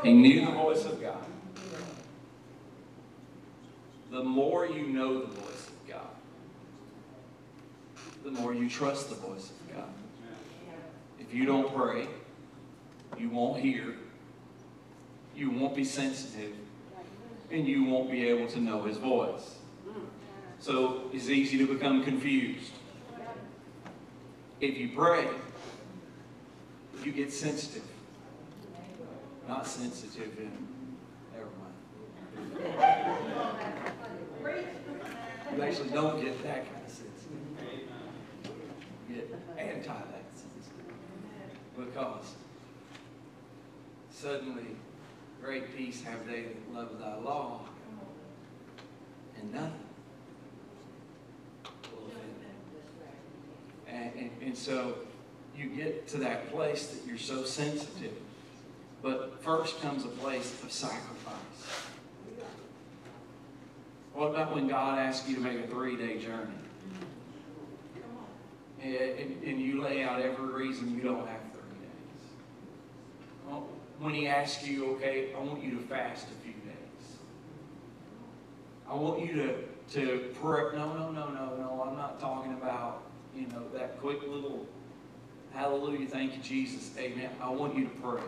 He 0.01 0.13
knew 0.13 0.43
the 0.43 0.51
voice 0.53 0.85
of 0.85 0.99
God. 0.99 1.23
The 4.09 4.23
more 4.57 4.65
you 4.65 4.87
know 4.87 5.19
the 5.19 5.27
voice 5.27 5.67
of 5.67 5.87
God, 5.87 6.07
the 8.23 8.31
more 8.31 8.55
you 8.55 8.67
trust 8.67 9.09
the 9.09 9.15
voice 9.15 9.51
of 9.51 9.75
God. 9.75 9.89
If 11.19 11.31
you 11.31 11.45
don't 11.45 11.71
pray, 11.75 12.07
you 13.19 13.29
won't 13.29 13.61
hear, 13.61 13.93
you 15.35 15.51
won't 15.51 15.75
be 15.75 15.83
sensitive, 15.83 16.53
and 17.51 17.67
you 17.67 17.83
won't 17.83 18.09
be 18.09 18.27
able 18.27 18.47
to 18.47 18.59
know 18.59 18.81
his 18.81 18.97
voice. 18.97 19.57
So 20.59 21.03
it's 21.13 21.29
easy 21.29 21.59
to 21.59 21.67
become 21.71 22.03
confused. 22.03 22.71
If 24.59 24.75
you 24.75 24.89
pray, 24.95 25.27
you 27.03 27.11
get 27.11 27.31
sensitive. 27.31 27.83
Not 29.47 29.67
sensitive 29.67 30.35
in, 30.39 30.51
never 31.31 31.47
mind. 32.73 33.66
You 35.57 35.63
actually 35.63 35.89
don't 35.89 36.23
get 36.23 36.43
that 36.43 36.71
kind 36.71 36.85
of 36.85 36.91
sensitive. 36.91 37.31
You 39.09 39.15
get 39.15 39.33
anti 39.57 39.87
that 39.87 40.23
sensitive. 40.31 40.83
Because 41.75 42.35
suddenly, 44.11 44.75
great 45.41 45.75
peace 45.75 46.03
have 46.03 46.27
they 46.27 46.43
that 46.43 46.73
love 46.75 46.99
thy 46.99 47.15
law, 47.15 47.61
and 49.35 49.51
nothing. 49.51 49.71
And, 53.87 54.11
and, 54.15 54.31
and 54.43 54.55
so 54.55 54.93
you 55.57 55.69
get 55.69 56.07
to 56.09 56.17
that 56.17 56.51
place 56.51 56.85
that 56.89 57.07
you're 57.07 57.17
so 57.17 57.43
sensitive. 57.43 58.13
But 59.01 59.41
first 59.41 59.81
comes 59.81 60.05
a 60.05 60.09
place 60.09 60.61
of 60.61 60.71
sacrifice. 60.71 61.96
What 64.17 64.31
about 64.31 64.55
when 64.55 64.67
God 64.67 64.97
asks 64.97 65.29
you 65.29 65.35
to 65.35 65.41
make 65.41 65.59
a 65.59 65.67
three-day 65.67 66.17
journey? 66.17 66.49
And, 68.81 68.95
and, 68.95 69.43
and 69.43 69.61
you 69.61 69.79
lay 69.83 70.01
out 70.01 70.19
every 70.19 70.47
reason 70.47 70.95
you 70.95 71.03
don't 71.03 71.27
have 71.27 71.41
three 71.51 71.77
days. 71.81 72.31
Well, 73.47 73.67
when 73.99 74.15
he 74.15 74.27
asks 74.27 74.67
you, 74.67 74.95
okay, 74.95 75.35
I 75.35 75.39
want 75.39 75.63
you 75.63 75.69
to 75.69 75.83
fast 75.83 76.25
a 76.29 76.43
few 76.43 76.53
days. 76.53 77.17
I 78.89 78.95
want 78.95 79.23
you 79.23 79.33
to, 79.33 80.01
to 80.01 80.33
pray. 80.41 80.75
No, 80.75 80.97
no, 80.97 81.11
no, 81.11 81.29
no, 81.29 81.55
no. 81.55 81.85
I'm 81.87 81.95
not 81.95 82.19
talking 82.19 82.53
about, 82.53 83.03
you 83.35 83.45
know, 83.49 83.69
that 83.75 83.99
quick 83.99 84.23
little 84.23 84.65
hallelujah, 85.53 86.07
thank 86.07 86.35
you, 86.35 86.41
Jesus, 86.41 86.91
amen. 86.97 87.29
I 87.39 87.51
want 87.51 87.77
you 87.77 87.83
to 87.83 87.91
pray. 88.01 88.23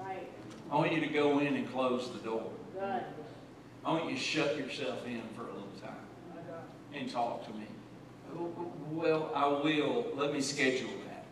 Right. 0.00 0.28
I 0.72 0.74
want 0.74 0.92
you 0.92 1.00
to 1.00 1.06
go 1.06 1.38
in 1.38 1.54
and 1.54 1.70
close 1.70 2.10
the 2.10 2.18
door. 2.18 2.50
Good. 2.74 3.04
I 3.84 3.92
want 3.92 4.10
you 4.10 4.16
to 4.16 4.20
shut 4.20 4.56
yourself 4.56 5.06
in 5.06 5.22
for 5.34 5.42
a 5.42 5.52
little 5.52 5.68
time 5.80 5.94
and 6.94 7.10
talk 7.10 7.46
to 7.46 7.52
me. 7.52 7.66
Well, 8.90 9.30
I 9.34 9.46
will. 9.46 10.06
Let 10.14 10.32
me 10.32 10.40
schedule 10.40 10.90
that. 11.06 11.24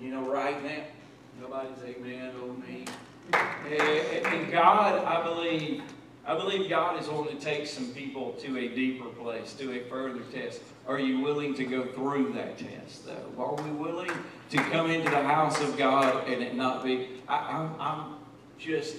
You 0.00 0.10
know, 0.10 0.28
right 0.28 0.62
now, 0.62 0.84
nobody's 1.40 1.82
amen 1.84 2.32
on 2.42 2.60
me. 2.60 2.84
And 3.32 4.26
and 4.26 4.52
God, 4.52 5.04
I 5.04 5.22
believe, 5.24 5.82
I 6.24 6.36
believe 6.36 6.68
God 6.68 7.00
is 7.00 7.08
wanting 7.08 7.38
to 7.38 7.44
take 7.44 7.66
some 7.66 7.88
people 7.88 8.32
to 8.34 8.58
a 8.58 8.68
deeper 8.68 9.06
place, 9.06 9.54
to 9.54 9.72
a 9.72 9.88
further 9.88 10.20
test. 10.32 10.60
Are 10.86 11.00
you 11.00 11.20
willing 11.20 11.54
to 11.54 11.64
go 11.64 11.84
through 11.86 12.34
that 12.34 12.58
test, 12.58 13.06
though? 13.06 13.42
Are 13.42 13.54
we 13.54 13.70
willing 13.70 14.10
to 14.50 14.56
come 14.56 14.90
into 14.90 15.10
the 15.10 15.22
house 15.22 15.60
of 15.60 15.76
God 15.76 16.28
and 16.28 16.42
it 16.42 16.54
not 16.54 16.84
be? 16.84 17.08
I, 17.28 17.68
I'm 17.80 18.16
just 18.58 18.96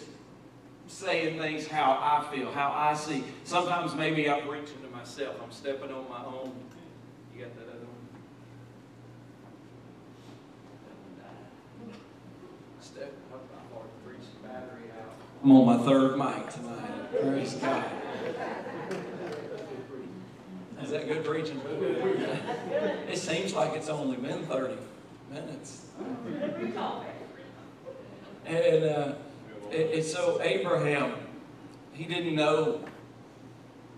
saying 0.88 1.40
things 1.40 1.68
how 1.68 1.92
I 2.02 2.34
feel, 2.34 2.52
how 2.52 2.72
I 2.72 2.94
see. 2.94 3.24
Sometimes 3.44 3.94
maybe 3.94 4.30
I'm 4.30 4.48
reaching 4.48 4.82
to 4.82 4.90
myself. 4.96 5.36
I'm 5.44 5.52
stepping 5.52 5.92
on 5.92 6.10
my 6.10 6.26
own. 6.26 6.54
You 7.36 7.44
got 7.44 7.56
that 7.56 7.64
other 7.64 7.86
one? 11.86 11.94
Step 12.80 13.14
up. 13.34 13.44
I'm 13.54 13.74
hard 13.76 13.88
to 13.90 14.10
preach 14.10 14.28
the 14.42 14.48
battery 14.48 14.90
out. 15.00 15.14
I'm 15.44 15.52
on 15.52 15.66
my 15.66 15.78
third 15.86 16.18
mic 16.18 16.54
tonight. 16.54 17.22
Praise 17.22 17.54
God. 17.56 17.84
Is 20.82 20.92
that 20.92 21.08
good 21.08 21.26
preaching? 21.26 21.60
It 23.10 23.18
seems 23.18 23.54
like 23.54 23.74
it's 23.74 23.90
only 23.90 24.16
been 24.16 24.46
30 24.46 24.78
minutes. 25.30 25.88
And 28.46 28.84
uh, 28.86 29.14
it's 29.72 30.12
so 30.12 30.42
Abraham, 30.42 31.14
he 31.94 32.06
didn't 32.06 32.36
know 32.36 32.84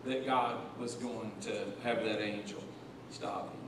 that 0.05 0.25
God 0.25 0.57
was 0.79 0.95
going 0.95 1.31
to 1.41 1.51
have 1.83 2.03
that 2.03 2.21
angel 2.21 2.63
stop 3.11 3.51
him. 3.51 3.59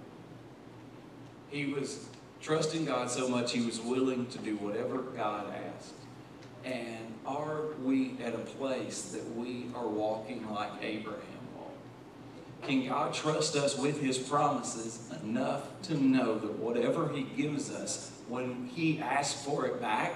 He 1.50 1.74
was 1.74 2.08
trusting 2.42 2.86
God 2.86 3.10
so 3.10 3.28
much 3.28 3.52
he 3.52 3.66
was 3.66 3.80
willing 3.80 4.28
to 4.28 4.38
do 4.40 4.56
whatever 4.58 5.00
God 5.00 5.54
asked. 5.76 5.94
And 6.64 7.14
are 7.26 7.74
we 7.84 8.18
at 8.24 8.34
a 8.34 8.40
place 8.40 9.12
that 9.12 9.36
we 9.36 9.66
are 9.76 9.88
walking 9.88 10.50
like 10.52 10.72
Abraham 10.82 11.22
walked? 11.58 12.68
Can 12.68 12.88
God 12.88 13.14
trust 13.14 13.56
us 13.56 13.78
with 13.78 14.00
his 14.00 14.18
promises 14.18 15.10
enough 15.24 15.82
to 15.84 15.96
know 15.96 16.38
that 16.38 16.54
whatever 16.54 17.10
he 17.10 17.24
gives 17.24 17.72
us, 17.72 18.12
when 18.28 18.68
he 18.68 19.00
asks 19.00 19.44
for 19.44 19.66
it 19.66 19.82
back, 19.82 20.14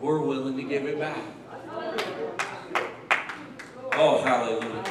we're 0.00 0.20
willing 0.20 0.56
to 0.56 0.62
give 0.64 0.84
it 0.84 0.98
back. 0.98 1.22
Oh, 3.94 4.22
hallelujah. 4.22 4.82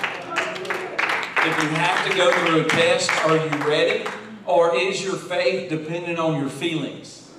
If 1.43 1.63
you 1.63 1.69
have 1.69 2.09
to 2.09 2.15
go 2.15 2.31
through 2.31 2.61
a 2.61 2.63
test, 2.65 3.11
are 3.25 3.35
you 3.35 3.67
ready? 3.67 4.05
Or 4.45 4.75
is 4.75 5.03
your 5.03 5.15
faith 5.15 5.69
dependent 5.69 6.19
on 6.19 6.39
your 6.39 6.49
feelings? 6.49 7.31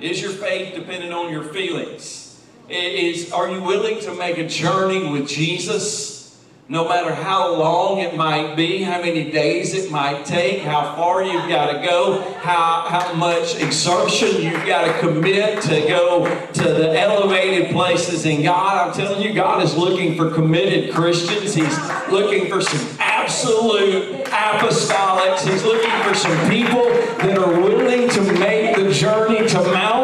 Is 0.00 0.20
your 0.20 0.32
faith 0.32 0.74
dependent 0.74 1.12
on 1.12 1.32
your 1.32 1.44
feelings? 1.44 2.42
Is, 2.68 3.32
are 3.32 3.50
you 3.50 3.62
willing 3.62 4.00
to 4.00 4.14
make 4.14 4.38
a 4.38 4.46
journey 4.46 5.10
with 5.10 5.28
Jesus? 5.28 6.40
No 6.68 6.88
matter 6.88 7.12
how 7.12 7.54
long 7.54 7.98
it 7.98 8.16
might 8.16 8.54
be, 8.54 8.82
how 8.82 9.00
many 9.00 9.30
days 9.30 9.74
it 9.74 9.90
might 9.90 10.24
take, 10.24 10.62
how 10.62 10.94
far 10.94 11.22
you've 11.22 11.48
got 11.48 11.72
to 11.72 11.86
go, 11.86 12.22
how, 12.40 12.86
how 12.88 13.12
much 13.12 13.56
exertion 13.56 14.40
you've 14.40 14.66
got 14.66 14.86
to 14.86 14.98
commit 14.98 15.62
to 15.62 15.80
go 15.86 16.24
to 16.52 16.62
the 16.62 16.98
elevated 16.98 17.70
places 17.70 18.24
in 18.24 18.42
God. 18.42 18.88
I'm 18.88 18.94
telling 18.94 19.22
you, 19.22 19.34
God 19.34 19.62
is 19.62 19.76
looking 19.76 20.16
for 20.16 20.30
committed 20.30 20.94
Christians. 20.94 21.54
He's 21.54 21.78
looking 22.10 22.48
for 22.48 22.62
some 22.62 22.96
absolute 22.98 24.24
apostolics. 24.24 25.46
He's 25.46 25.64
looking 25.64 25.90
for 26.02 26.14
some 26.14 26.50
people 26.50 26.84
that 27.18 27.36
are 27.36 27.60
willing 27.60 28.08
to 28.08 28.32
make 28.38 28.76
the 28.76 28.90
journey 28.90 29.46
to 29.48 29.62
Mount 29.72 29.99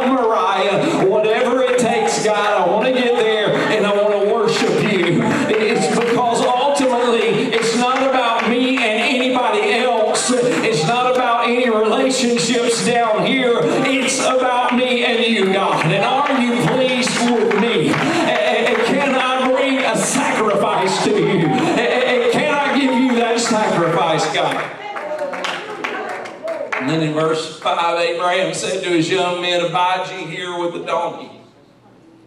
Abraham 28.36 28.54
said 28.54 28.84
to 28.84 28.90
his 28.90 29.10
young 29.10 29.40
men, 29.40 29.64
Abide 29.64 30.10
ye 30.10 30.26
here 30.26 30.58
with 30.58 30.74
the 30.74 30.84
donkey. 30.84 31.40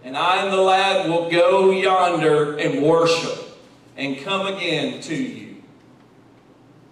And 0.04 0.18
I 0.18 0.44
and 0.44 0.52
the 0.52 0.58
lad 0.58 1.08
will 1.08 1.30
go 1.30 1.70
yonder 1.70 2.58
and 2.58 2.82
worship 2.82 3.60
and 3.96 4.18
come 4.18 4.48
again 4.48 5.02
to 5.02 5.16
you. 5.16 5.58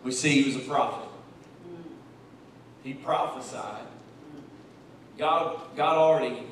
We 0.03 0.11
see 0.11 0.43
he 0.43 0.53
was 0.53 0.55
a 0.63 0.67
prophet. 0.69 1.09
He 2.83 2.93
prophesied. 2.93 3.87
God, 5.17 5.61
God 5.75 5.97
already 5.97 6.43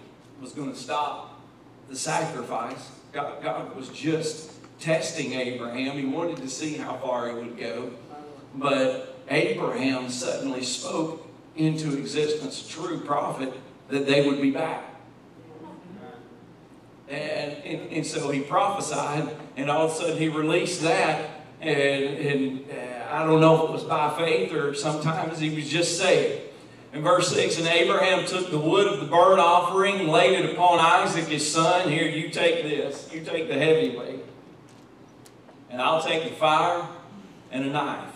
was 0.42 0.52
going 0.52 0.72
to 0.72 0.78
stop 0.78 1.40
the 1.88 1.96
sacrifice. 1.96 2.90
God, 3.12 3.44
God 3.44 3.76
was 3.76 3.90
just 3.90 4.52
testing 4.80 5.34
Abraham. 5.34 5.98
He 6.00 6.06
wanted 6.06 6.38
to 6.38 6.50
see 6.50 6.78
how 6.78 6.96
far 6.98 7.30
he 7.30 7.36
would 7.36 7.60
go. 7.60 7.92
But 8.56 9.20
Abraham 9.30 10.10
suddenly 10.10 10.64
spoke 10.64 11.25
into 11.56 11.98
existence, 11.98 12.68
true 12.68 13.00
prophet, 13.00 13.54
that 13.90 14.06
they 14.06 14.28
would 14.28 14.42
be 14.42 14.52
back. 14.52 14.84
And, 17.08 17.52
and, 17.64 17.92
and 17.92 18.06
so 18.06 18.32
he 18.32 18.42
prophesied, 18.42 19.36
and 19.56 19.70
all 19.70 19.86
of 19.86 19.92
a 19.92 19.96
sudden 19.96 20.18
he 20.18 20.28
released 20.28 20.82
that. 20.82 21.30
And, 21.62 22.04
and 22.18 22.66
uh, 22.70 23.14
I 23.14 23.26
don't 23.26 23.40
know 23.40 23.64
if 23.64 23.70
it 23.70 23.74
was 23.74 23.84
by 23.84 24.16
faith 24.18 24.54
or 24.54 24.74
sometimes 24.74 25.40
he 25.40 25.56
was 25.56 25.70
just 25.70 25.98
saying. 25.98 26.42
In 26.94 27.02
verse 27.02 27.34
6, 27.36 27.60
and 27.60 27.68
Abraham 27.68 28.26
took 28.26 28.50
the 28.50 28.58
wood 28.58 28.88
of 28.88 29.02
the 29.02 29.06
burnt 29.06 29.40
offering, 29.40 30.08
laid 30.08 30.40
it 30.40 30.54
upon 30.54 30.80
Isaac 30.80 31.26
his 31.26 31.50
son. 31.50 31.90
Here, 31.90 32.08
you 32.08 32.30
take 32.30 32.64
this. 32.64 33.10
You 33.14 33.22
take 33.22 33.50
the 33.50 33.56
heavy 33.56 33.98
weight. 33.98 34.24
And 35.70 35.82
I'll 35.82 36.02
take 36.02 36.24
the 36.24 36.36
fire 36.36 36.88
and 37.52 37.66
a 37.66 37.70
knife. 37.70 38.15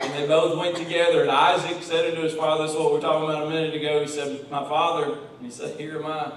And 0.00 0.14
they 0.14 0.26
both 0.26 0.58
went 0.58 0.76
together, 0.76 1.22
and 1.22 1.30
Isaac 1.30 1.82
said 1.82 2.06
unto 2.06 2.22
his 2.22 2.34
father, 2.34 2.64
This 2.64 2.72
is 2.72 2.78
what 2.78 2.92
we 2.92 2.98
are 2.98 3.02
talking 3.02 3.28
about 3.28 3.46
a 3.46 3.50
minute 3.50 3.74
ago. 3.74 4.00
He 4.00 4.08
said, 4.08 4.50
My 4.50 4.66
father, 4.66 5.12
and 5.12 5.44
he 5.44 5.50
said, 5.50 5.78
Here 5.78 5.98
am 5.98 6.06
I. 6.06 6.32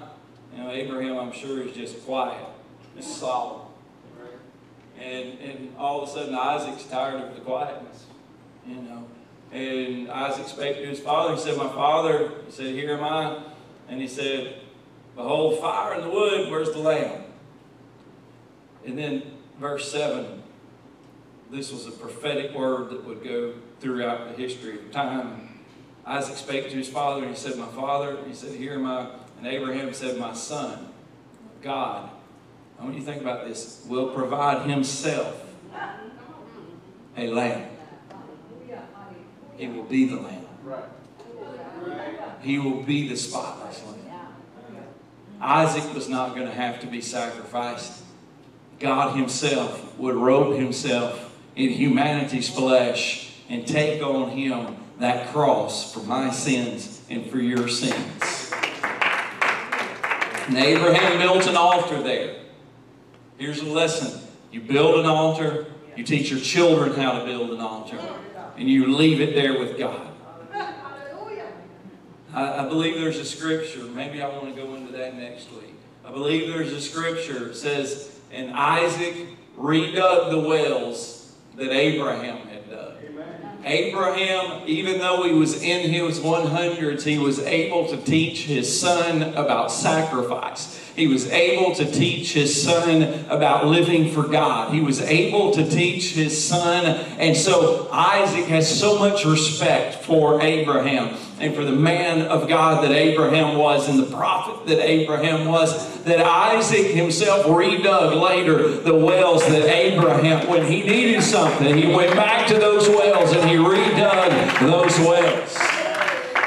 You 0.54 0.62
know, 0.62 0.70
Abraham, 0.70 1.18
I'm 1.18 1.32
sure, 1.32 1.62
is 1.62 1.74
just 1.74 2.04
quiet, 2.04 2.46
just 2.94 3.16
solemn. 3.18 3.62
And, 5.00 5.38
and 5.40 5.76
all 5.76 6.02
of 6.02 6.08
a 6.08 6.12
sudden, 6.12 6.34
Isaac's 6.34 6.84
tired 6.84 7.20
of 7.20 7.34
the 7.34 7.40
quietness, 7.40 8.04
you 8.66 8.76
know. 8.76 9.08
And 9.50 10.10
Isaac 10.10 10.46
spake 10.46 10.76
to 10.76 10.86
his 10.86 11.00
father. 11.00 11.34
He 11.34 11.40
said, 11.40 11.56
My 11.56 11.68
father, 11.68 12.32
he 12.46 12.52
said, 12.52 12.66
Here 12.66 12.92
am 12.92 13.02
I. 13.02 13.42
And 13.88 14.00
he 14.00 14.08
said, 14.08 14.60
Behold, 15.16 15.58
fire 15.60 15.94
in 15.94 16.02
the 16.02 16.10
wood, 16.10 16.50
where's 16.50 16.72
the 16.72 16.78
lamb? 16.78 17.22
And 18.84 18.98
then 18.98 19.22
verse 19.58 19.90
7 19.90 20.42
this 21.54 21.70
was 21.70 21.86
a 21.86 21.92
prophetic 21.92 22.52
word 22.52 22.90
that 22.90 23.04
would 23.04 23.22
go 23.22 23.54
throughout 23.78 24.28
the 24.28 24.42
history 24.42 24.74
of 24.74 24.90
time. 24.90 25.60
Isaac 26.04 26.36
spake 26.36 26.68
to 26.70 26.76
his 26.76 26.88
father, 26.88 27.22
and 27.22 27.30
he 27.30 27.36
said, 27.36 27.56
My 27.56 27.66
father, 27.66 28.18
he 28.26 28.34
said, 28.34 28.56
Here 28.56 28.74
am 28.74 28.86
I. 28.86 29.08
And 29.38 29.46
Abraham 29.46 29.94
said, 29.94 30.18
My 30.18 30.34
son, 30.34 30.88
God, 31.62 32.10
I 32.78 32.82
want 32.82 32.94
you 32.94 33.00
to 33.00 33.06
think 33.06 33.22
about 33.22 33.46
this, 33.46 33.86
will 33.88 34.10
provide 34.10 34.68
himself 34.68 35.46
a 37.16 37.28
lamb. 37.28 37.70
He 39.56 39.68
will 39.68 39.84
be 39.84 40.06
the 40.06 40.16
lamb. 40.16 40.46
He 42.40 42.58
will 42.58 42.82
be 42.82 43.08
the 43.08 43.16
spotless 43.16 43.82
lamb. 43.84 43.94
Isaac 45.40 45.94
was 45.94 46.08
not 46.08 46.34
going 46.34 46.46
to 46.46 46.52
have 46.52 46.80
to 46.80 46.86
be 46.86 47.00
sacrificed. 47.00 48.02
God 48.80 49.16
himself 49.16 49.96
would 49.98 50.16
robe 50.16 50.58
himself 50.58 51.23
in 51.56 51.70
humanity's 51.70 52.48
flesh 52.48 53.32
and 53.48 53.66
take 53.66 54.02
on 54.02 54.30
him 54.30 54.76
that 54.98 55.32
cross 55.32 55.92
for 55.92 56.00
my 56.00 56.30
sins 56.30 57.02
and 57.10 57.26
for 57.26 57.38
your 57.38 57.68
sins. 57.68 58.52
And 60.46 60.56
Abraham 60.58 61.18
built 61.18 61.46
an 61.46 61.56
altar 61.56 62.02
there. 62.02 62.36
Here's 63.38 63.60
a 63.60 63.66
lesson. 63.66 64.20
You 64.52 64.60
build 64.60 65.00
an 65.00 65.06
altar, 65.06 65.66
you 65.96 66.04
teach 66.04 66.30
your 66.30 66.40
children 66.40 66.94
how 66.94 67.18
to 67.18 67.24
build 67.24 67.50
an 67.50 67.60
altar, 67.60 67.98
and 68.56 68.68
you 68.68 68.94
leave 68.94 69.20
it 69.20 69.34
there 69.34 69.58
with 69.58 69.78
God. 69.78 70.12
I, 72.32 72.64
I 72.64 72.68
believe 72.68 72.96
there's 72.96 73.18
a 73.18 73.24
scripture, 73.24 73.82
maybe 73.84 74.22
I 74.22 74.28
want 74.28 74.54
to 74.54 74.60
go 74.60 74.74
into 74.74 74.92
that 74.92 75.16
next 75.16 75.50
week. 75.52 75.74
I 76.04 76.10
believe 76.10 76.52
there's 76.52 76.72
a 76.72 76.80
scripture 76.80 77.46
that 77.46 77.56
says, 77.56 78.20
and 78.32 78.52
Isaac 78.52 79.14
redug 79.58 80.30
the 80.30 80.40
wells 80.40 81.23
that 81.56 81.70
Abraham 81.70 82.46
had 82.48 82.70
dug. 82.70 82.94
Abraham, 83.64 84.62
even 84.66 84.98
though 84.98 85.22
he 85.22 85.32
was 85.32 85.62
in 85.62 85.90
his 85.90 86.20
100s, 86.20 87.02
he 87.02 87.18
was 87.18 87.38
able 87.40 87.88
to 87.88 87.96
teach 87.96 88.42
his 88.42 88.80
son 88.80 89.22
about 89.34 89.72
sacrifice. 89.72 90.78
He 90.94 91.06
was 91.06 91.30
able 91.30 91.74
to 91.76 91.90
teach 91.90 92.34
his 92.34 92.62
son 92.62 93.02
about 93.30 93.66
living 93.66 94.12
for 94.12 94.24
God. 94.24 94.74
He 94.74 94.80
was 94.80 95.00
able 95.00 95.52
to 95.52 95.68
teach 95.68 96.12
his 96.12 96.46
son. 96.46 96.84
And 97.18 97.36
so 97.36 97.88
Isaac 97.90 98.44
has 98.46 98.78
so 98.78 98.98
much 98.98 99.24
respect 99.24 100.04
for 100.04 100.42
Abraham 100.42 101.16
and 101.44 101.54
for 101.54 101.62
the 101.62 101.72
man 101.72 102.22
of 102.28 102.48
God 102.48 102.82
that 102.82 102.90
Abraham 102.90 103.58
was 103.58 103.86
and 103.86 103.98
the 103.98 104.06
prophet 104.06 104.66
that 104.66 104.82
Abraham 104.82 105.44
was, 105.46 106.02
that 106.04 106.20
Isaac 106.20 106.86
himself 106.86 107.44
redug 107.44 108.18
later 108.18 108.66
the 108.78 108.94
wells 108.94 109.46
that 109.48 109.68
Abraham, 109.68 110.48
when 110.48 110.64
he 110.64 110.82
needed 110.82 111.22
something, 111.22 111.76
he 111.76 111.94
went 111.94 112.16
back 112.16 112.46
to 112.48 112.54
those 112.54 112.88
wells 112.88 113.32
and 113.32 113.50
he 113.50 113.56
redug 113.56 114.60
those 114.60 114.98
wells. 115.00 115.58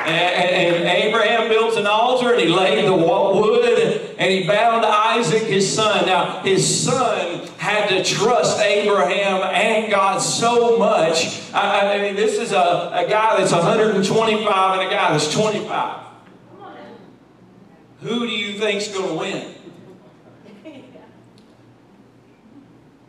And, 0.07 0.49
and, 0.55 0.87
Abraham 0.87 1.47
built 1.49 1.77
an 1.77 1.85
altar 1.85 2.31
and 2.31 2.41
he 2.41 2.47
laid 2.47 2.87
the 2.87 2.95
wood 2.95 4.15
and 4.17 4.31
he 4.31 4.47
bound 4.47 4.83
Isaac 4.83 5.43
his 5.43 5.71
son. 5.71 6.07
Now, 6.07 6.41
his 6.41 6.83
son 6.83 7.47
had 7.67 7.89
to 7.89 8.03
trust 8.03 8.61
Abraham 8.61 9.41
and 9.43 9.91
God 9.91 10.19
so 10.19 10.77
much. 10.77 11.51
I, 11.53 11.95
I 11.95 12.01
mean, 12.01 12.15
this 12.15 12.39
is 12.39 12.53
a, 12.53 12.91
a 12.93 13.05
guy 13.09 13.37
that's 13.37 13.51
125 13.51 14.79
and 14.79 14.87
a 14.87 14.89
guy 14.89 15.11
that's 15.11 15.33
25. 15.33 16.05
Who 18.01 18.25
do 18.25 18.31
you 18.31 18.57
think's 18.57 18.87
going 18.87 19.09
to 19.09 19.15
win? 19.15 19.53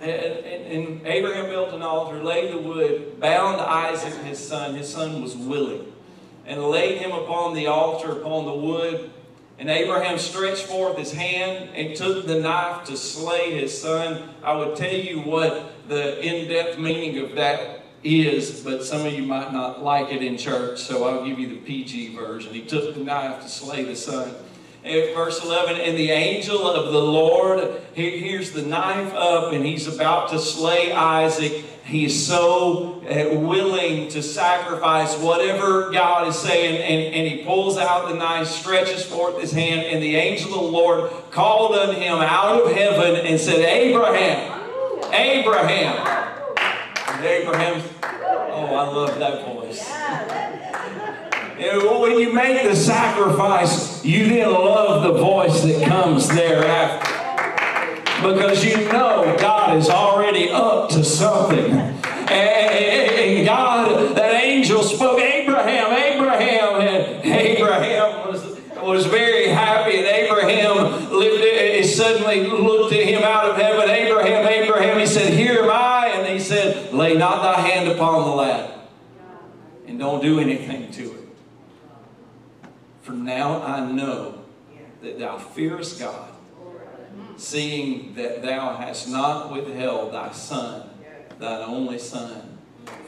And, 0.00 0.10
and, 0.10 0.86
and, 0.88 1.06
Abraham 1.06 1.46
built 1.50 1.74
an 1.74 1.82
altar, 1.82 2.22
laid 2.22 2.54
the 2.54 2.58
wood, 2.58 3.20
bound 3.20 3.60
Isaac 3.60 4.14
his 4.24 4.38
son. 4.38 4.74
His 4.74 4.90
son 4.90 5.20
was 5.20 5.36
willing. 5.36 5.92
And 6.50 6.64
laid 6.64 6.98
him 6.98 7.12
upon 7.12 7.54
the 7.54 7.68
altar, 7.68 8.10
upon 8.10 8.44
the 8.44 8.52
wood. 8.52 9.12
And 9.60 9.70
Abraham 9.70 10.18
stretched 10.18 10.64
forth 10.64 10.98
his 10.98 11.12
hand 11.12 11.70
and 11.76 11.94
took 11.94 12.26
the 12.26 12.40
knife 12.40 12.86
to 12.86 12.96
slay 12.96 13.52
his 13.56 13.80
son. 13.80 14.30
I 14.42 14.56
would 14.56 14.74
tell 14.74 14.92
you 14.92 15.20
what 15.20 15.72
the 15.86 16.20
in 16.20 16.48
depth 16.48 16.76
meaning 16.76 17.24
of 17.24 17.36
that 17.36 17.84
is, 18.02 18.62
but 18.64 18.84
some 18.84 19.06
of 19.06 19.12
you 19.12 19.22
might 19.22 19.52
not 19.52 19.84
like 19.84 20.12
it 20.12 20.24
in 20.24 20.36
church, 20.36 20.80
so 20.80 21.06
I'll 21.06 21.24
give 21.24 21.38
you 21.38 21.46
the 21.50 21.58
PG 21.58 22.16
version. 22.16 22.52
He 22.52 22.62
took 22.62 22.94
the 22.94 23.04
knife 23.04 23.42
to 23.42 23.48
slay 23.48 23.84
the 23.84 23.94
son. 23.94 24.34
In 24.82 25.14
verse 25.14 25.44
11, 25.44 25.76
and 25.76 25.96
the 25.96 26.10
angel 26.10 26.66
of 26.66 26.90
the 26.90 27.02
Lord, 27.02 27.82
he, 27.92 28.18
here's 28.18 28.52
the 28.52 28.62
knife 28.62 29.12
up, 29.12 29.52
and 29.52 29.64
he's 29.64 29.86
about 29.86 30.30
to 30.30 30.38
slay 30.38 30.90
Isaac. 30.92 31.64
He's 31.84 32.26
so 32.26 33.02
uh, 33.02 33.38
willing 33.38 34.08
to 34.08 34.22
sacrifice 34.22 35.18
whatever 35.18 35.90
God 35.90 36.28
is 36.28 36.38
saying, 36.38 36.80
and, 36.80 37.14
and 37.14 37.28
he 37.28 37.44
pulls 37.44 37.76
out 37.76 38.08
the 38.08 38.14
knife, 38.14 38.46
stretches 38.46 39.04
forth 39.04 39.38
his 39.38 39.52
hand, 39.52 39.80
and 39.80 40.02
the 40.02 40.16
angel 40.16 40.54
of 40.54 40.60
the 40.62 40.70
Lord 40.70 41.10
called 41.30 41.74
on 41.76 41.94
him 41.94 42.18
out 42.18 42.62
of 42.62 42.72
heaven 42.72 43.26
and 43.26 43.38
said, 43.38 43.60
Abraham, 43.60 44.60
Abraham. 45.12 46.20
And 47.08 47.24
Abraham, 47.26 47.82
oh, 48.02 48.74
I 48.74 48.88
love 48.88 49.18
that 49.18 49.44
voice. 49.44 50.39
When 51.60 52.18
you 52.18 52.32
make 52.32 52.62
the 52.62 52.74
sacrifice, 52.74 54.02
you 54.02 54.26
then 54.28 54.50
love 54.50 55.02
the 55.02 55.12
voice 55.12 55.62
that 55.62 55.86
comes 55.86 56.26
thereafter. 56.26 57.06
Because 58.26 58.64
you 58.64 58.76
know 58.90 59.36
God 59.38 59.76
is 59.76 59.90
already 59.90 60.48
up 60.48 60.88
to 60.90 61.04
something. 61.04 61.70
And 61.70 63.44
God, 63.44 64.16
that 64.16 64.42
angel 64.42 64.82
spoke, 64.82 65.20
Abraham, 65.20 65.92
Abraham, 65.92 66.80
and 66.80 67.24
Abraham 67.26 68.28
was, 68.28 68.58
was 68.82 69.04
very 69.04 69.48
happy, 69.48 69.98
and 69.98 70.06
Abraham 70.06 71.10
lived, 71.12 71.12
lifted, 71.12 71.84
suddenly 71.84 72.46
looked 72.46 72.94
at 72.94 73.04
him 73.04 73.22
out 73.22 73.50
of 73.50 73.56
heaven. 73.56 73.90
Abraham, 73.90 74.46
Abraham, 74.46 74.98
he 74.98 75.06
said, 75.06 75.34
Here 75.34 75.62
am 75.62 75.70
I. 75.70 76.08
And 76.14 76.26
he 76.26 76.38
said, 76.38 76.94
Lay 76.94 77.18
not 77.18 77.42
thy 77.42 77.60
hand 77.60 77.90
upon 77.90 78.22
the 78.22 78.34
lad, 78.34 78.74
and 79.86 79.98
don't 79.98 80.22
do 80.22 80.40
anything 80.40 80.90
to 80.92 81.02
it. 81.02 81.19
Now 83.20 83.62
I 83.62 83.80
know 83.80 84.42
that 85.02 85.18
thou 85.18 85.36
fearest 85.36 86.00
God, 86.00 86.30
mm. 87.14 87.38
seeing 87.38 88.14
that 88.14 88.42
thou 88.42 88.76
hast 88.76 89.10
not 89.10 89.52
withheld 89.52 90.14
thy 90.14 90.32
son, 90.32 90.88
thine 91.38 91.62
only 91.68 91.98
son, 91.98 92.56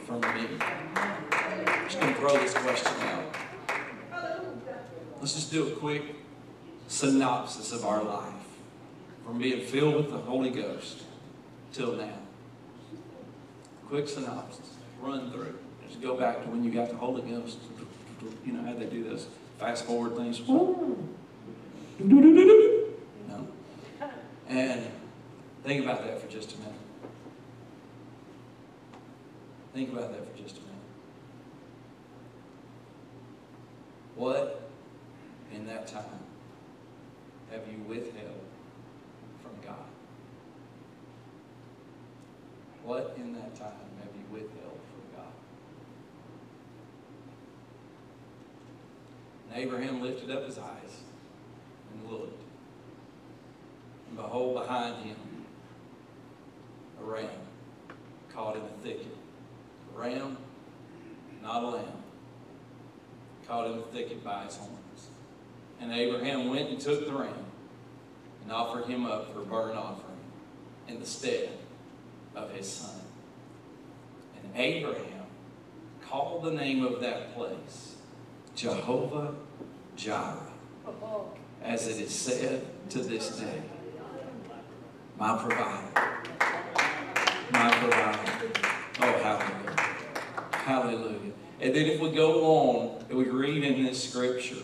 from 0.05 0.21
me. 0.21 0.47
I'm 0.95 1.85
just 1.85 1.99
going 1.99 2.13
to 2.13 2.19
throw 2.19 2.37
this 2.37 2.53
question 2.53 2.93
out. 3.01 3.35
Let's 5.19 5.33
just 5.33 5.51
do 5.51 5.67
a 5.67 5.71
quick 5.71 6.03
synopsis 6.87 7.71
of 7.71 7.83
our 7.83 8.03
life 8.03 8.33
from 9.25 9.39
being 9.39 9.65
filled 9.65 9.95
with 9.95 10.11
the 10.11 10.19
Holy 10.19 10.51
Ghost 10.51 11.03
till 11.71 11.93
now. 11.93 12.19
Quick 13.87 14.07
synopsis. 14.07 14.75
Run 15.01 15.31
through. 15.31 15.57
Just 15.87 16.01
go 16.01 16.15
back 16.15 16.43
to 16.43 16.49
when 16.49 16.63
you 16.63 16.69
got 16.69 16.89
the 16.89 16.97
Holy 16.97 17.23
Ghost. 17.23 17.57
You 18.45 18.53
know 18.53 18.63
how 18.63 18.73
they 18.77 18.85
do 18.85 19.03
this 19.03 19.25
fast 19.63 19.85
forward 19.85 20.17
things. 20.17 20.41
No. 23.29 23.47
And 24.49 24.85
think 25.63 25.85
about 25.85 26.03
that 26.03 26.19
for 26.21 26.27
just 26.27 26.53
a 26.53 26.57
minute. 26.57 26.73
Think 29.73 29.93
about 29.93 30.11
that 30.11 30.29
for 30.29 30.37
just 30.37 30.57
a 30.57 30.59
minute. 30.59 30.73
What 34.17 34.69
in 35.53 35.65
that 35.67 35.87
time 35.87 36.03
have 37.51 37.61
you 37.71 37.77
withheld 37.87 38.43
from 39.41 39.51
God? 39.65 39.85
What 42.83 43.15
in 43.17 43.33
that 43.35 43.55
time 43.55 43.71
have 43.99 44.13
you 44.13 44.25
withheld 44.29 44.79
from 44.91 45.03
God? 45.15 45.33
And 49.53 49.63
Abraham 49.63 50.01
lifted 50.01 50.31
up 50.31 50.45
his 50.45 50.57
eyes 50.57 51.01
and 51.91 52.11
looked. 52.11 52.41
And 54.07 54.17
behold, 54.17 54.55
behind 54.55 55.05
him, 55.05 55.15
a 56.99 57.03
ram 57.03 57.29
caught 58.33 58.55
in 58.55 58.63
a 58.63 58.83
thicket. 58.83 59.15
A 59.95 59.99
ram, 59.99 60.37
not 61.43 61.63
a 61.63 61.67
lamb, 61.67 62.03
caught 63.47 63.67
in 63.67 63.77
a 63.77 63.81
thicket 63.81 64.23
by 64.23 64.45
its 64.45 64.57
horns. 64.57 65.09
And 65.79 65.91
Abraham 65.91 66.49
went 66.49 66.69
and 66.69 66.79
took 66.79 67.05
the 67.05 67.13
ram 67.13 67.45
and 68.41 68.51
offered 68.51 68.85
him 68.85 69.05
up 69.05 69.33
for 69.33 69.41
a 69.41 69.45
burnt 69.45 69.77
offering 69.77 70.17
in 70.87 70.99
the 70.99 71.05
stead 71.05 71.49
of 72.35 72.51
his 72.51 72.71
son. 72.71 73.01
And 74.41 74.51
Abraham 74.55 75.25
called 76.01 76.43
the 76.43 76.51
name 76.51 76.83
of 76.83 77.01
that 77.01 77.35
place 77.35 77.97
Jehovah 78.55 79.33
Jireh, 79.95 80.37
as 81.63 81.87
it 81.87 82.01
is 82.01 82.13
said 82.13 82.65
to 82.89 82.99
this 82.99 83.37
day, 83.37 83.61
my 85.17 85.37
provider, 85.37 86.21
my 87.51 87.69
provider. 87.71 88.51
Oh, 88.99 89.11
hallelujah. 89.21 89.75
Hallelujah. 90.51 91.31
And 91.61 91.75
then 91.75 91.85
if 91.85 91.99
we 91.99 92.11
go 92.11 92.45
on, 92.45 93.05
and 93.09 93.17
we 93.17 93.25
read 93.25 93.63
in 93.63 93.83
this 93.85 94.09
scripture, 94.09 94.63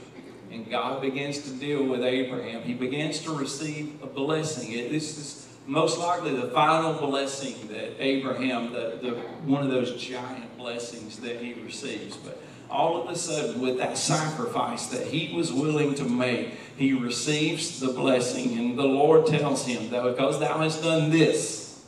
and 0.51 0.69
God 0.69 1.01
begins 1.01 1.41
to 1.43 1.51
deal 1.51 1.83
with 1.83 2.01
Abraham, 2.03 2.63
he 2.63 2.73
begins 2.73 3.19
to 3.21 3.31
receive 3.31 4.01
a 4.01 4.07
blessing. 4.07 4.71
This 4.71 5.17
is 5.17 5.47
most 5.65 5.99
likely 5.99 6.35
the 6.35 6.47
final 6.47 6.93
blessing 6.93 7.67
that 7.69 8.03
Abraham, 8.03 8.73
the, 8.73 8.97
the, 9.01 9.11
one 9.45 9.63
of 9.63 9.69
those 9.69 10.01
giant 10.01 10.57
blessings 10.57 11.19
that 11.19 11.37
he 11.37 11.53
receives. 11.53 12.17
But 12.17 12.41
all 12.69 13.01
of 13.01 13.09
a 13.09 13.15
sudden, 13.15 13.61
with 13.61 13.77
that 13.77 13.97
sacrifice 13.97 14.87
that 14.87 15.07
he 15.07 15.35
was 15.35 15.51
willing 15.51 15.95
to 15.95 16.03
make, 16.03 16.53
he 16.77 16.93
receives 16.93 17.79
the 17.79 17.87
blessing. 17.87 18.57
And 18.57 18.77
the 18.77 18.83
Lord 18.83 19.25
tells 19.25 19.65
him 19.65 19.89
that 19.89 20.03
because 20.03 20.39
thou 20.39 20.59
hast 20.59 20.83
done 20.83 21.09
this, 21.09 21.83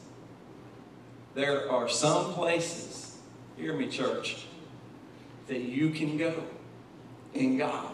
there 1.35 1.71
are 1.71 1.87
some 1.87 2.33
places, 2.33 3.17
hear 3.57 3.73
me, 3.73 3.87
church, 3.87 4.45
that 5.47 5.59
you 5.59 5.91
can 5.91 6.17
go 6.17 6.33
in 7.33 7.57
God. 7.57 7.93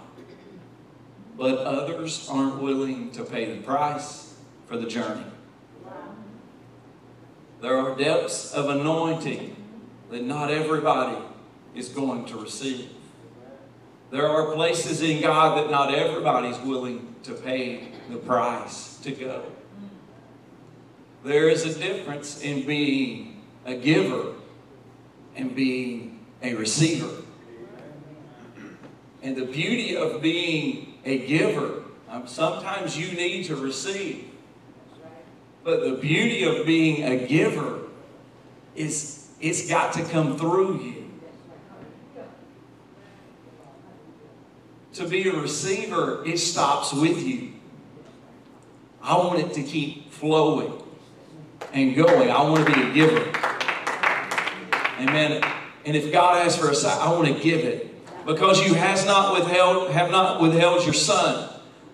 But 1.37 1.59
others 1.59 2.27
aren't 2.31 2.61
willing 2.61 3.11
to 3.11 3.23
pay 3.23 3.53
the 3.53 3.61
price 3.61 4.35
for 4.65 4.77
the 4.77 4.87
journey. 4.87 5.23
There 7.61 7.77
are 7.77 7.95
depths 7.95 8.53
of 8.53 8.69
anointing 8.69 9.55
that 10.09 10.23
not 10.23 10.51
everybody 10.51 11.17
is 11.77 11.89
going 11.89 12.25
to 12.25 12.37
receive. 12.37 12.89
There 14.09 14.27
are 14.27 14.53
places 14.53 15.01
in 15.01 15.21
God 15.21 15.57
that 15.57 15.69
not 15.69 15.93
everybody's 15.93 16.57
willing 16.59 17.15
to 17.23 17.33
pay 17.33 17.89
the 18.09 18.17
price 18.17 18.97
to 18.99 19.11
go. 19.11 19.43
There 21.23 21.49
is 21.49 21.65
a 21.65 21.77
difference 21.77 22.41
in 22.41 22.65
being 22.65 23.43
a 23.65 23.75
giver 23.75 24.33
and 25.35 25.53
being 25.55 26.25
a 26.41 26.55
receiver. 26.55 27.23
And 29.21 29.35
the 29.35 29.45
beauty 29.45 29.95
of 29.97 30.21
being 30.21 30.99
a 31.03 31.27
giver, 31.27 31.83
um, 32.09 32.27
sometimes 32.27 32.97
you 32.97 33.11
need 33.15 33.43
to 33.45 33.55
receive. 33.55 34.29
But 35.63 35.81
the 35.81 35.97
beauty 35.97 36.43
of 36.43 36.65
being 36.65 37.03
a 37.03 37.27
giver 37.27 37.81
is 38.73 39.27
it's 39.41 39.67
got 39.67 39.93
to 39.93 40.03
come 40.03 40.37
through 40.37 40.81
you. 40.81 40.96
To 44.97 45.07
be 45.07 45.29
a 45.29 45.31
receiver, 45.31 46.23
it 46.25 46.39
stops 46.39 46.91
with 46.91 47.21
you. 47.21 47.51
I 48.99 49.15
want 49.15 49.37
it 49.37 49.53
to 49.53 49.61
keep 49.61 50.11
flowing 50.11 50.73
and 51.71 51.95
going. 51.95 52.31
I 52.31 52.41
want 52.41 52.67
to 52.67 52.73
be 52.73 52.81
a 52.81 52.93
giver. 52.95 53.31
Amen. 54.99 55.43
And 55.85 55.95
if 55.95 56.11
God 56.11 56.43
asks 56.43 56.59
for 56.59 56.71
a 56.71 56.75
sign, 56.75 56.99
I 56.99 57.11
want 57.11 57.27
to 57.27 57.39
give 57.39 57.59
it. 57.59 57.93
Because 58.25 58.67
you 58.67 58.73
has 58.73 59.05
not 59.05 59.35
withheld, 59.35 59.91
have 59.91 60.09
not 60.09 60.41
withheld 60.41 60.83
your 60.83 60.95
son, 60.95 61.47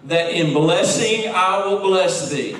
that 0.06 0.32
in 0.32 0.54
blessing 0.54 1.30
I 1.36 1.68
will 1.68 1.80
bless 1.80 2.32
thee. 2.32 2.56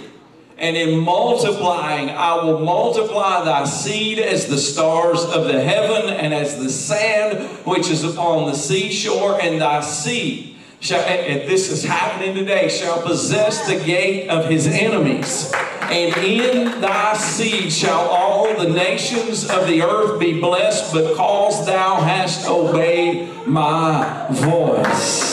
And 0.58 0.78
in 0.78 1.00
multiplying, 1.00 2.10
I 2.10 2.36
will 2.44 2.60
multiply 2.60 3.44
thy 3.44 3.66
seed 3.66 4.20
as 4.20 4.48
the 4.48 4.58
stars 4.58 5.24
of 5.24 5.46
the 5.46 5.62
heaven 5.62 6.10
and 6.14 6.34
as 6.34 6.58
the 6.58 6.70
sand 6.70 7.50
which 7.66 7.90
is 7.90 8.04
upon 8.04 8.46
the 8.46 8.56
seashore, 8.56 9.42
and 9.42 9.60
thy 9.60 9.82
seed 9.82 10.56
shall, 10.80 11.02
and 11.02 11.50
this 11.50 11.72
is 11.72 11.84
happening 11.84 12.36
today, 12.36 12.70
shall 12.70 13.02
possess 13.02 13.68
the 13.68 13.84
gate 13.84 14.30
of 14.30 14.46
his 14.50 14.68
enemies. 14.68 15.52
And 15.82 16.16
in 16.18 16.82
thy 16.82 17.14
seed 17.16 17.72
shall 17.72 18.02
all 18.10 18.54
the 18.56 18.70
nations 18.70 19.50
of 19.50 19.68
the 19.68 19.82
earth 19.82 20.20
be 20.20 20.40
blessed 20.40 20.94
because 20.94 21.66
thou 21.66 22.02
hast 22.02 22.48
obeyed 22.48 23.30
my 23.48 24.28
voice. 24.30 25.33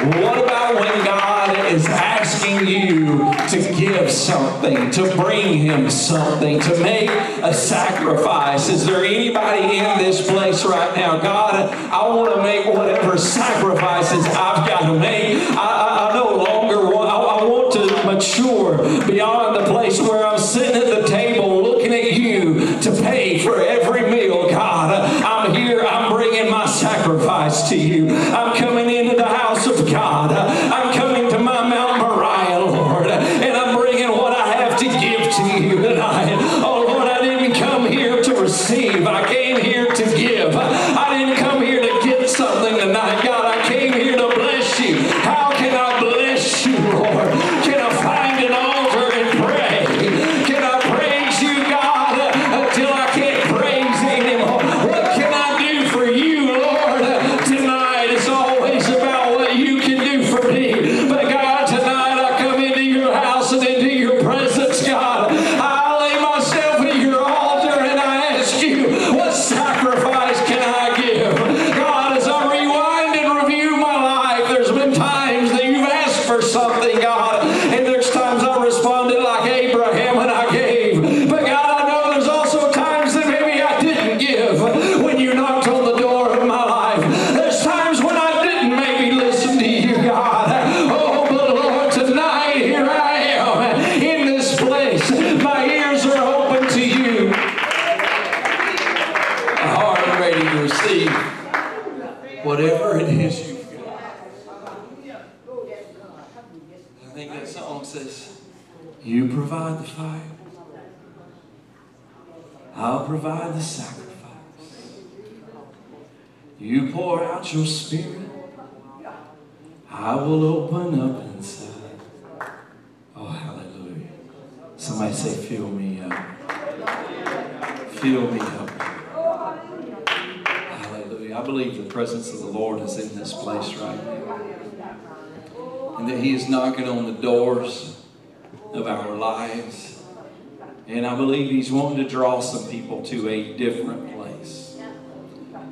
What 0.00 0.42
about 0.42 0.76
when 0.76 1.04
God 1.04 1.66
is 1.70 1.84
asking 1.84 2.66
you 2.66 3.18
to 3.50 3.74
give 3.78 4.10
something, 4.10 4.90
to 4.92 5.14
bring 5.14 5.58
Him 5.58 5.90
something, 5.90 6.58
to 6.58 6.82
make 6.82 7.10
a 7.10 7.52
sacrifice? 7.52 8.70
Is 8.70 8.86
there 8.86 9.04
anybody 9.04 9.76
in 9.76 9.98
this 9.98 10.26
place 10.26 10.64
right 10.64 10.96
now? 10.96 11.20
God, 11.20 11.74
I 11.92 12.08
want 12.08 12.34
to 12.34 12.42
make 12.42 12.64
whatever 12.74 13.18
sacrifices 13.18 14.24
I've 14.24 14.66
got 14.66 14.86
to 14.86 14.98
make. 14.98 15.36
I, 15.50 15.54
I, 15.56 16.10
I 16.10 16.14
no 16.14 16.44
longer 16.44 16.96
want, 16.96 17.10
I, 17.10 17.16
I 17.16 17.44
want 17.44 17.72
to 17.74 18.06
mature 18.06 18.78
beyond 19.06 19.56
the 19.56 19.70
place 19.70 20.00
where 20.00 20.26
I'm 20.26 20.38
sitting 20.38 20.76
at 20.76 21.02
the 21.02 21.06
table 21.06 21.62
looking 21.62 21.92
at 21.92 22.14
you 22.14 22.80
to 22.80 23.02
pay 23.02 23.38
for 23.38 23.60
every 23.60 24.10
meal. 24.10 24.48
God, 24.48 24.94
I'm 25.22 25.54
here, 25.54 25.82
I'm 25.82 26.10
bringing 26.10 26.50
my 26.50 26.64
sacrifice 26.64 27.68
to 27.68 27.76
you. 27.76 28.08
I'm 28.08 28.56
coming 28.56 28.88
into 28.88 28.99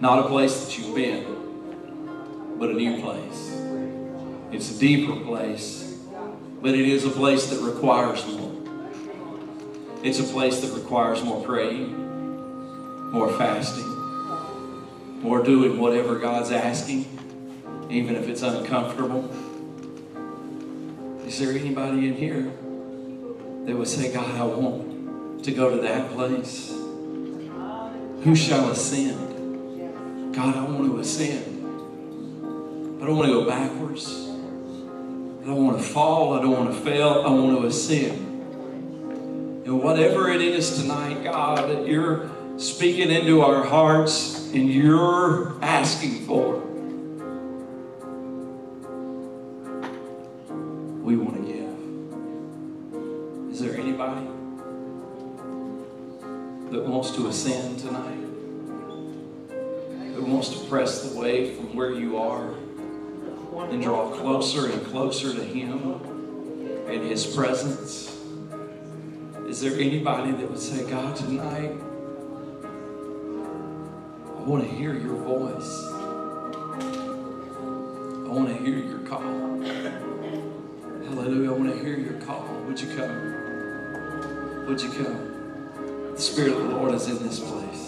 Not 0.00 0.20
a 0.24 0.28
place 0.28 0.64
that 0.64 0.78
you've 0.78 0.94
been, 0.94 2.56
but 2.58 2.70
a 2.70 2.74
new 2.74 3.00
place. 3.00 3.52
It's 4.52 4.76
a 4.76 4.78
deeper 4.78 5.18
place, 5.24 5.98
but 6.62 6.74
it 6.74 6.88
is 6.88 7.04
a 7.04 7.10
place 7.10 7.46
that 7.50 7.60
requires 7.60 8.26
more. 8.26 8.52
It's 10.02 10.20
a 10.20 10.24
place 10.24 10.60
that 10.60 10.72
requires 10.72 11.22
more 11.22 11.42
praying, 11.44 13.10
more 13.10 13.32
fasting, 13.36 13.88
more 15.20 15.42
doing 15.42 15.78
whatever 15.78 16.18
God's 16.18 16.50
asking, 16.50 17.06
even 17.90 18.14
if 18.16 18.28
it's 18.28 18.42
uncomfortable. 18.42 19.28
Is 21.26 21.38
there 21.40 21.50
anybody 21.50 22.08
in 22.08 22.14
here 22.14 22.50
that 23.66 23.76
would 23.76 23.88
say, 23.88 24.12
God, 24.12 24.34
I 24.34 24.44
want 24.44 25.44
to 25.44 25.50
go 25.50 25.70
to 25.70 25.82
that 25.82 26.10
place? 26.12 26.70
Who 28.24 28.34
shall 28.34 28.70
ascend? 28.70 29.27
God, 30.32 30.56
I 30.56 30.62
want 30.64 30.84
to 30.86 30.98
ascend. 31.00 31.56
I 33.02 33.06
don't 33.06 33.16
want 33.16 33.28
to 33.28 33.34
go 33.34 33.44
backwards. 33.46 34.06
I 34.06 35.46
don't 35.46 35.64
want 35.64 35.78
to 35.78 35.82
fall. 35.82 36.34
I 36.34 36.42
don't 36.42 36.52
want 36.52 36.74
to 36.74 36.80
fail. 36.80 37.22
I 37.24 37.30
want 37.30 37.60
to 37.60 37.66
ascend. 37.66 38.26
And 39.66 39.82
whatever 39.82 40.28
it 40.30 40.40
is 40.40 40.80
tonight, 40.80 41.24
God, 41.24 41.68
that 41.70 41.86
you're 41.86 42.30
speaking 42.58 43.10
into 43.10 43.40
our 43.40 43.64
hearts 43.64 44.50
and 44.52 44.68
you're 44.72 45.56
asking 45.62 46.26
for, 46.26 46.56
we 51.02 51.16
want 51.16 51.36
to 51.36 51.42
give. 51.52 51.78
Is 53.52 53.60
there 53.60 53.76
anybody 53.78 54.26
that 56.70 56.84
wants 56.84 57.10
to 57.12 57.28
ascend 57.28 57.78
tonight? 57.78 58.27
Wants 60.38 60.56
to 60.56 60.64
press 60.68 61.02
the 61.02 61.18
way 61.18 61.52
from 61.52 61.74
where 61.74 61.90
you 61.90 62.16
are 62.16 62.54
and 63.72 63.82
draw 63.82 64.08
closer 64.12 64.70
and 64.70 64.86
closer 64.86 65.34
to 65.34 65.42
Him 65.42 65.94
and 66.86 67.02
His 67.02 67.26
presence? 67.26 68.16
Is 69.48 69.60
there 69.60 69.72
anybody 69.72 70.30
that 70.30 70.48
would 70.48 70.60
say, 70.60 70.88
God, 70.88 71.16
tonight, 71.16 71.72
I 74.36 74.42
want 74.44 74.62
to 74.62 74.70
hear 74.76 74.94
your 74.94 75.16
voice. 75.16 75.82
I 78.22 78.30
want 78.30 78.46
to 78.46 78.54
hear 78.62 78.78
your 78.78 79.00
call. 79.00 79.20
Hallelujah. 81.08 81.50
I 81.50 81.52
want 81.52 81.72
to 81.72 81.78
hear 81.84 81.98
your 81.98 82.20
call. 82.20 82.46
Would 82.68 82.80
you 82.80 82.94
come? 82.94 84.66
Would 84.68 84.80
you 84.80 84.90
come? 84.90 86.12
The 86.14 86.20
Spirit 86.20 86.52
of 86.52 86.58
the 86.58 86.68
Lord 86.76 86.94
is 86.94 87.08
in 87.08 87.26
this 87.26 87.40
place. 87.40 87.87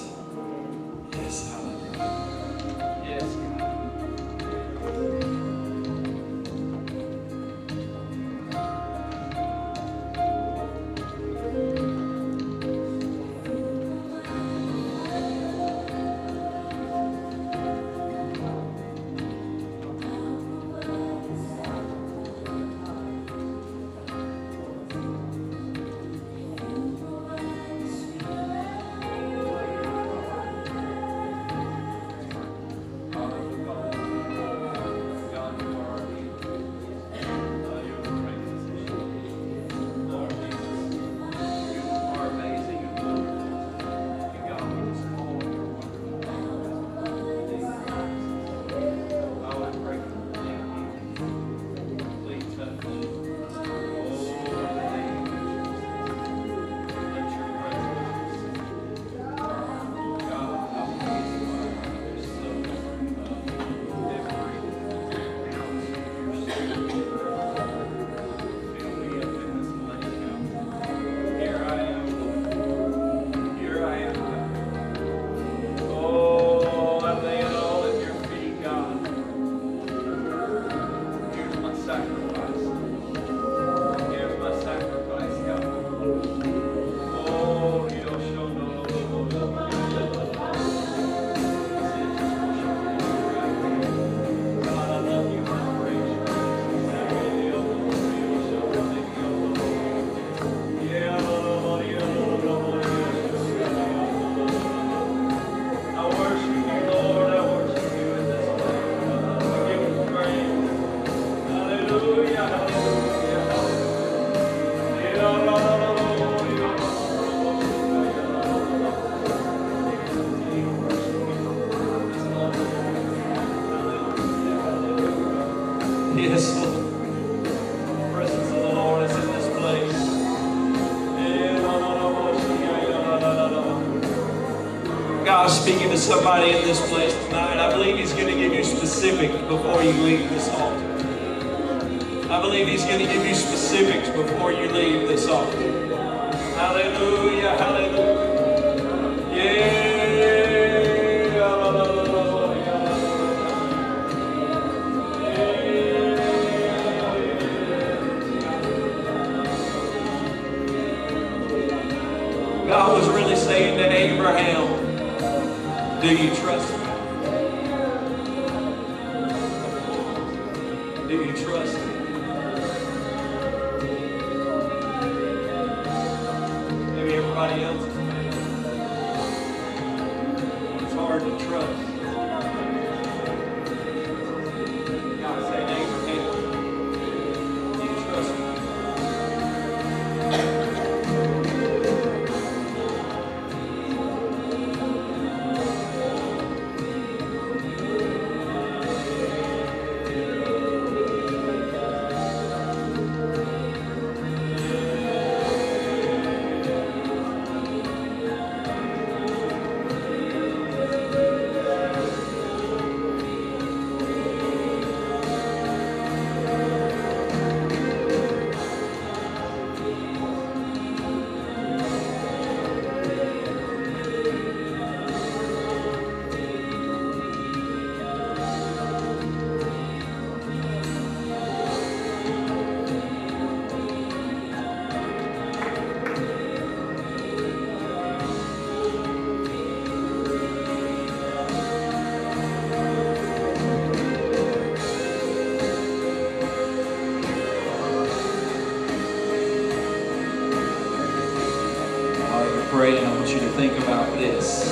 I 252.41 252.67
pray, 252.71 252.97
and 252.97 253.07
I 253.07 253.15
want 253.17 253.29
you 253.29 253.39
to 253.39 253.51
think 253.51 253.79
about 253.83 254.17
this. 254.19 254.67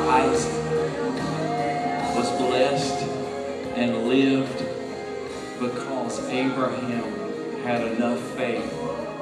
Isaac 0.00 0.52
was 2.16 2.28
blessed 2.38 3.04
and 3.76 4.08
lived 4.08 4.58
because 5.60 6.18
Abraham 6.28 7.62
had 7.62 7.82
enough 7.92 8.20
faith 8.36 8.68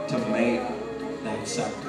to 0.09 0.19
make 0.31 0.63
that 1.25 1.47
sacrifice. 1.47 1.88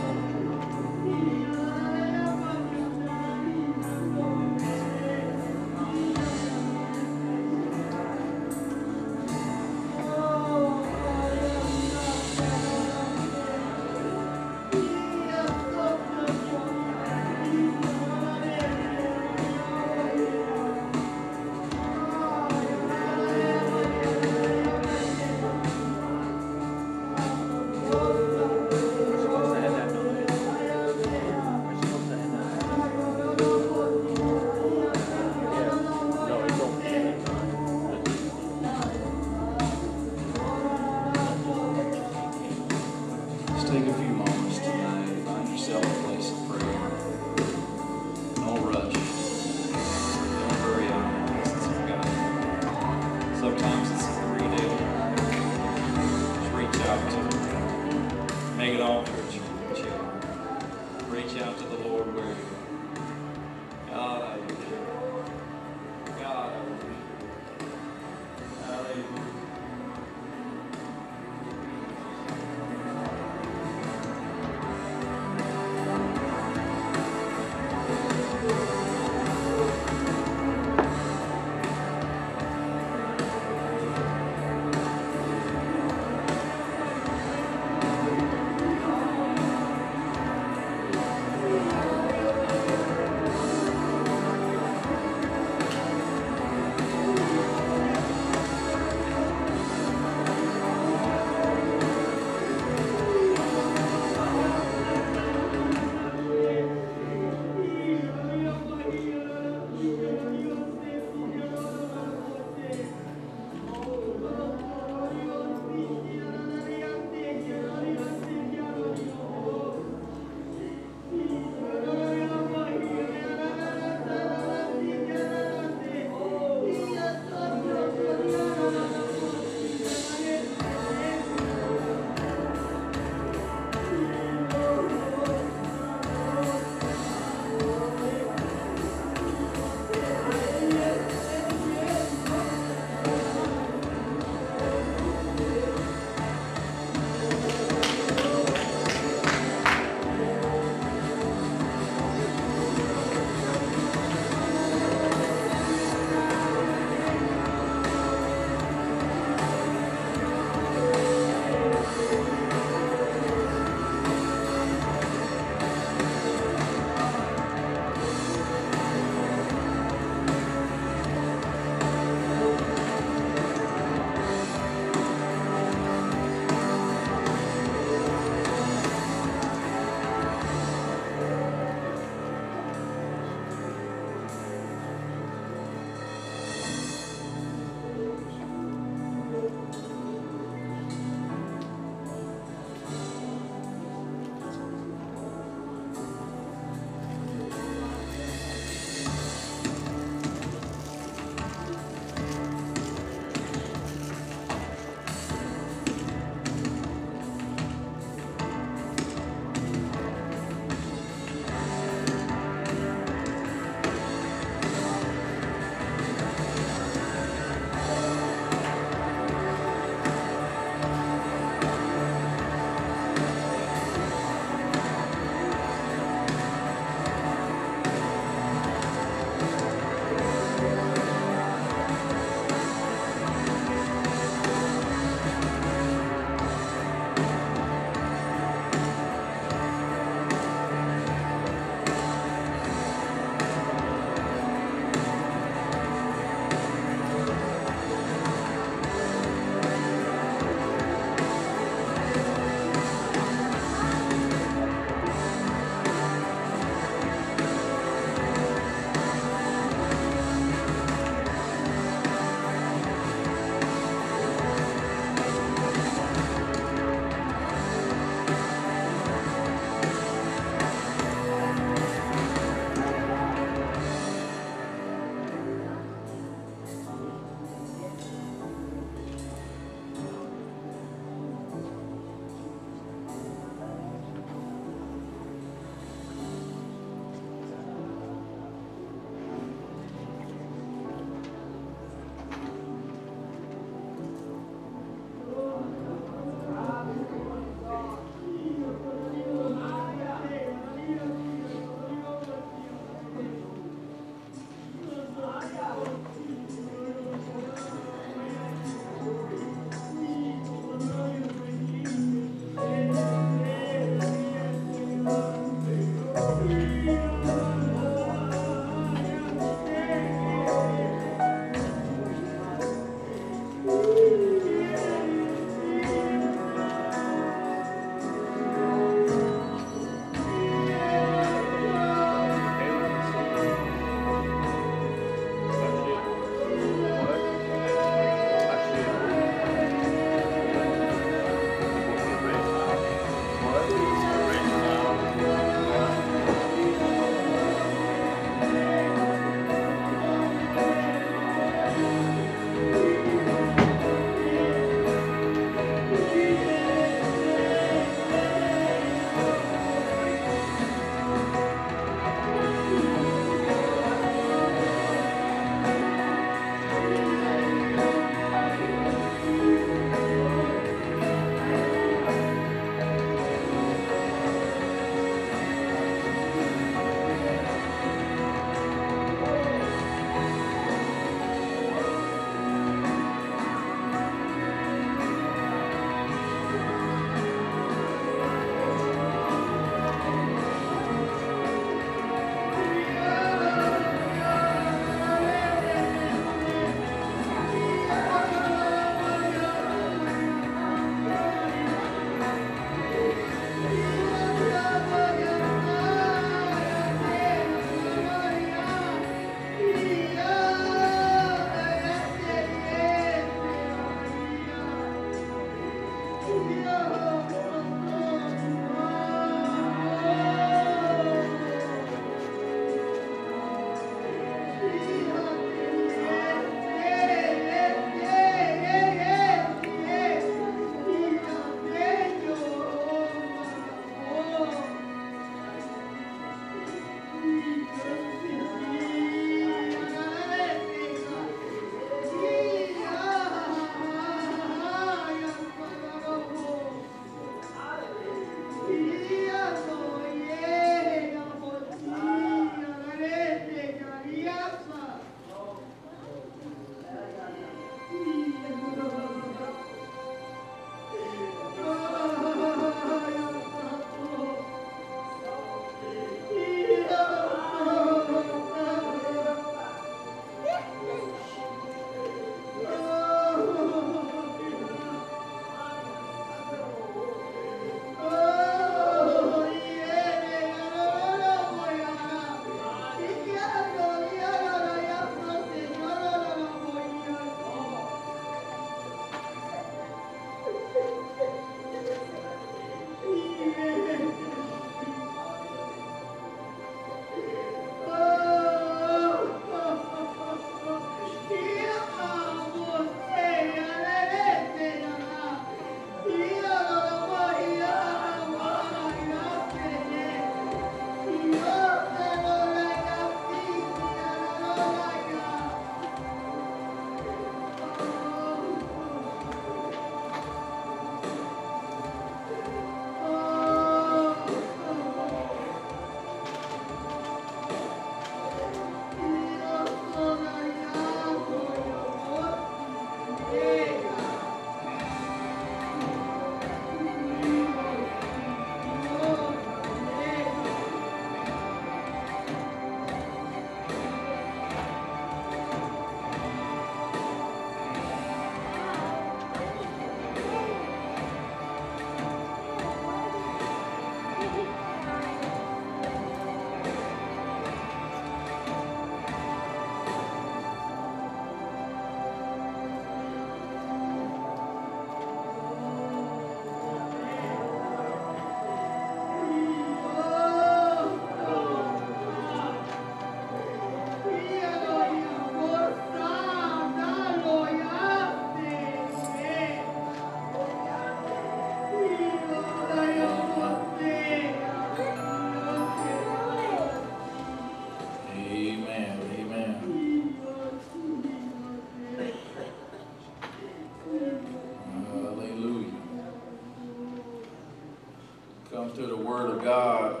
Word 599.06 599.38
of 599.38 599.44
God, 599.44 600.00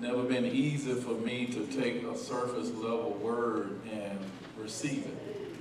never 0.00 0.24
been 0.24 0.46
easy 0.46 0.94
for 0.94 1.14
me 1.14 1.46
to 1.46 1.64
take 1.66 2.02
a 2.02 2.18
surface 2.18 2.72
level 2.72 3.12
word 3.22 3.78
and 3.88 4.18
receive 4.56 5.06
it. 5.06 5.56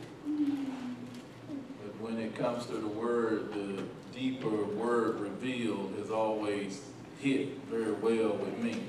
But 1.84 2.02
when 2.02 2.18
it 2.18 2.36
comes 2.36 2.66
to 2.66 2.78
the 2.78 2.88
Word, 2.88 3.54
the 3.54 3.84
deeper 4.18 4.50
word 4.50 5.20
revealed 5.20 5.94
is 6.00 6.10
always 6.10 6.82
hit 7.22 7.60
very 7.66 7.92
well 7.92 8.36
with 8.36 8.58
me. 8.58 8.86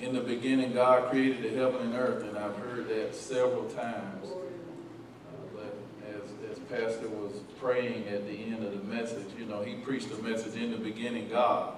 In 0.00 0.12
the 0.14 0.20
beginning, 0.20 0.74
God 0.74 1.08
created 1.10 1.44
the 1.44 1.58
heaven 1.58 1.80
and 1.80 1.94
earth, 1.94 2.24
and 2.24 2.36
I've 2.36 2.56
heard 2.56 2.88
that 2.90 3.14
several 3.14 3.70
times. 3.70 4.28
Uh, 4.28 5.46
but 5.54 5.78
as, 6.06 6.52
as 6.52 6.58
Pastor 6.72 7.06
was 7.10 7.32
praying 7.60 8.08
at 8.08 8.26
the 8.26 8.32
end 8.32 8.64
of 8.64 8.72
the 8.72 8.82
message, 8.94 9.26
you 9.38 9.44
know, 9.44 9.60
he 9.60 9.74
preached 9.74 10.08
the 10.08 10.22
message 10.22 10.56
in 10.56 10.70
the 10.70 10.78
beginning, 10.78 11.28
God. 11.28 11.74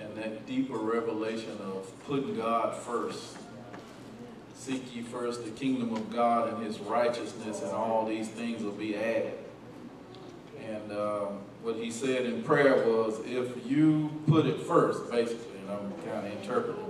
And 0.00 0.14
that 0.16 0.46
deeper 0.46 0.78
revelation 0.78 1.58
of 1.60 1.90
putting 2.06 2.36
God 2.36 2.76
first. 2.76 3.36
Seek 4.54 4.94
ye 4.94 5.02
first 5.02 5.44
the 5.44 5.50
kingdom 5.50 5.92
of 5.92 6.14
God 6.14 6.54
and 6.54 6.64
his 6.64 6.78
righteousness, 6.78 7.62
and 7.62 7.72
all 7.72 8.06
these 8.06 8.28
things 8.28 8.62
will 8.62 8.70
be 8.70 8.94
added. 8.94 9.38
And 10.64 10.92
um, 10.92 11.40
what 11.62 11.74
he 11.74 11.90
said 11.90 12.26
in 12.26 12.44
prayer 12.44 12.76
was, 12.88 13.18
if 13.26 13.66
you 13.68 14.22
put 14.28 14.46
it 14.46 14.60
first, 14.60 15.10
basically, 15.10 15.58
and 15.58 15.70
I'm 15.72 15.92
kind 16.08 16.28
of 16.28 16.32
interpreting, 16.40 16.84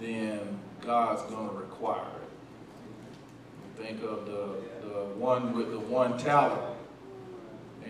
then 0.00 0.60
God's 0.80 1.22
going 1.22 1.48
to 1.48 1.56
require 1.56 1.98
it. 1.98 2.21
Think 3.82 4.02
of 4.04 4.26
the, 4.26 4.54
the 4.86 5.04
one 5.16 5.54
with 5.54 5.72
the 5.72 5.80
one 5.80 6.16
talent. 6.16 6.78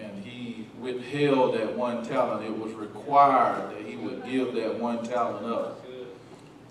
And 0.01 0.25
he 0.25 0.67
withheld 0.81 1.55
that 1.55 1.77
one 1.77 2.03
talent. 2.03 2.47
It 2.47 2.57
was 2.57 2.73
required 2.73 3.77
that 3.77 3.83
he 3.83 3.97
would 3.97 4.25
give 4.25 4.55
that 4.55 4.79
one 4.79 5.05
talent 5.05 5.47
up. 5.47 5.85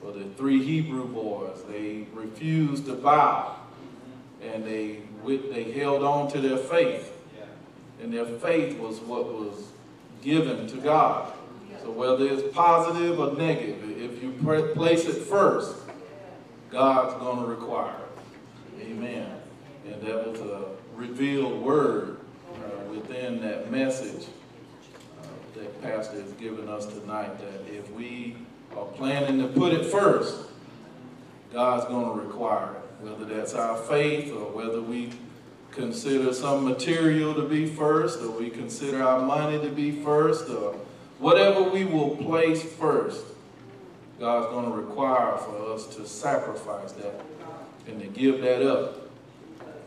For 0.02 0.12
the 0.12 0.26
three 0.36 0.64
Hebrew 0.64 1.08
boys, 1.08 1.64
they 1.70 2.08
refused 2.14 2.88
to 2.88 2.94
bow. 2.94 3.58
And 4.42 4.66
they, 4.66 5.02
they 5.24 5.72
held 5.72 6.02
on 6.02 6.32
to 6.32 6.42
their 6.42 6.58
faith. 6.58 7.16
And 8.02 8.12
their 8.12 8.26
faith 8.26 8.80
was 8.80 9.00
what 9.02 9.32
was 9.32 9.68
given 10.24 10.66
to 10.66 10.78
God. 10.78 11.32
So 11.84 11.92
whether 11.92 12.26
it's 12.26 12.56
positive 12.56 13.20
or 13.20 13.34
negative, 13.38 14.02
if 14.02 14.24
you 14.24 14.32
place 14.74 15.06
it 15.06 15.22
first, 15.22 15.76
God's 16.72 17.14
going 17.20 17.42
to 17.42 17.46
require 17.46 17.92
it. 17.92 18.11
Amen. 18.92 19.26
And 19.86 20.02
that 20.02 20.28
was 20.28 20.42
a 20.42 20.66
revealed 20.96 21.62
word 21.62 22.18
uh, 22.54 22.90
within 22.90 23.42
that 23.42 23.72
message 23.72 24.28
uh, 25.22 25.28
that 25.56 25.82
Pastor 25.82 26.22
has 26.22 26.34
given 26.34 26.68
us 26.68 26.86
tonight, 26.88 27.40
that 27.40 27.74
if 27.74 27.90
we 27.94 28.36
are 28.76 28.86
planning 28.86 29.40
to 29.40 29.48
put 29.48 29.72
it 29.72 29.86
first, 29.86 30.36
God's 31.54 31.86
going 31.86 32.06
to 32.06 32.26
require 32.26 32.74
it. 32.74 33.06
Whether 33.06 33.26
that's 33.34 33.54
our 33.54 33.78
faith 33.78 34.34
or 34.34 34.52
whether 34.52 34.82
we 34.82 35.12
consider 35.72 36.34
some 36.34 36.66
material 36.66 37.34
to 37.34 37.48
be 37.48 37.66
first, 37.68 38.22
or 38.22 38.30
we 38.32 38.50
consider 38.50 39.02
our 39.02 39.26
money 39.26 39.58
to 39.62 39.70
be 39.70 39.92
first, 40.04 40.50
or 40.50 40.76
whatever 41.18 41.64
we 41.64 41.86
will 41.86 42.18
place 42.18 42.62
first, 42.62 43.26
God's 44.20 44.48
going 44.48 44.66
to 44.66 44.72
require 44.72 45.38
for 45.38 45.74
us 45.74 45.88
to 45.96 46.06
sacrifice 46.06 46.92
that 46.92 47.22
and 47.88 48.00
to 48.00 48.08
give 48.08 48.42
that 48.42 48.62
up. 48.62 49.10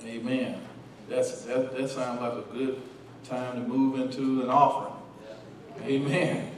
Amen. 0.04 0.60
That's, 1.08 1.42
that, 1.42 1.76
that 1.76 1.88
sounds 1.88 2.20
like 2.20 2.32
a 2.32 2.44
good 2.52 2.82
time 3.24 3.62
to 3.62 3.68
move 3.68 4.00
into 4.00 4.42
an 4.42 4.50
offering. 4.50 4.94
Amen. 5.82 6.50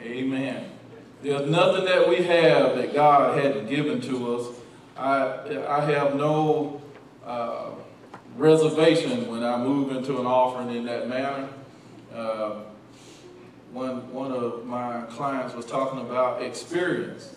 Amen. 0.00 0.70
There's 1.22 1.48
nothing 1.48 1.84
that 1.86 2.08
we 2.08 2.16
have 2.16 2.76
that 2.76 2.94
God 2.94 3.38
hadn't 3.38 3.68
given 3.68 4.00
to 4.02 4.36
us. 4.36 4.56
I, 4.96 5.66
I 5.68 5.80
have 5.80 6.14
no 6.14 6.80
uh, 7.24 7.70
reservation 8.36 9.28
when 9.28 9.42
I 9.42 9.56
move 9.56 9.90
into 9.90 10.20
an 10.20 10.26
offering 10.26 10.74
in 10.74 10.84
that 10.86 11.08
manner. 11.08 11.48
Uh, 12.14 12.62
one, 13.72 14.12
one 14.12 14.32
of 14.32 14.64
my 14.64 15.02
clients 15.10 15.54
was 15.54 15.66
talking 15.66 16.00
about 16.00 16.42
experience. 16.42 17.34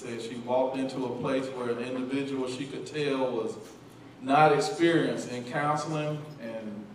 Said 0.00 0.22
she 0.22 0.36
walked 0.36 0.78
into 0.78 1.04
a 1.04 1.16
place 1.20 1.44
where 1.48 1.72
an 1.72 1.78
individual 1.80 2.48
she 2.48 2.64
could 2.64 2.86
tell 2.86 3.32
was 3.32 3.54
not 4.22 4.50
experienced 4.50 5.30
in 5.30 5.44
counseling 5.44 6.22
and 6.40 6.86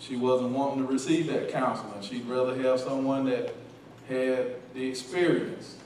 she 0.00 0.16
wasn't 0.16 0.50
wanting 0.50 0.84
to 0.84 0.92
receive 0.92 1.28
that 1.28 1.52
counseling. 1.52 2.02
She'd 2.02 2.26
rather 2.26 2.60
have 2.60 2.80
someone 2.80 3.26
that 3.26 3.54
had 4.08 4.56
the 4.74 4.88
experience 4.88 5.76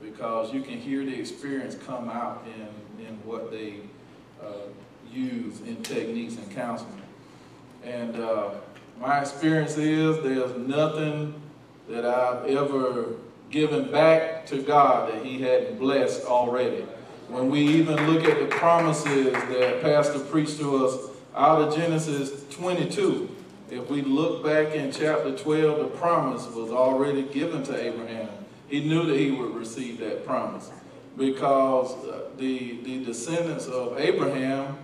because 0.00 0.54
you 0.54 0.62
can 0.62 0.78
hear 0.78 1.04
the 1.04 1.14
experience 1.14 1.74
come 1.74 2.08
out 2.08 2.46
in, 2.46 3.06
in 3.06 3.12
what 3.16 3.50
they 3.50 3.80
uh, 4.42 4.68
use 5.12 5.60
in 5.60 5.82
techniques 5.82 6.36
and 6.36 6.50
counseling. 6.52 7.02
And 7.84 8.16
uh, 8.16 8.52
my 8.98 9.20
experience 9.20 9.76
is 9.76 10.22
there's 10.22 10.56
nothing 10.56 11.34
that 11.86 12.06
I've 12.06 12.46
ever 12.46 13.16
given 13.56 13.90
back 13.90 14.44
to 14.44 14.62
God 14.62 15.10
that 15.10 15.24
he 15.24 15.40
hadn't 15.40 15.78
blessed 15.78 16.26
already. 16.26 16.82
When 17.28 17.48
we 17.48 17.60
even 17.60 17.96
look 18.06 18.22
at 18.24 18.38
the 18.38 18.54
promises 18.54 19.32
that 19.32 19.80
Pastor 19.80 20.18
preached 20.18 20.58
to 20.58 20.84
us 20.84 21.08
out 21.34 21.62
of 21.62 21.74
Genesis 21.74 22.44
22, 22.50 23.34
if 23.70 23.88
we 23.88 24.02
look 24.02 24.44
back 24.44 24.74
in 24.74 24.92
chapter 24.92 25.34
12, 25.34 25.78
the 25.78 25.96
promise 25.96 26.46
was 26.48 26.70
already 26.70 27.22
given 27.22 27.62
to 27.62 27.82
Abraham. 27.82 28.28
He 28.68 28.86
knew 28.86 29.06
that 29.06 29.16
he 29.16 29.30
would 29.30 29.54
receive 29.54 30.00
that 30.00 30.26
promise 30.26 30.70
because 31.16 31.94
uh, 32.04 32.28
the, 32.36 32.82
the 32.82 33.06
descendants 33.06 33.68
of 33.68 33.98
Abraham 33.98 34.76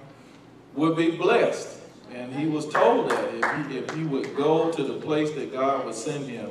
would 0.74 0.96
be 0.96 1.10
blessed. 1.10 1.78
And 2.10 2.34
he 2.34 2.46
was 2.46 2.66
told 2.66 3.10
that 3.10 3.34
if 3.34 3.68
he, 3.68 3.76
if 3.76 3.90
he 3.90 4.04
would 4.04 4.34
go 4.34 4.72
to 4.72 4.82
the 4.82 4.94
place 4.94 5.30
that 5.32 5.52
God 5.52 5.84
would 5.84 5.94
send 5.94 6.26
him, 6.26 6.50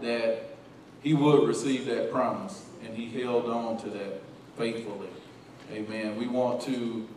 that 0.00 0.51
he 1.02 1.14
would 1.14 1.46
receive 1.46 1.86
that 1.86 2.10
promise. 2.10 2.64
And 2.84 2.96
he 2.96 3.22
held 3.22 3.46
on 3.46 3.78
to 3.78 3.90
that 3.90 4.20
faithfully. 4.56 5.08
Amen. 5.72 6.16
We 6.16 6.26
want 6.26 6.60
to 6.62 7.08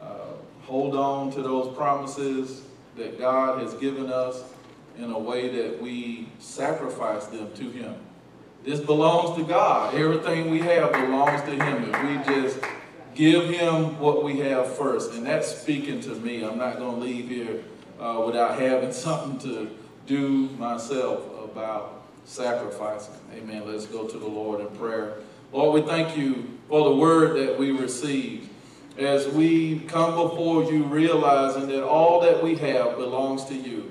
uh, 0.00 0.32
hold 0.62 0.94
on 0.94 1.30
to 1.32 1.42
those 1.42 1.74
promises 1.76 2.62
that 2.96 3.18
God 3.18 3.60
has 3.60 3.74
given 3.74 4.10
us 4.10 4.42
in 4.96 5.10
a 5.10 5.18
way 5.18 5.48
that 5.48 5.80
we 5.80 6.28
sacrifice 6.38 7.26
them 7.26 7.52
to 7.54 7.70
him. 7.70 7.94
This 8.64 8.80
belongs 8.80 9.36
to 9.36 9.44
God. 9.44 9.94
Everything 9.94 10.50
we 10.50 10.60
have 10.60 10.92
belongs 10.92 11.42
to 11.42 11.50
him. 11.52 11.94
If 11.94 12.02
we 12.02 12.34
just 12.34 12.58
give 13.14 13.50
him 13.50 13.98
what 13.98 14.22
we 14.22 14.38
have 14.38 14.76
first. 14.76 15.12
And 15.12 15.26
that's 15.26 15.48
speaking 15.48 16.00
to 16.00 16.10
me. 16.10 16.44
I'm 16.44 16.58
not 16.58 16.78
going 16.78 17.00
to 17.00 17.04
leave 17.04 17.28
here 17.28 17.62
uh, 18.00 18.22
without 18.24 18.58
having 18.58 18.92
something 19.06 19.38
to 19.40 19.76
do 20.06 20.48
myself 20.58 21.22
about 21.44 21.97
sacrificing. 22.28 23.14
Amen. 23.32 23.62
Let's 23.66 23.86
go 23.86 24.06
to 24.06 24.18
the 24.18 24.26
Lord 24.26 24.60
in 24.60 24.68
prayer. 24.76 25.14
Lord, 25.52 25.82
we 25.82 25.88
thank 25.88 26.16
you 26.16 26.58
for 26.68 26.90
the 26.90 26.94
word 26.94 27.38
that 27.38 27.58
we 27.58 27.70
received 27.70 28.48
as 28.98 29.26
we 29.28 29.80
come 29.80 30.14
before 30.14 30.64
you 30.64 30.84
realizing 30.84 31.68
that 31.68 31.86
all 31.86 32.20
that 32.20 32.42
we 32.42 32.56
have 32.56 32.96
belongs 32.96 33.44
to 33.46 33.54
you. 33.54 33.90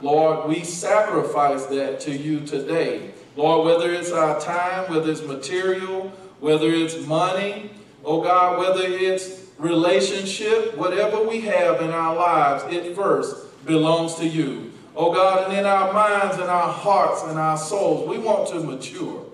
Lord, 0.00 0.48
we 0.48 0.62
sacrifice 0.62 1.66
that 1.66 1.98
to 2.00 2.16
you 2.16 2.40
today. 2.40 3.10
Lord, 3.36 3.66
whether 3.66 3.92
it's 3.92 4.12
our 4.12 4.40
time, 4.40 4.88
whether 4.88 5.10
it's 5.10 5.22
material, 5.22 6.12
whether 6.38 6.68
it's 6.68 7.04
money, 7.06 7.70
oh 8.04 8.22
God, 8.22 8.58
whether 8.58 8.84
it's 8.86 9.46
relationship, 9.58 10.76
whatever 10.76 11.22
we 11.22 11.40
have 11.40 11.80
in 11.80 11.90
our 11.90 12.14
lives, 12.14 12.64
it 12.72 12.94
first 12.94 13.64
belongs 13.64 14.14
to 14.16 14.28
you. 14.28 14.73
Oh 14.96 15.12
God, 15.12 15.50
and 15.50 15.58
in 15.58 15.66
our 15.66 15.92
minds 15.92 16.36
and 16.36 16.48
our 16.48 16.72
hearts 16.72 17.24
and 17.24 17.38
our 17.38 17.58
souls, 17.58 18.08
we 18.08 18.18
want 18.18 18.48
to 18.50 18.60
mature. 18.60 19.24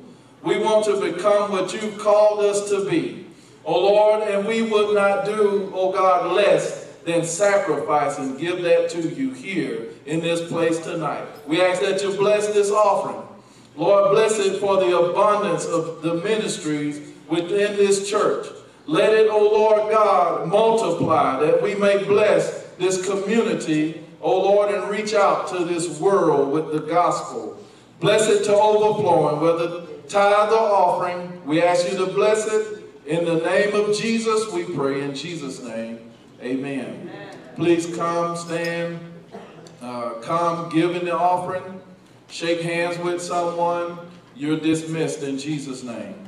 We 0.42 0.58
want 0.58 0.86
to 0.86 0.98
become 1.00 1.52
what 1.52 1.72
you've 1.74 1.98
called 1.98 2.40
us 2.40 2.70
to 2.70 2.88
be. 2.88 3.26
Oh 3.64 3.78
Lord, 3.78 4.26
and 4.26 4.46
we 4.46 4.62
would 4.62 4.94
not 4.94 5.26
do, 5.26 5.70
oh 5.74 5.92
God, 5.92 6.32
less 6.32 6.86
than 7.04 7.24
sacrifice 7.24 8.18
and 8.18 8.38
give 8.38 8.62
that 8.62 8.88
to 8.90 9.08
you 9.08 9.32
here 9.32 9.88
in 10.06 10.20
this 10.20 10.48
place 10.48 10.78
tonight. 10.78 11.26
We 11.46 11.60
ask 11.60 11.82
that 11.82 12.02
you 12.02 12.16
bless 12.16 12.48
this 12.48 12.70
offering. 12.70 13.26
Lord, 13.76 14.12
bless 14.12 14.38
it 14.38 14.60
for 14.60 14.76
the 14.78 14.98
abundance 14.98 15.66
of 15.66 16.02
the 16.02 16.14
ministries 16.14 17.12
within 17.28 17.76
this 17.76 18.08
church. 18.08 18.46
Let 18.86 19.12
it, 19.12 19.28
O 19.28 19.32
oh 19.32 19.56
Lord 19.56 19.92
God, 19.92 20.48
multiply 20.48 21.38
that 21.40 21.62
we 21.62 21.74
may 21.74 22.02
bless 22.02 22.64
this 22.78 23.06
community 23.06 24.02
O 24.22 24.32
oh 24.32 24.40
Lord, 24.42 24.74
and 24.74 24.90
reach 24.90 25.14
out 25.14 25.48
to 25.48 25.64
this 25.64 25.98
world 25.98 26.52
with 26.52 26.72
the 26.72 26.80
gospel. 26.80 27.56
Bless 28.00 28.28
it 28.28 28.44
to 28.44 28.54
overflowing, 28.54 29.40
whether 29.40 29.86
tithe 30.08 30.52
or 30.52 30.58
offering. 30.58 31.44
We 31.46 31.62
ask 31.62 31.90
you 31.90 31.96
to 31.98 32.06
bless 32.06 32.46
it. 32.46 32.84
In 33.06 33.24
the 33.24 33.36
name 33.36 33.74
of 33.74 33.96
Jesus, 33.96 34.52
we 34.52 34.64
pray. 34.64 35.02
In 35.02 35.14
Jesus' 35.14 35.62
name, 35.62 36.10
amen. 36.42 37.00
amen. 37.02 37.36
Please 37.56 37.94
come, 37.96 38.36
stand, 38.36 39.00
uh, 39.82 40.10
come, 40.20 40.68
give 40.68 40.96
in 40.96 41.06
the 41.06 41.16
offering. 41.16 41.80
shake 42.28 42.60
hands 42.60 42.98
with 42.98 43.20
someone, 43.20 43.98
you're 44.36 44.60
dismissed 44.60 45.22
in 45.22 45.38
Jesus' 45.38 45.82
name. 45.82 46.19